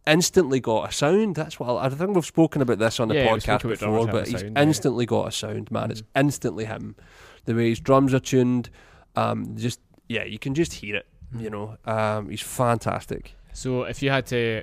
instantly 0.06 0.60
got 0.60 0.88
a 0.88 0.92
sound. 0.92 1.34
That's 1.34 1.58
what 1.60 1.68
I, 1.68 1.86
I 1.86 1.88
think 1.88 2.14
we've 2.14 2.24
spoken 2.24 2.62
about 2.62 2.78
this 2.78 3.00
on 3.00 3.08
the 3.08 3.16
Yeah, 3.16 3.26
podcast 3.28 3.62
before, 3.68 4.06
but 4.06 4.28
he's 4.28 4.40
sound, 4.40 4.56
yeah. 4.56 4.62
instantly 4.62 5.04
got 5.04 5.28
a 5.28 5.32
sound, 5.32 5.70
man. 5.70 5.90
It's 5.90 6.02
Mhm. 6.02 6.06
instantly 6.20 6.64
him. 6.64 6.96
The 7.44 7.54
way 7.54 7.68
his 7.70 7.80
drums 7.80 8.14
are 8.14 8.20
tuned, 8.20 8.70
um, 9.16 9.56
just 9.56 9.80
yeah, 10.08 10.24
you 10.24 10.38
can 10.38 10.54
just 10.54 10.74
hear 10.74 10.96
it. 10.96 11.06
You 11.36 11.50
know, 11.50 11.76
um, 11.84 12.30
he's 12.30 12.40
fantastic. 12.40 13.34
So 13.52 13.82
if 13.82 14.00
you 14.02 14.10
had 14.10 14.26
to 14.26 14.62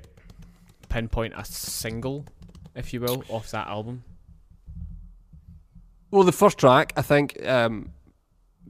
pinpoint 0.88 1.34
a 1.36 1.44
single, 1.44 2.26
if 2.74 2.94
you 2.94 3.02
will, 3.02 3.24
off 3.28 3.52
that 3.52 3.68
album, 3.68 4.04
Well, 6.14 6.24
the 6.24 6.32
first 6.32 6.60
track, 6.60 6.94
I 6.96 7.02
think, 7.02 7.44
um, 7.48 7.90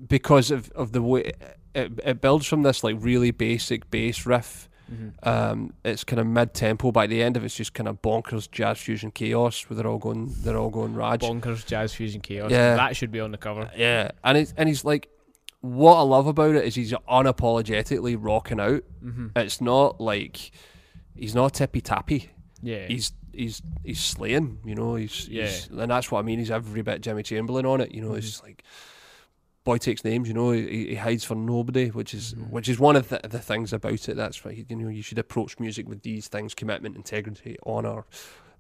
because 0.08 0.50
of, 0.50 0.72
of 0.72 0.94
the 0.94 1.02
way 1.02 1.34
it, 1.76 2.00
it 2.06 2.22
builds 2.22 2.48
from 2.48 2.62
this 2.62 2.86
like 2.86 2.96
really 3.00 3.32
basic 3.32 3.92
bass 3.92 4.26
riff. 4.26 4.70
mm-hmm. 4.90 5.10
Um, 5.28 5.74
it's 5.84 6.06
kind 6.06 6.22
of 6.22 6.28
mid 6.28 6.54
tempo. 6.54 6.94
By 6.94 7.06
the 7.06 7.22
end 7.22 7.36
of 7.36 7.44
it, 7.44 7.48
it's 7.48 7.56
just 7.56 7.74
kind 7.74 7.90
of 7.90 8.02
bonkers 8.02 8.50
jazz 8.50 8.80
fusion 8.80 9.12
chaos 9.12 9.70
where 9.70 9.76
they're 9.76 9.88
all 9.88 9.98
going, 9.98 10.34
they're 10.38 10.58
all 10.58 10.70
going 10.70 10.94
raj. 10.94 11.20
bonkers 11.20 11.66
jazz 11.66 11.94
fusion 11.94 12.22
chaos. 12.22 12.50
Yeah. 12.50 12.78
that 12.78 12.96
should 12.96 13.12
be 13.12 13.20
on 13.20 13.32
the 13.32 13.38
cover. 13.38 13.70
Yeah, 13.76 14.12
and 14.24 14.38
it's 14.38 14.54
and 14.56 14.70
he's 14.70 14.86
like, 14.86 15.10
what 15.60 15.98
I 15.98 16.02
love 16.04 16.28
about 16.28 16.56
it 16.56 16.64
is 16.64 16.76
he's 16.76 16.94
unapologetically 16.94 18.16
rocking 18.18 18.62
out. 18.62 18.84
Mm-hmm. 19.04 19.28
It's 19.36 19.60
not 19.60 20.00
like 20.00 20.52
he's 21.14 21.36
not 21.36 21.56
tippy 21.56 21.82
tappy. 21.82 22.30
Yeah, 22.62 22.88
He's 22.88 23.12
he's 23.34 23.62
he's 23.84 24.00
slaying. 24.00 24.60
You 24.64 24.76
know, 24.76 24.96
he's, 24.96 25.28
Yeah. 25.28 25.46
he's 25.48 25.68
and 25.68 25.90
that's 25.92 26.12
what 26.12 26.20
I 26.20 26.22
mean. 26.22 26.40
He's 26.40 26.52
every 26.52 26.82
bit 26.82 27.02
Jimmy 27.02 27.24
Chamberlin 27.24 27.66
on 27.66 27.82
it. 27.82 27.92
You 27.94 28.02
know, 28.02 28.12
Mhm. 28.12 28.18
it's 28.18 28.28
just 28.28 28.44
like 28.44 28.64
boy 29.64 29.78
takes 29.78 30.04
names. 30.04 30.28
You 30.28 30.34
know, 30.34 30.52
he, 30.52 30.88
he 30.90 30.96
hides 30.96 31.24
for 31.24 31.36
nobody, 31.36 31.88
which 31.90 32.14
is 32.14 32.34
Mhm. 32.34 32.50
which 32.50 32.68
is 32.70 32.80
one 32.80 32.96
of 32.96 33.10
the, 33.10 33.20
the 33.28 33.40
things 33.40 33.72
about 33.74 34.08
it. 34.10 34.16
That's 34.16 34.44
why 34.44 34.66
you 34.68 34.76
know 34.76 34.90
you 34.90 35.02
should 35.02 35.20
approach 35.20 35.60
music 35.60 35.88
with 35.88 36.02
these 36.02 36.28
things: 36.28 36.54
commitment, 36.54 36.96
integrity, 36.96 37.58
honor. 37.66 38.06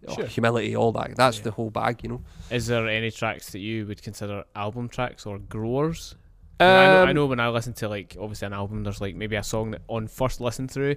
oh, 0.08 0.16
Sure. 0.16 0.26
Humility, 0.26 0.76
all 0.76 0.92
that. 0.92 1.16
That's 1.16 1.38
Yeah. 1.38 1.44
the 1.44 1.52
whole 1.52 1.70
bag, 1.70 2.02
you 2.04 2.10
know. 2.10 2.22
is 2.52 2.68
there 2.68 2.88
any 2.90 3.10
tracks 3.10 3.52
that 3.54 3.60
you 3.60 3.86
would 3.86 4.02
consider 4.04 4.44
album 4.54 4.90
tracks 4.90 5.26
or 5.26 5.40
growers? 5.40 6.16
I, 6.60 6.66
know, 6.66 7.04
I 7.06 7.10
Um, 7.10 7.16
know 7.16 7.26
when 7.26 7.40
I 7.40 7.48
listen 7.50 7.72
to 7.76 7.88
like 7.88 8.16
obviously 8.20 8.46
an 8.48 8.54
album, 8.54 8.84
there's 8.84 9.00
like 9.02 9.16
maybe 9.16 9.36
a 9.38 9.44
song 9.44 9.72
that 9.72 9.82
on 9.88 10.08
first 10.08 10.42
listen 10.42 10.68
through, 10.68 10.96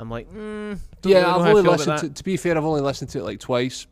I'm 0.00 0.10
like, 0.10 0.28
mm, 0.30 0.78
don't 1.02 1.12
Yeah, 1.12 1.18
really 1.18 1.30
I've 1.50 1.56
only 1.56 1.62
listened 1.70 1.98
to. 1.98 2.10
To 2.10 2.24
be 2.24 2.36
fair, 2.36 2.56
I've 2.56 2.64
only 2.64 2.80
listened 2.80 3.10
to 3.10 3.18
it 3.18 3.24
like 3.24 3.38
twice, 3.40 3.86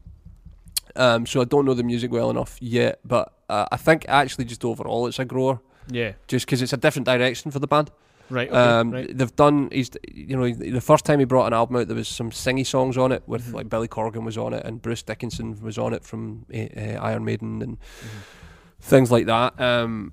um, 0.96 1.26
so 1.26 1.40
I 1.40 1.44
don't 1.44 1.64
know 1.64 1.74
the 1.74 1.82
music 1.82 2.10
well 2.10 2.30
enough 2.30 2.56
yet. 2.60 3.00
But 3.04 3.32
uh, 3.48 3.66
I 3.70 3.76
think 3.76 4.04
actually, 4.08 4.46
just 4.46 4.64
overall, 4.64 5.06
it's 5.06 5.18
a 5.18 5.24
grower, 5.24 5.60
Yeah, 5.90 6.12
just 6.26 6.46
because 6.46 6.62
it's 6.62 6.72
a 6.72 6.76
different 6.78 7.06
direction 7.06 7.50
for 7.50 7.58
the 7.58 7.66
band. 7.66 7.90
right. 8.30 8.48
Okay, 8.48 8.58
um, 8.58 8.90
right. 8.90 9.16
They've 9.16 9.36
done. 9.36 9.68
He's, 9.70 9.90
you 10.12 10.36
know, 10.36 10.50
the 10.50 10.80
first 10.80 11.04
time 11.04 11.18
he 11.18 11.24
brought 11.26 11.46
an 11.46 11.52
album 11.52 11.76
out, 11.76 11.88
there 11.88 11.96
was 11.96 12.08
some 12.08 12.30
singy 12.30 12.66
songs 12.66 12.96
on 12.96 13.12
it 13.12 13.22
with 13.26 13.48
Mhm. 13.48 13.54
like 13.54 13.68
Billy 13.68 13.88
Corgan 13.88 14.24
was 14.24 14.36
on 14.38 14.52
it 14.54 14.64
and 14.64 14.80
Bruce 14.82 15.02
Dickinson 15.02 15.60
was 15.62 15.76
on 15.78 15.92
it 15.92 16.04
from 16.04 16.46
uh, 16.54 16.58
Iron 17.00 17.24
Maiden 17.24 17.60
and 17.62 17.78
Mhm. 17.78 18.80
things 18.80 19.10
like 19.10 19.26
that. 19.26 19.60
Um, 19.60 20.12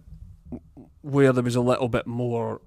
where 1.01 1.31
there 1.33 1.43
was 1.43 1.55
a 1.55 1.61
little 1.61 1.87
bit 1.89 2.05
more 2.07 2.61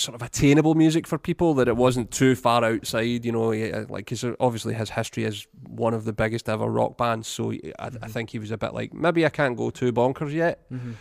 sort 0.00 0.14
of 0.14 0.22
attainable 0.22 0.74
music 0.74 1.06
for 1.06 1.18
people 1.18 1.54
that 1.54 1.68
it 1.68 1.76
wasn't 1.76 2.10
too 2.10 2.34
far 2.34 2.64
outside. 2.64 3.24
You 3.24 3.32
know, 3.32 3.52
uh, 3.52 3.84
like 3.88 4.06
because 4.06 4.24
obviously 4.40 4.74
his 4.74 4.90
history 4.90 5.24
is 5.24 5.46
one 5.68 5.94
of 5.94 6.04
the 6.04 6.12
biggest 6.12 6.48
ever 6.48 6.66
rock 6.66 6.96
bands. 6.96 7.28
So 7.28 7.52
I, 7.52 7.56
I 7.78 7.90
Mhm. 7.90 8.10
think 8.10 8.30
he 8.30 8.38
was 8.38 8.50
a 8.50 8.58
bit 8.58 8.74
like 8.74 8.92
maybe 8.94 9.24
I 9.26 9.28
can't 9.30 9.56
go 9.56 9.70
too 9.70 9.92
bonkers 9.92 10.32
yet. 10.32 10.68
Mm-hmm. 10.72 10.92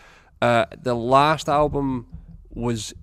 Uh, 0.42 0.66
the 0.82 0.96
last 0.96 1.50
album 1.50 2.08
was 2.50 2.94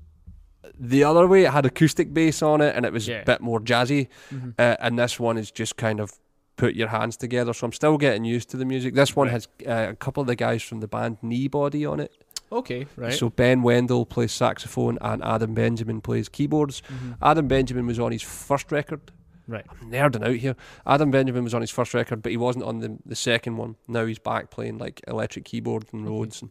the 0.78 1.04
other 1.04 1.26
way. 1.26 1.44
It 1.44 1.50
had 1.52 1.66
acoustic 1.66 2.12
bass 2.12 2.42
on 2.42 2.60
it, 2.60 2.74
and 2.76 2.84
it 2.84 2.92
was 2.92 3.06
Yeah. 3.08 3.20
a 3.22 3.24
bit 3.24 3.40
more 3.40 3.60
jazzy. 3.60 4.08
Mm-hmm. 4.32 4.50
Uh, 4.58 4.76
and 4.80 4.98
this 4.98 5.20
one 5.20 5.36
is 5.38 5.50
just 5.50 5.76
kind 5.76 6.00
of 6.00 6.12
put 6.56 6.74
your 6.74 6.88
hands 6.88 7.16
together. 7.16 7.52
So 7.52 7.66
I'm 7.66 7.72
still 7.72 7.98
getting 7.98 8.24
used 8.24 8.48
to 8.50 8.56
the 8.56 8.64
music. 8.64 8.94
This 8.94 9.16
one 9.16 9.26
Right. 9.26 9.32
has 9.32 9.48
uh, 9.66 9.90
a 9.90 9.96
couple 9.96 10.20
of 10.20 10.26
the 10.26 10.36
guys 10.36 10.62
from 10.62 10.80
the 10.80 10.88
band 10.88 11.18
Kneebody 11.22 11.90
on 11.90 12.00
it. 12.00 12.12
Okay, 12.54 12.86
right. 12.96 13.12
So 13.12 13.28
Ben 13.30 13.62
Wendel 13.62 14.06
plays 14.06 14.32
saxophone, 14.32 14.96
and 15.00 15.22
Adam 15.24 15.54
Benjamin 15.54 16.00
plays 16.00 16.28
keyboards. 16.28 16.82
Mhm. 16.88 17.16
Adam 17.20 17.48
Benjamin 17.48 17.86
was 17.86 17.98
on 17.98 18.12
his 18.12 18.22
first 18.22 18.70
record. 18.72 19.10
Right. 19.46 19.66
I'm 19.70 19.90
nerding 19.90 20.24
out 20.26 20.36
here. 20.36 20.56
Adam 20.86 21.10
Benjamin 21.10 21.44
was 21.44 21.52
on 21.52 21.60
his 21.60 21.70
first 21.70 21.92
record, 21.92 22.22
but 22.22 22.30
he 22.32 22.38
wasn't 22.38 22.64
on 22.64 22.78
the 22.78 22.96
the 23.04 23.16
second 23.16 23.56
one. 23.58 23.76
Now 23.88 24.06
he's 24.06 24.18
back 24.18 24.50
playing 24.50 24.78
like 24.78 25.02
electric 25.06 25.44
keyboards 25.44 25.92
and 25.92 26.06
Okay. 26.06 26.10
Rhodes. 26.16 26.40
And, 26.42 26.50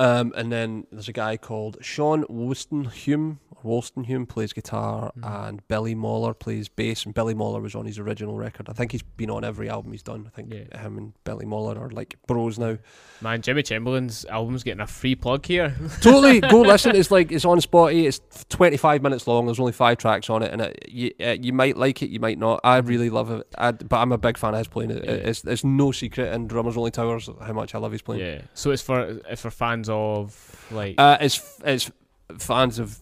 um, 0.00 0.32
and 0.36 0.50
then 0.50 0.86
there's 0.90 1.08
a 1.08 1.12
guy 1.12 1.36
called 1.36 1.76
Sean 1.80 2.24
Woolstenhulme. 2.24 3.38
Woolstenhulme 3.62 4.26
plays 4.26 4.54
guitar, 4.54 5.12
Mhm. 5.18 5.48
and 5.48 5.68
Billy 5.68 5.94
Mohler 5.94 6.38
plays 6.38 6.70
bass. 6.70 7.04
And 7.04 7.12
Billy 7.14 7.34
Mohler 7.34 7.60
was 7.60 7.74
on 7.74 7.84
his 7.84 7.98
original 7.98 8.38
record. 8.38 8.70
I 8.70 8.72
think 8.72 8.92
he's 8.92 9.02
been 9.02 9.28
on 9.28 9.44
every 9.44 9.68
album 9.68 9.92
he's 9.92 10.02
done. 10.02 10.24
I 10.26 10.30
think 10.34 10.50
Yeah. 10.50 10.80
him 10.80 10.96
and 10.96 11.12
Billy 11.24 11.44
Mohler 11.44 11.76
are 11.78 11.90
like 11.90 12.16
bros 12.26 12.58
now. 12.58 12.78
Man, 13.20 13.42
Jimmy 13.42 13.62
Chamberlin's 13.62 14.24
album's 14.30 14.62
getting 14.62 14.80
a 14.80 14.86
free 14.86 15.14
plug 15.14 15.44
here. 15.44 15.74
totally 16.00 16.40
go 16.40 16.62
listen. 16.62 16.96
It's 16.96 17.10
like 17.10 17.30
it's 17.30 17.44
on 17.44 17.58
Spotify. 17.60 18.06
It's 18.06 18.20
25 18.48 19.02
minutes 19.02 19.26
long. 19.26 19.44
There's 19.44 19.60
only 19.60 19.72
five 19.72 19.98
tracks 19.98 20.30
on 20.30 20.42
it, 20.42 20.50
and 20.54 20.62
it, 20.62 20.88
you 20.88 21.10
uh, 21.22 21.36
you 21.38 21.52
might 21.52 21.76
like 21.76 22.02
it, 22.02 22.08
you 22.08 22.18
might 22.18 22.38
not. 22.38 22.60
I 22.64 22.78
really 22.78 23.10
love 23.10 23.30
it, 23.30 23.46
I, 23.58 23.72
but 23.72 23.98
I'm 23.98 24.12
a 24.12 24.16
big 24.18 24.38
fan 24.38 24.54
of 24.54 24.58
his 24.60 24.68
playing 24.68 24.92
it. 24.92 25.04
Yeah. 25.04 25.10
It's 25.10 25.44
it's 25.44 25.64
no 25.64 25.92
secret 25.92 26.32
in 26.32 26.46
Drummers 26.46 26.78
Only 26.78 26.92
Towers 26.92 27.28
how 27.42 27.52
much 27.52 27.74
I 27.74 27.78
love 27.78 27.92
his 27.92 28.00
playing. 28.00 28.22
yeah. 28.24 28.40
So 28.54 28.70
it's 28.70 28.80
for 28.80 29.00
it's 29.28 29.42
for 29.42 29.50
fans 29.50 29.89
of 29.90 30.66
like 30.70 30.94
Uh, 30.98 31.18
it's 31.20 31.60
it's 31.64 31.90
fans 32.38 32.78
of 32.78 32.98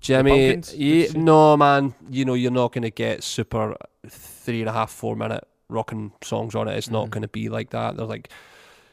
Jimmy. 0.00 0.30
Pumpkins, 0.30 0.70
would 0.72 0.80
you 0.80 0.94
Yeah, 0.94 1.06
say? 1.08 1.18
no 1.18 1.56
man, 1.56 1.94
you 2.10 2.24
know 2.24 2.34
you're 2.34 2.50
not 2.50 2.72
going 2.72 2.82
to 2.82 2.90
get 2.90 3.22
super 3.22 3.76
three 4.08 4.60
and 4.60 4.68
a 4.68 4.72
half 4.72 4.90
four 4.90 5.16
minute 5.16 5.46
rocking 5.68 6.12
songs 6.22 6.54
on 6.54 6.68
it. 6.68 6.76
It's 6.76 6.90
not 6.90 7.06
Mhm. 7.06 7.10
going 7.10 7.22
to 7.22 7.28
be 7.28 7.48
like 7.48 7.70
that. 7.70 7.96
They're 7.96 8.06
like 8.06 8.28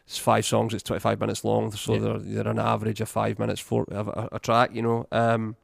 it's 0.08 0.18
five 0.18 0.44
songs. 0.46 0.74
It's 0.74 0.84
25 0.84 1.20
minutes 1.20 1.44
long, 1.44 1.72
so 1.72 1.94
Yeah. 1.94 2.00
they're 2.00 2.18
they're 2.20 2.48
an 2.48 2.60
average 2.60 3.00
of 3.02 3.10
five 3.10 3.38
minutes 3.40 3.62
for 3.62 3.86
a, 3.92 4.00
a, 4.00 4.30
a 4.34 4.40
track. 4.40 4.74
You 4.74 4.82
know, 4.82 5.08
um, 5.12 5.56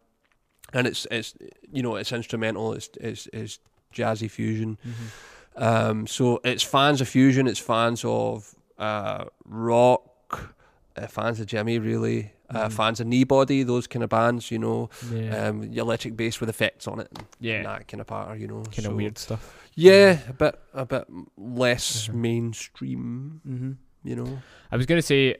and 0.73 0.87
it's 0.87 1.07
it's 1.11 1.33
you 1.71 1.81
know 1.83 1.95
it's 1.95 2.11
instrumental. 2.11 2.73
It's 2.73 2.89
it's, 3.01 3.27
it's 3.33 3.59
jazzy 3.93 4.29
fusion. 4.29 4.77
Mhm. 4.85 5.11
Um, 5.57 6.07
so 6.07 6.41
it's 6.43 6.63
fans 6.63 7.01
of 7.01 7.07
fusion. 7.07 7.47
It's 7.47 7.59
fans 7.59 8.03
of 8.05 8.53
uh, 8.77 9.25
rock. 9.45 10.55
Uh, 10.97 11.07
fans 11.07 11.39
of 11.41 11.45
Jimmy, 11.47 11.77
really. 11.79 12.31
Uh, 12.49 12.67
Mhm. 12.67 12.71
fans 12.71 12.99
of 13.01 13.07
Kneebody, 13.07 13.65
those 13.65 13.85
kind 13.87 14.03
of 14.03 14.09
bands, 14.09 14.49
you 14.51 14.59
know. 14.59 14.89
yeah, 15.11 15.47
Um, 15.49 15.63
electric 15.63 16.15
bass 16.15 16.39
with 16.39 16.47
effects 16.49 16.87
on 16.87 16.99
it, 16.99 17.07
and 17.15 17.25
yeah, 17.39 17.63
that 17.63 17.87
kind 17.87 17.99
of 18.01 18.07
pattern, 18.07 18.39
you 18.39 18.47
know. 18.47 18.61
kind 18.63 18.79
of 18.79 18.83
so- 18.85 18.95
weird 18.95 19.17
stuff. 19.17 19.69
Yeah, 19.75 20.19
a 20.29 20.33
bit, 20.33 20.57
a 20.73 20.85
bit 20.85 21.05
less 21.37 22.07
Mhm. 22.07 22.13
mainstream, 22.15 23.41
Mm-hmm. 23.47 23.71
you 24.07 24.15
know. 24.15 24.39
I 24.71 24.77
was 24.77 24.85
gonna 24.85 25.01
say, 25.01 25.35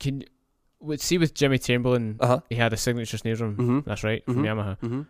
can 0.00 0.24
see 0.98 1.16
with 1.16 1.32
Jimmy 1.32 1.58
Chamberlin, 1.58 2.16
Uh 2.20 2.26
huh. 2.26 2.40
he 2.50 2.56
had 2.56 2.72
a 2.72 2.76
signature 2.76 3.16
snare 3.16 3.36
drum. 3.36 3.56
Mhm. 3.56 3.84
That's 3.86 4.04
right 4.04 4.22
from 4.26 4.36
Mhm. 4.42 4.44
Yamaha. 4.44 5.06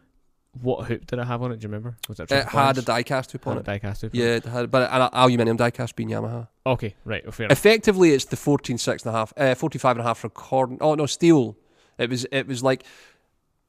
What 0.63 0.87
hoop 0.87 1.07
did 1.07 1.19
it 1.19 1.27
have 1.27 1.43
on 1.43 1.53
it? 1.53 1.59
Do 1.61 1.65
you 1.65 1.69
remember? 1.69 1.97
Was 2.09 2.21
it? 2.21 2.31
It 2.31 2.47
had 2.47 2.79
a 2.79 2.83
diecast 2.83 3.33
hoop 3.33 3.47
on 3.47 3.59
it. 3.59 3.65
Diecast 3.65 4.01
hoop. 4.03 4.15
Yeah, 4.15 4.37
it? 4.37 4.45
had, 4.45 4.71
but 4.71 4.91
an 4.93 5.09
aluminium 5.13 5.57
diecast 5.59 5.95
being 5.97 6.09
Yamaha. 6.11 6.49
Okay. 6.67 6.95
Right. 7.05 7.25
Oh, 7.27 7.31
fair 7.31 7.47
enough. 7.47 7.59
Effectively, 7.59 8.13
it's 8.13 8.25
the 8.27 8.37
14 8.37 8.79
six 8.79 9.05
and 9.05 9.15
a 9.15 9.19
half, 9.19 9.33
uh, 9.37 9.55
45 9.55 9.97
and 9.97 10.01
a 10.01 10.05
half 10.09 10.19
for 10.19 10.29
recording. 10.29 10.79
Oh 10.81 10.95
no, 10.95 11.07
steel. 11.07 11.57
It 11.99 12.11
was, 12.11 12.27
it 12.31 12.47
was 12.47 12.63
like, 12.63 12.85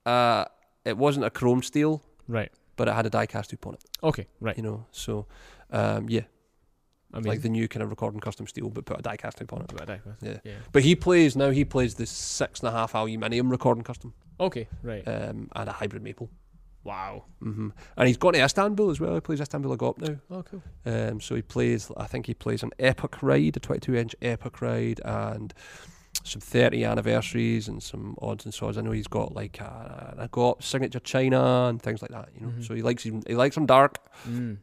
uh, 0.06 0.46
it 0.86 0.98
wasn't 0.98 1.26
a 1.26 1.30
chrome 1.30 1.62
steel, 1.64 2.02
Right. 2.28 2.52
but 2.76 2.88
it 2.88 2.94
had 2.94 3.06
a 3.06 3.10
diecast 3.10 3.52
hoop 3.52 3.68
on 3.68 3.74
it. 3.76 3.84
Okay. 4.04 4.28
Right. 4.40 4.58
You 4.58 4.64
know, 4.64 4.86
so 4.92 5.26
um, 5.72 6.10
yeah, 6.10 6.22
I 7.14 7.18
mean, 7.18 7.26
like 7.28 7.42
the 7.42 7.50
new 7.50 7.68
kind 7.68 7.84
of 7.84 7.90
recording 7.90 8.20
custom 8.20 8.48
steel, 8.48 8.70
but 8.70 8.86
put 8.86 9.00
a 9.00 9.04
diecast 9.04 9.40
hoop 9.40 9.54
on 9.54 9.62
it. 9.62 9.72
About 9.72 9.90
a 9.90 9.94
diecast. 9.94 10.16
Yeah. 10.22 10.38
Yeah. 10.44 10.54
But 10.72 10.84
he 10.84 10.96
plays 10.96 11.36
now. 11.36 11.50
He 11.52 11.66
plays 11.66 11.96
the 11.96 12.06
six 12.06 12.60
and 12.62 12.70
a 12.70 12.72
half 12.72 12.96
aluminium 12.96 13.50
recording 13.50 13.84
custom 13.84 14.14
Okay. 14.40 14.68
Right. 14.84 15.08
um, 15.08 15.50
and 15.56 15.70
a 15.70 15.72
hybrid 15.72 16.04
maple. 16.04 16.30
Wow. 16.88 17.26
hmm 17.42 17.70
And 17.98 18.08
he's 18.08 18.18
gone 18.18 18.34
to 18.34 18.44
Istanbul 18.44 18.90
as 18.90 19.00
well. 19.00 19.14
He 19.16 19.20
plays 19.22 19.42
Istanbul 19.42 19.78
Agop 19.78 19.98
now. 20.00 20.16
Oh, 20.32 20.44
cool. 20.44 20.64
Um, 20.86 21.22
so 21.22 21.36
he 21.36 21.42
plays. 21.42 21.92
I 21.98 22.06
think 22.08 22.26
he 22.26 22.34
plays 22.34 22.64
an 22.64 22.72
Epic 22.80 23.22
Ride, 23.22 23.58
a 23.58 23.60
22 23.60 23.96
inch 23.96 24.16
Epic 24.22 24.62
Ride, 24.62 25.02
and 25.06 25.54
some 26.24 26.42
30 26.42 26.84
anniversaries 26.84 27.68
and 27.68 27.82
some 27.84 28.16
odds 28.22 28.44
and 28.46 28.54
sods. 28.54 28.78
I 28.78 28.82
know 28.82 28.92
he's 28.92 29.08
got 29.08 29.36
like 29.36 29.60
a, 29.62 30.16
an 30.18 30.28
Agop 30.28 30.64
signature 30.64 31.00
China 31.00 31.68
and 31.70 31.82
things 31.82 32.02
like 32.02 32.12
that. 32.12 32.30
You 32.36 32.48
know, 32.48 32.54
Mhm. 32.54 32.66
so 32.66 32.74
he 32.74 32.82
likes 32.82 33.04
him. 33.04 33.22
He 33.28 33.36
likes 33.36 33.56
them 33.56 33.66
dark. 33.66 34.00
Mm. 34.28 34.58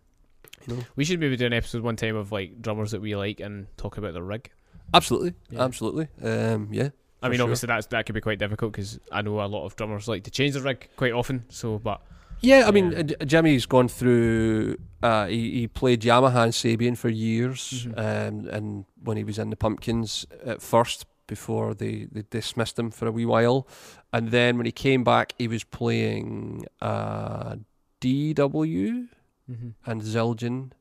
You 0.66 0.76
know, 0.76 0.82
We 0.96 1.04
should 1.04 1.20
maybe 1.20 1.36
do 1.36 1.46
an 1.46 1.52
episode 1.52 1.82
one 1.82 1.96
time 1.96 2.16
of 2.16 2.32
like 2.32 2.60
drummers 2.60 2.90
that 2.92 3.00
we 3.00 3.14
like 3.16 3.40
and 3.40 3.66
talk 3.76 3.98
about 3.98 4.14
their 4.14 4.22
rig. 4.24 4.50
absolutely, 4.92 5.34
Yeah. 5.50 5.62
absolutely. 5.64 6.08
Um, 6.22 6.68
yeah. 6.72 6.88
I 7.22 7.28
mean, 7.30 7.38
sure. 7.38 7.44
obviously 7.44 7.68
that's 7.68 7.86
that 7.86 8.04
could 8.04 8.14
be 8.14 8.20
quite 8.20 8.38
difficult 8.38 8.72
because 8.72 8.98
I 9.10 9.22
know 9.22 9.40
a 9.40 9.46
lot 9.46 9.64
of 9.64 9.74
drummers 9.76 10.06
like 10.08 10.24
to 10.24 10.30
change 10.30 10.52
the 10.54 10.60
rig 10.60 10.88
quite 10.96 11.12
often. 11.12 11.44
So, 11.48 11.78
but 11.78 12.02
Yeah, 12.44 12.68
I 12.68 12.70
mean, 12.70 12.92
Yeah. 12.92 13.24
Jimmy's 13.24 13.66
gone 13.66 13.88
through. 13.88 14.76
Uh, 15.02 15.26
he, 15.26 15.60
he 15.60 15.68
played 15.68 16.02
Yamaha 16.02 16.44
and 16.44 16.52
Sabian 16.52 16.96
for 16.96 17.08
years, 17.08 17.86
Mhm. 17.86 17.98
um, 17.98 18.48
and 18.48 18.84
when 19.02 19.16
he 19.16 19.24
was 19.24 19.38
in 19.38 19.50
the 19.50 19.56
Pumpkins 19.56 20.26
at 20.44 20.62
first, 20.62 21.06
before 21.26 21.74
they, 21.74 22.06
they 22.12 22.24
dismissed 22.28 22.78
him 22.78 22.90
for 22.90 23.06
a 23.06 23.12
wee 23.12 23.24
while, 23.24 23.66
and 24.12 24.30
then 24.30 24.56
when 24.58 24.66
he 24.66 24.72
came 24.72 25.02
back, 25.04 25.34
he 25.38 25.48
was 25.48 25.64
playing 25.64 26.66
uh, 26.80 27.56
DW 28.00 29.08
mm-hmm. 29.50 29.68
and 29.86 30.02
Zildjian. 30.02 30.72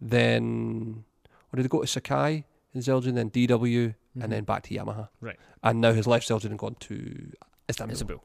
Then, 0.00 1.04
or 1.52 1.56
did 1.56 1.62
he 1.62 1.68
go 1.68 1.82
to 1.82 1.86
Sakae 2.00 2.44
and 2.74 2.82
Zildjian, 2.82 3.14
then 3.14 3.30
DW, 3.30 3.94
and 4.20 4.32
then 4.32 4.44
back 4.44 4.64
to 4.64 4.74
Yamaha. 4.74 5.08
Mm-hmm. 5.08 5.26
Right. 5.26 5.38
And 5.62 5.80
now 5.80 5.92
his 5.92 6.06
left 6.06 6.28
Zildjian 6.28 6.50
and 6.50 6.58
gone 6.58 6.76
to 6.80 7.32
Istanbul. 7.68 7.92
Istanbul. 7.94 8.24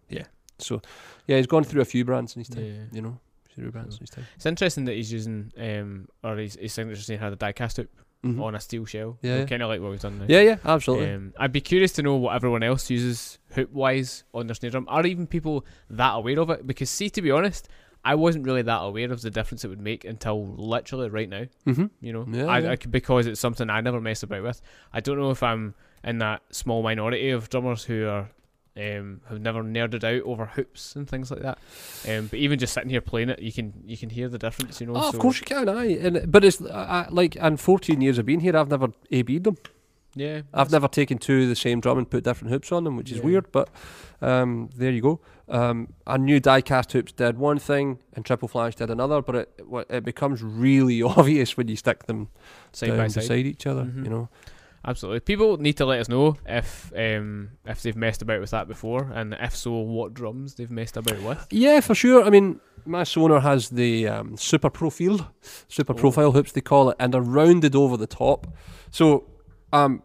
So, 0.62 0.82
yeah, 1.28 1.38
he's 1.38 1.48
gone 1.48 1.64
through 1.64 1.82
a 1.82 1.86
few 1.86 2.06
brands 2.06 2.36
in 2.36 2.42
his 2.42 2.50
time. 2.50 2.64
Yeah. 2.66 2.82
You 2.92 3.02
know, 3.02 3.20
few 3.54 3.72
brands 3.72 3.96
in 3.96 4.02
his 4.02 4.10
time. 4.10 4.26
It's 4.36 4.46
interesting 4.46 4.86
that 4.86 4.94
he's 4.96 5.12
using 5.12 5.52
um 5.58 6.08
or 6.24 6.36
his, 6.38 6.56
his 6.56 6.74
signature 6.74 7.02
snare 7.02 7.18
had 7.20 7.34
a 7.34 7.36
die-cast 7.36 7.78
hoop 7.78 7.90
Mhm. 8.26 8.42
on 8.44 8.54
a 8.54 8.60
steel 8.60 8.84
shell. 8.84 9.18
Yeah, 9.22 9.38
yeah. 9.40 9.46
kind 9.46 9.64
of 9.64 9.70
like 9.70 9.80
what 9.80 9.92
we've 9.92 10.00
done 10.02 10.20
now. 10.20 10.26
Yeah, 10.28 10.42
yeah, 10.42 10.58
absolutely. 10.66 11.10
Um, 11.14 11.34
I'd 11.40 11.54
be 11.54 11.62
curious 11.62 11.94
to 11.94 12.02
know 12.04 12.18
what 12.18 12.36
everyone 12.36 12.64
else 12.64 12.90
uses 12.90 13.40
hoop 13.56 13.72
wise 13.72 14.26
on 14.34 14.48
their 14.48 14.56
snare 14.56 14.72
drum. 14.72 14.86
Are 14.90 15.06
even 15.06 15.26
people 15.26 15.66
that 15.90 16.16
aware 16.16 16.38
of 16.42 16.50
it? 16.50 16.68
Because 16.68 16.90
see, 16.90 17.10
to 17.12 17.22
be 17.22 17.32
honest, 17.32 17.70
I 18.04 18.16
wasn't 18.16 18.46
really 18.46 18.62
that 18.64 18.80
aware 18.82 19.10
of 19.14 19.22
the 19.22 19.30
difference 19.30 19.64
it 19.64 19.70
would 19.70 19.80
make 19.80 20.04
until 20.04 20.46
literally 20.46 21.08
right 21.10 21.30
now. 21.30 21.46
mm-hmm. 21.66 21.86
You 22.02 22.12
know, 22.12 22.26
Yeah, 22.30 22.46
I, 22.48 22.60
yeah. 22.60 22.72
I 22.72 22.76
because 22.76 23.26
it's 23.26 23.40
something 23.40 23.70
I 23.70 23.80
never 23.80 24.02
mess 24.02 24.22
about 24.22 24.44
with. 24.44 24.62
I 24.92 25.00
don't 25.00 25.18
know 25.18 25.32
if 25.32 25.42
I'm 25.42 25.74
in 26.04 26.18
that 26.18 26.42
small 26.52 26.84
minority 26.84 27.30
of 27.30 27.50
drummers 27.50 27.86
who 27.86 28.06
are 28.06 28.30
um, 28.80 29.22
have 29.28 29.42
never 29.42 29.62
nerded 29.64 30.04
out 30.04 30.24
over 30.24 30.46
hoops 30.46 30.96
and 30.96 31.08
things 31.10 31.30
like 31.32 31.42
that. 31.42 31.58
Um, 32.08 32.28
but 32.28 32.40
even 32.40 32.58
just 32.60 32.74
sitting 32.74 32.90
here 32.90 33.02
playing 33.02 33.30
it, 33.30 33.40
you 33.42 33.52
can 33.52 33.74
you 33.86 33.98
can 33.98 34.10
hear 34.10 34.30
the 34.30 34.38
difference. 34.40 34.80
You 34.80 34.88
know, 34.88 34.94
Oh, 34.96 35.02
so, 35.02 35.10
of 35.10 35.20
course 35.20 35.40
you 35.40 35.46
can, 35.46 35.68
I 35.68 35.86
And, 35.98 36.32
but 36.32 36.46
it's 36.46 36.62
I, 36.62 37.08
like, 37.10 37.36
and 37.40 37.60
14 37.60 38.00
years 38.02 38.18
of 38.18 38.26
being 38.26 38.40
here, 38.40 38.56
I've 38.56 38.70
never 38.70 38.90
AB'd 39.12 39.44
them. 39.44 39.58
Yeah, 40.16 40.42
I've 40.54 40.72
never 40.72 40.88
taken 40.88 41.20
two 41.20 41.44
of 41.44 41.50
the 41.50 41.56
same 41.56 41.82
drum 41.82 42.00
and 42.00 42.10
put 42.10 42.24
different 42.24 42.52
hoops 42.52 42.72
on 42.72 42.84
them, 42.84 42.98
which 42.98 43.12
is 43.12 43.18
Yeah. 43.20 43.24
weird, 43.26 43.52
but 43.52 43.70
um, 44.22 44.70
there 44.76 44.92
you 44.92 45.02
go. 45.02 45.20
Um, 45.48 45.94
I 46.08 46.18
knew 46.18 46.40
die-cast 46.40 46.92
hoops 46.94 47.12
did 47.12 47.38
one 47.38 47.60
thing 47.60 48.00
and 48.14 48.26
triple 48.26 48.48
flange 48.48 48.76
did 48.76 48.90
another, 48.90 49.22
but 49.22 49.36
it 49.36 49.62
it 49.90 50.04
becomes 50.04 50.42
really 50.42 51.02
obvious 51.18 51.56
when 51.58 51.68
you 51.68 51.76
stick 51.76 52.06
them 52.08 52.30
side 52.72 52.88
down 52.88 52.98
by 52.98 53.08
side. 53.08 53.22
beside 53.22 53.46
each 53.46 53.68
other, 53.68 53.84
Mhm. 53.84 54.04
you 54.04 54.10
know. 54.10 54.30
Absolutely. 54.90 55.20
People 55.20 55.58
need 55.58 55.78
to 55.78 55.86
let 55.86 56.00
us 56.00 56.10
know 56.10 56.36
if 56.48 56.92
um, 56.96 57.52
if 57.66 57.84
they've 57.84 57.96
messed 57.96 58.24
about 58.24 58.42
with 58.42 58.50
that 58.50 58.68
before, 58.68 59.12
and 59.14 59.36
if 59.40 59.56
so, 59.56 59.72
what 59.72 60.16
drums 60.16 60.56
they've 60.56 60.72
messed 60.72 60.98
about 60.98 61.22
with. 61.22 61.46
Yeah, 61.52 61.80
for 61.82 61.94
sure. 61.94 62.24
I 62.24 62.32
mean, 62.32 62.60
my 62.86 63.04
Sonor 63.04 63.40
has 63.42 63.70
the 63.70 64.08
um, 64.08 64.36
super 64.36 64.70
profile, 64.72 65.32
super 65.68 65.94
Oh. 65.94 65.96
profile 65.96 66.32
hoops 66.32 66.52
they 66.54 66.62
call 66.62 66.90
it, 66.90 66.96
and 67.00 67.14
they're 67.14 67.22
rounded 67.22 67.76
over 67.76 67.98
the 67.98 68.08
top. 68.08 68.48
So, 68.90 69.26
um, 69.72 70.02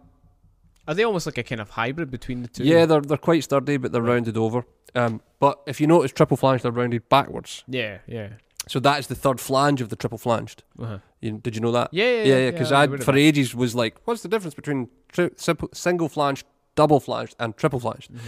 Are 0.86 0.94
they 0.94 1.04
almost 1.04 1.24
like 1.24 1.38
a 1.38 1.42
kind 1.42 1.62
of 1.62 1.70
hybrid 1.70 2.10
between 2.10 2.42
the 2.42 2.48
two? 2.48 2.64
yeah, 2.64 2.84
they're 2.84 3.00
they're 3.00 3.16
quite 3.16 3.42
sturdy, 3.42 3.78
but 3.78 3.90
they're 3.90 4.02
Right. 4.02 4.14
rounded 4.16 4.36
over. 4.36 4.64
Um, 4.94 5.22
but 5.40 5.60
if 5.66 5.80
you 5.80 5.86
notice, 5.86 6.12
triple 6.12 6.36
flange 6.36 6.60
they're 6.62 6.70
rounded 6.72 7.08
backwards. 7.08 7.64
Yeah, 7.66 7.98
yeah. 8.06 8.28
So 8.68 8.80
that 8.80 8.98
is 8.98 9.06
the 9.08 9.14
third 9.14 9.40
flange 9.40 9.80
of 9.80 9.88
the 9.88 9.96
triple 9.96 10.18
flanged. 10.18 10.62
Uh-huh. 10.78 10.98
You, 11.20 11.32
did 11.32 11.54
you 11.54 11.60
know 11.60 11.72
that? 11.72 11.88
Yeah, 11.92 12.04
yeah, 12.04 12.22
yeah, 12.24 12.36
yeah. 12.44 12.50
Because 12.50 12.72
I 12.72 12.84
I, 12.84 12.86
for 12.86 12.96
done. 13.12 13.18
ages 13.18 13.54
was 13.54 13.74
like, 13.74 13.96
what's 14.04 14.22
the 14.22 14.28
difference 14.28 14.54
between 14.54 14.88
tri- 15.08 15.30
simple, 15.36 15.68
single 15.72 16.08
flanged, 16.08 16.46
double 16.74 17.00
flanged, 17.00 17.34
and 17.38 17.56
triple 17.56 17.80
flanged? 17.80 18.10
Mhm. 18.12 18.18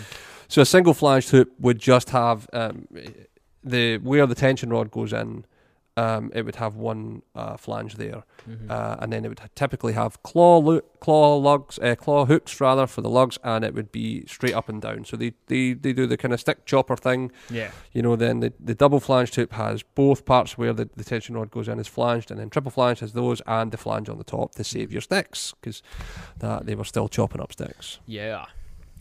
So 0.48 0.62
a 0.62 0.66
single 0.66 0.94
flanged 0.94 1.30
hoop 1.30 1.52
would 1.58 1.78
just 1.78 2.10
have 2.10 2.48
um, 2.52 2.86
the 3.64 3.98
where 3.98 4.26
the 4.26 4.34
tension 4.34 4.70
rod 4.70 4.90
goes 4.90 5.12
in. 5.12 5.44
Um, 5.98 6.30
it 6.34 6.42
would 6.44 6.56
have 6.56 6.76
one 6.76 7.22
uh, 7.34 7.56
flange 7.56 7.94
there, 7.94 8.24
Mhm. 8.46 8.70
uh, 8.70 8.96
and 9.00 9.10
then 9.10 9.24
it 9.24 9.28
would 9.28 9.40
typically 9.54 9.94
have 9.94 10.22
claw 10.22 10.58
lu- 10.58 10.82
claw 11.00 11.36
lugs, 11.36 11.78
uh, 11.78 11.94
claw 11.94 12.26
hooks 12.26 12.60
rather 12.60 12.86
for 12.86 13.00
the 13.00 13.08
lugs, 13.08 13.38
and 13.42 13.64
it 13.64 13.72
would 13.72 13.90
be 13.92 14.26
straight 14.26 14.52
up 14.52 14.68
and 14.68 14.82
down. 14.82 15.06
So 15.06 15.16
they 15.16 15.32
they, 15.46 15.72
they 15.72 15.94
do 15.94 16.06
the 16.06 16.18
kind 16.18 16.34
of 16.34 16.40
stick 16.40 16.66
chopper 16.66 16.96
thing, 16.96 17.32
yeah. 17.48 17.70
you 17.92 18.02
know. 18.02 18.14
Then 18.14 18.40
the, 18.40 18.52
the 18.60 18.74
double 18.74 19.00
flange 19.00 19.34
hoop 19.36 19.54
has 19.54 19.82
both 19.94 20.26
parts 20.26 20.58
where 20.58 20.74
the, 20.74 20.86
the 20.96 21.02
tension 21.04 21.34
rod 21.34 21.50
goes 21.50 21.66
in 21.66 21.78
is 21.78 21.88
flanged, 21.88 22.30
and 22.30 22.38
then 22.38 22.50
triple 22.50 22.70
flange 22.70 23.00
has 23.00 23.14
those 23.14 23.40
and 23.46 23.72
the 23.72 23.78
flange 23.78 24.10
on 24.10 24.18
the 24.18 24.24
top 24.24 24.54
to 24.56 24.64
save 24.64 24.92
your 24.92 25.00
sticks 25.00 25.54
because 25.60 25.82
that 26.40 26.66
they 26.66 26.74
were 26.74 26.84
still 26.84 27.08
chopping 27.08 27.40
up 27.40 27.52
sticks. 27.54 28.00
Yeah. 28.04 28.44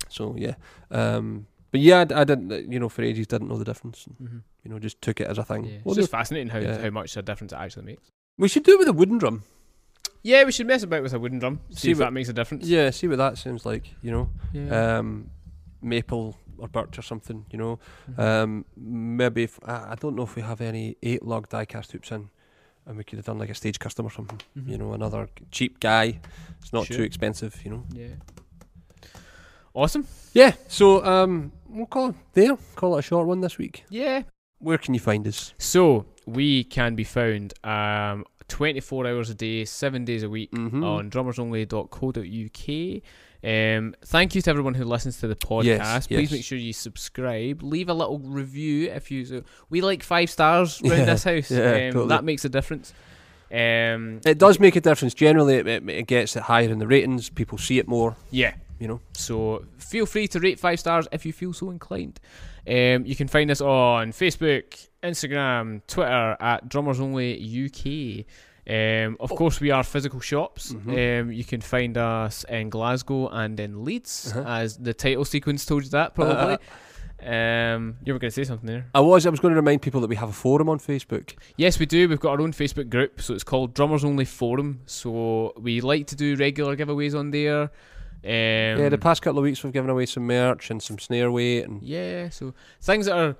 So 0.08 0.36
yeah, 0.38 0.56
um, 0.92 1.48
but 1.72 1.82
yeah, 1.82 2.06
I, 2.10 2.22
I 2.22 2.24
didn't, 2.24 2.72
you 2.72 2.80
know, 2.80 2.88
for 2.88 3.02
ages 3.02 3.28
didn't 3.28 3.50
know 3.50 3.58
the 3.58 3.66
difference. 3.66 4.06
Mm-hmm. 4.24 4.38
You 4.66 4.72
know, 4.72 4.80
just 4.80 5.02
took 5.02 5.22
it 5.22 5.28
as 5.28 5.38
a 5.38 5.44
thing. 5.46 5.64
Yeah. 5.66 5.78
We'll 5.86 5.94
it's 5.94 6.02
just 6.02 6.12
fascinating 6.12 6.50
how, 6.50 6.60
yeah. 6.60 6.80
how 6.82 6.90
much 6.90 7.16
a 7.16 7.22
difference 7.22 7.54
it 7.54 7.58
actually 7.58 7.86
makes. 7.86 8.10
we 8.38 8.48
should 8.50 8.64
do 8.64 8.74
it 8.74 8.80
with 8.80 8.88
a 8.90 8.94
wooden 8.94 9.18
drum. 9.20 9.44
Yeah, 10.24 10.44
we 10.44 10.52
should 10.52 10.66
mess 10.68 10.82
about 10.84 11.04
with 11.04 11.14
a 11.14 11.20
wooden 11.20 11.38
drum. 11.40 11.62
See, 11.70 11.76
See 11.76 11.92
if 11.92 12.00
what- 12.00 12.06
that 12.06 12.14
makes 12.14 12.28
a 12.30 12.34
difference. 12.34 12.66
Yeah, 12.66 12.90
see 12.90 13.08
what 13.08 13.20
that 13.20 13.38
sounds 13.38 13.66
like. 13.66 13.94
You 14.02 14.12
know, 14.12 14.30
Yeah. 14.54 14.98
um, 14.98 15.30
maple 15.82 16.36
or 16.58 16.68
birch 16.68 16.98
or 16.98 17.04
something. 17.04 17.46
You 17.52 17.60
know, 17.60 17.80
Mhm. 18.12 18.20
um, 18.20 18.66
maybe 18.76 19.44
if, 19.44 19.60
I, 19.64 19.92
I 19.92 19.96
don't 20.00 20.16
know 20.16 20.24
if 20.24 20.36
we 20.36 20.42
have 20.42 20.62
any 20.62 20.98
eight 21.04 21.24
lug 21.24 21.48
die 21.50 21.66
cast 21.66 21.92
hoops 21.92 22.12
in. 22.12 22.30
And 22.88 22.98
we 22.98 23.04
could 23.04 23.18
have 23.18 23.26
done 23.26 23.40
like 23.40 23.50
a 23.50 23.56
stage 23.56 23.80
custom 23.80 24.06
or 24.06 24.12
something. 24.12 24.40
Mhm. 24.58 24.70
You 24.70 24.78
know, 24.78 24.94
another 24.94 25.28
cheap 25.52 25.80
guy. 25.80 26.20
It's 26.62 26.72
not 26.74 26.86
Sure. 26.86 26.98
too 26.98 27.04
expensive. 27.04 27.60
You 27.64 27.72
know. 27.72 27.84
Yeah. 27.92 28.16
Awesome. 29.74 30.08
Yeah. 30.34 30.54
So 30.68 31.04
um, 31.04 31.52
we'll 31.68 31.88
call 31.88 32.10
it 32.10 32.16
there. 32.34 32.58
Call 32.76 32.96
it 32.96 33.00
a 33.00 33.02
short 33.02 33.28
one 33.28 33.42
this 33.42 33.58
week. 33.58 33.84
Yeah. 33.90 34.24
Where 34.60 34.78
can 34.78 34.94
you 34.94 35.00
find 35.00 35.28
us? 35.28 35.54
So 35.58 36.06
we 36.26 36.64
can 36.64 36.96
be 36.96 37.04
found 37.04 37.54
um, 37.64 38.26
24 38.48 39.08
hours 39.08 39.30
a 39.30 39.36
day, 39.36 39.66
seven 39.66 40.06
days 40.06 40.24
a 40.24 40.30
week 40.30 40.52
Mm-hmm. 40.52 40.84
on 40.84 41.10
drummersonly.co.uk. 41.10 43.02
Um, 43.44 43.94
thank 44.06 44.34
you 44.34 44.42
to 44.42 44.50
everyone 44.50 44.74
who 44.74 44.86
listens 44.86 45.20
to 45.20 45.28
the 45.28 45.36
podcast. 45.36 45.66
Yes, 45.66 46.08
Please 46.08 46.22
yes. 46.24 46.32
make 46.32 46.44
sure 46.44 46.58
you 46.58 46.74
subscribe. 46.74 47.62
Leave 47.62 47.90
a 47.90 47.94
little 47.94 48.18
review 48.20 48.90
if 48.90 49.12
you. 49.12 49.24
So 49.26 49.44
we 49.70 49.82
like 49.82 50.02
five 50.02 50.30
stars 50.32 50.82
around 50.84 50.98
Yeah, 51.00 51.06
this 51.06 51.24
house. 51.26 51.52
yeah, 51.52 51.58
um, 51.60 51.92
totally. 51.94 52.08
That 52.08 52.24
makes 52.24 52.44
a 52.46 52.50
difference. 52.50 52.94
Um, 53.52 54.22
It 54.26 54.40
does 54.40 54.60
make 54.60 54.76
a 54.76 54.82
difference. 54.82 55.14
Generally, 55.14 55.56
it, 55.58 55.68
it, 55.68 55.90
it 55.90 56.08
gets 56.08 56.36
it 56.36 56.44
higher 56.44 56.70
in 56.70 56.80
the 56.80 56.88
ratings. 56.88 57.30
People 57.30 57.58
see 57.60 57.78
it 57.78 57.88
more. 57.88 58.16
yeah. 58.32 58.56
You 58.80 58.90
know. 58.90 59.00
So 59.14 59.64
feel 59.78 60.06
free 60.06 60.28
to 60.30 60.40
rate 60.42 60.60
five 60.60 60.82
stars 60.82 61.08
if 61.14 61.26
you 61.26 61.32
feel 61.32 61.54
so 61.54 61.70
inclined. 61.70 62.20
Um, 62.68 63.06
you 63.06 63.16
can 63.16 63.28
find 63.28 63.52
us 63.52 63.62
on 63.62 64.12
Facebook, 64.12 64.88
Instagram, 65.04 65.82
Twitter 65.88 66.36
at 66.40 66.68
Drummers 66.70 67.00
Only 67.00 67.38
UK. 67.40 68.26
Um, 68.68 69.18
of 69.20 69.32
Oh. 69.32 69.36
course, 69.36 69.60
we 69.62 69.70
are 69.70 69.84
physical 69.84 70.20
shops. 70.20 70.74
Mhm. 70.74 71.22
Um, 71.22 71.32
you 71.32 71.44
can 71.44 71.62
find 71.62 71.96
us 71.98 72.44
in 72.50 72.70
Glasgow 72.70 73.28
and 73.28 73.60
in 73.60 73.84
Leeds, 73.86 74.34
Uh-huh. 74.36 74.50
as 74.50 74.78
the 74.78 74.94
title 74.94 75.24
sequence 75.26 75.66
told 75.66 75.84
you 75.84 75.90
that 75.92 76.16
probably. 76.16 76.58
um, 77.24 77.96
you 78.04 78.14
were 78.14 78.20
going 78.20 78.32
to 78.32 78.36
say 78.36 78.44
something 78.44 78.66
there. 78.68 78.88
I 78.96 79.00
was. 79.02 79.26
I 79.26 79.30
was 79.30 79.40
going 79.40 79.54
to 79.54 79.56
remind 79.56 79.84
people 79.84 80.02
that 80.02 80.08
we 80.10 80.16
have 80.16 80.30
a 80.30 80.34
forum 80.34 80.68
on 80.70 80.80
Facebook. 80.80 81.34
Yes, 81.58 81.80
we 81.80 81.86
do. 81.86 82.10
We've 82.10 82.20
got 82.20 82.32
our 82.32 82.42
own 82.42 82.52
Facebook 82.54 82.90
group, 82.90 83.22
so 83.22 83.34
it's 83.36 83.44
called 83.44 83.76
Drummers 83.76 84.04
Only 84.04 84.26
Forum. 84.26 84.80
So 84.88 85.54
we 85.60 85.82
like 85.82 86.08
to 86.08 86.16
do 86.16 86.36
regular 86.36 86.76
giveaways 86.76 87.18
on 87.18 87.30
there. 87.30 87.70
Um, 88.26 88.32
yeah, 88.82 88.90
the 88.90 88.98
past 88.98 89.22
couple 89.22 89.38
of 89.40 89.44
weeks 89.44 89.64
we've 89.64 89.72
given 89.74 89.90
away 89.90 90.06
some 90.08 90.26
merch 90.26 90.72
and 90.72 90.82
some 90.82 90.98
snare 90.98 91.30
weight 91.32 91.64
and 91.64 91.82
Yeah, 91.84 92.30
so 92.30 92.54
things 92.82 93.06
that 93.06 93.16
are 93.18 93.36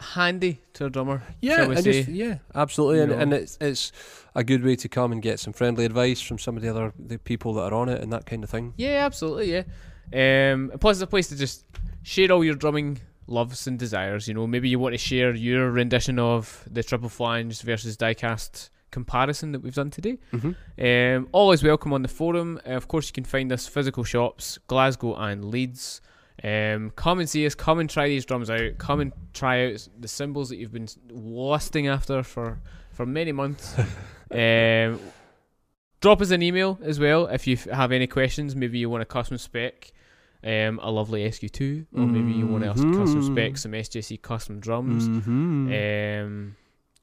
handy 0.00 0.60
to 0.74 0.86
a 0.86 0.90
drummer. 0.90 1.22
yeah, 1.40 1.56
shall 1.56 1.68
we 1.68 1.74
and 1.74 1.84
say? 1.84 1.92
just, 2.04 2.08
yeah, 2.08 2.38
absolutely, 2.54 3.00
and, 3.00 3.10
and 3.12 3.32
it's 3.32 3.58
it's 3.60 3.90
a 4.36 4.44
good 4.44 4.62
way 4.62 4.76
to 4.76 4.88
come 4.88 5.10
and 5.10 5.20
get 5.20 5.40
some 5.40 5.52
friendly 5.52 5.84
advice 5.84 6.20
from 6.20 6.38
some 6.38 6.56
of 6.56 6.62
the 6.62 6.68
other 6.68 6.92
the 6.98 7.18
people 7.18 7.54
that 7.54 7.72
are 7.72 7.74
on 7.74 7.88
it 7.88 8.00
and 8.00 8.12
that 8.12 8.24
kind 8.26 8.44
of 8.44 8.50
thing. 8.50 8.72
Yeah, 8.76 9.04
absolutely. 9.04 9.52
Yeah. 9.52 10.52
Um, 10.52 10.70
plus, 10.80 10.96
it's 10.96 11.02
a 11.02 11.06
place 11.06 11.28
to 11.28 11.36
just 11.36 11.64
share 12.02 12.30
all 12.30 12.44
your 12.44 12.54
drumming 12.54 13.00
loves 13.26 13.66
and 13.66 13.78
desires. 13.78 14.28
You 14.28 14.34
know, 14.34 14.46
maybe 14.46 14.68
you 14.68 14.78
want 14.78 14.94
to 14.94 14.98
share 14.98 15.34
your 15.34 15.70
rendition 15.70 16.18
of 16.20 16.64
the 16.70 16.82
triple 16.84 17.08
flange 17.08 17.60
versus 17.62 17.96
diecast 17.96 18.70
comparison 18.90 19.52
that 19.52 19.60
we've 19.60 19.74
done 19.74 19.90
today. 19.90 20.18
Mm-hmm. 20.32 21.16
Um, 21.18 21.28
always 21.32 21.62
welcome 21.62 21.92
on 21.92 22.02
the 22.02 22.08
forum. 22.08 22.60
Uh, 22.66 22.70
of 22.70 22.88
course, 22.88 23.08
you 23.08 23.12
can 23.12 23.24
find 23.24 23.52
us 23.52 23.66
physical 23.66 24.04
shops, 24.04 24.58
Glasgow 24.66 25.14
and 25.16 25.44
Leeds. 25.44 26.00
Um, 26.42 26.90
come 26.94 27.18
and 27.18 27.28
see 27.28 27.44
us. 27.46 27.54
Come 27.54 27.80
and 27.80 27.90
try 27.90 28.08
these 28.08 28.24
drums 28.24 28.48
out. 28.48 28.78
Come 28.78 29.00
and 29.00 29.12
try 29.32 29.66
out 29.66 29.88
the 29.98 30.08
cymbals 30.08 30.48
that 30.50 30.56
you've 30.56 30.72
been 30.72 30.88
lusting 31.10 31.88
after 31.88 32.22
for 32.22 32.60
for 32.92 33.06
many 33.06 33.32
months. 33.32 33.76
um, 34.30 35.00
drop 36.00 36.20
us 36.20 36.30
an 36.30 36.42
email 36.42 36.78
as 36.82 37.00
well 37.00 37.26
if 37.26 37.46
you 37.46 37.56
have 37.72 37.92
any 37.92 38.06
questions. 38.06 38.54
Maybe 38.54 38.78
you 38.78 38.88
want 38.88 39.02
a 39.02 39.06
custom 39.06 39.38
spec, 39.38 39.92
um, 40.44 40.78
a 40.80 40.90
lovely 40.90 41.28
SQ2, 41.28 41.86
or 41.94 42.06
maybe 42.06 42.32
you 42.32 42.46
want 42.46 42.64
to 42.64 42.70
custom 42.70 43.22
spec 43.24 43.58
some 43.58 43.72
SJC 43.72 44.22
custom 44.22 44.60
drums. 44.60 45.08
Mm-hmm. 45.08 46.24
Um, 46.24 46.56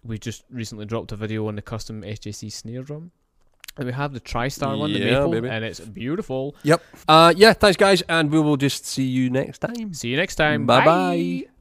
we 0.06 0.18
just 0.18 0.44
recently 0.50 0.86
dropped 0.86 1.12
a 1.12 1.16
video 1.16 1.48
on 1.48 1.56
the 1.56 1.62
custom 1.62 2.02
SJC 2.02 2.52
snare 2.52 2.84
drum. 2.84 3.12
And 3.78 3.88
we 3.88 3.92
have 3.92 4.14
the 4.14 4.22
TriStar 4.22 4.78
one, 4.80 4.94
the 4.94 5.00
maple, 5.00 5.32
baby. 5.32 5.50
and 5.50 5.66
it's 5.66 5.82
beautiful. 5.82 6.56
Yep. 6.64 6.82
Uh, 7.10 7.34
yeah, 7.36 7.52
thanks 7.52 7.76
guys, 7.76 8.02
and 8.08 8.32
we 8.32 8.40
will 8.40 8.56
just 8.56 8.86
see 8.86 9.04
you 9.04 9.30
next 9.30 9.60
time. 9.60 9.94
See 9.94 10.10
you 10.10 10.18
next 10.18 10.36
time. 10.36 10.66
Bye-bye. 10.66 10.86
Bye. 11.46 11.55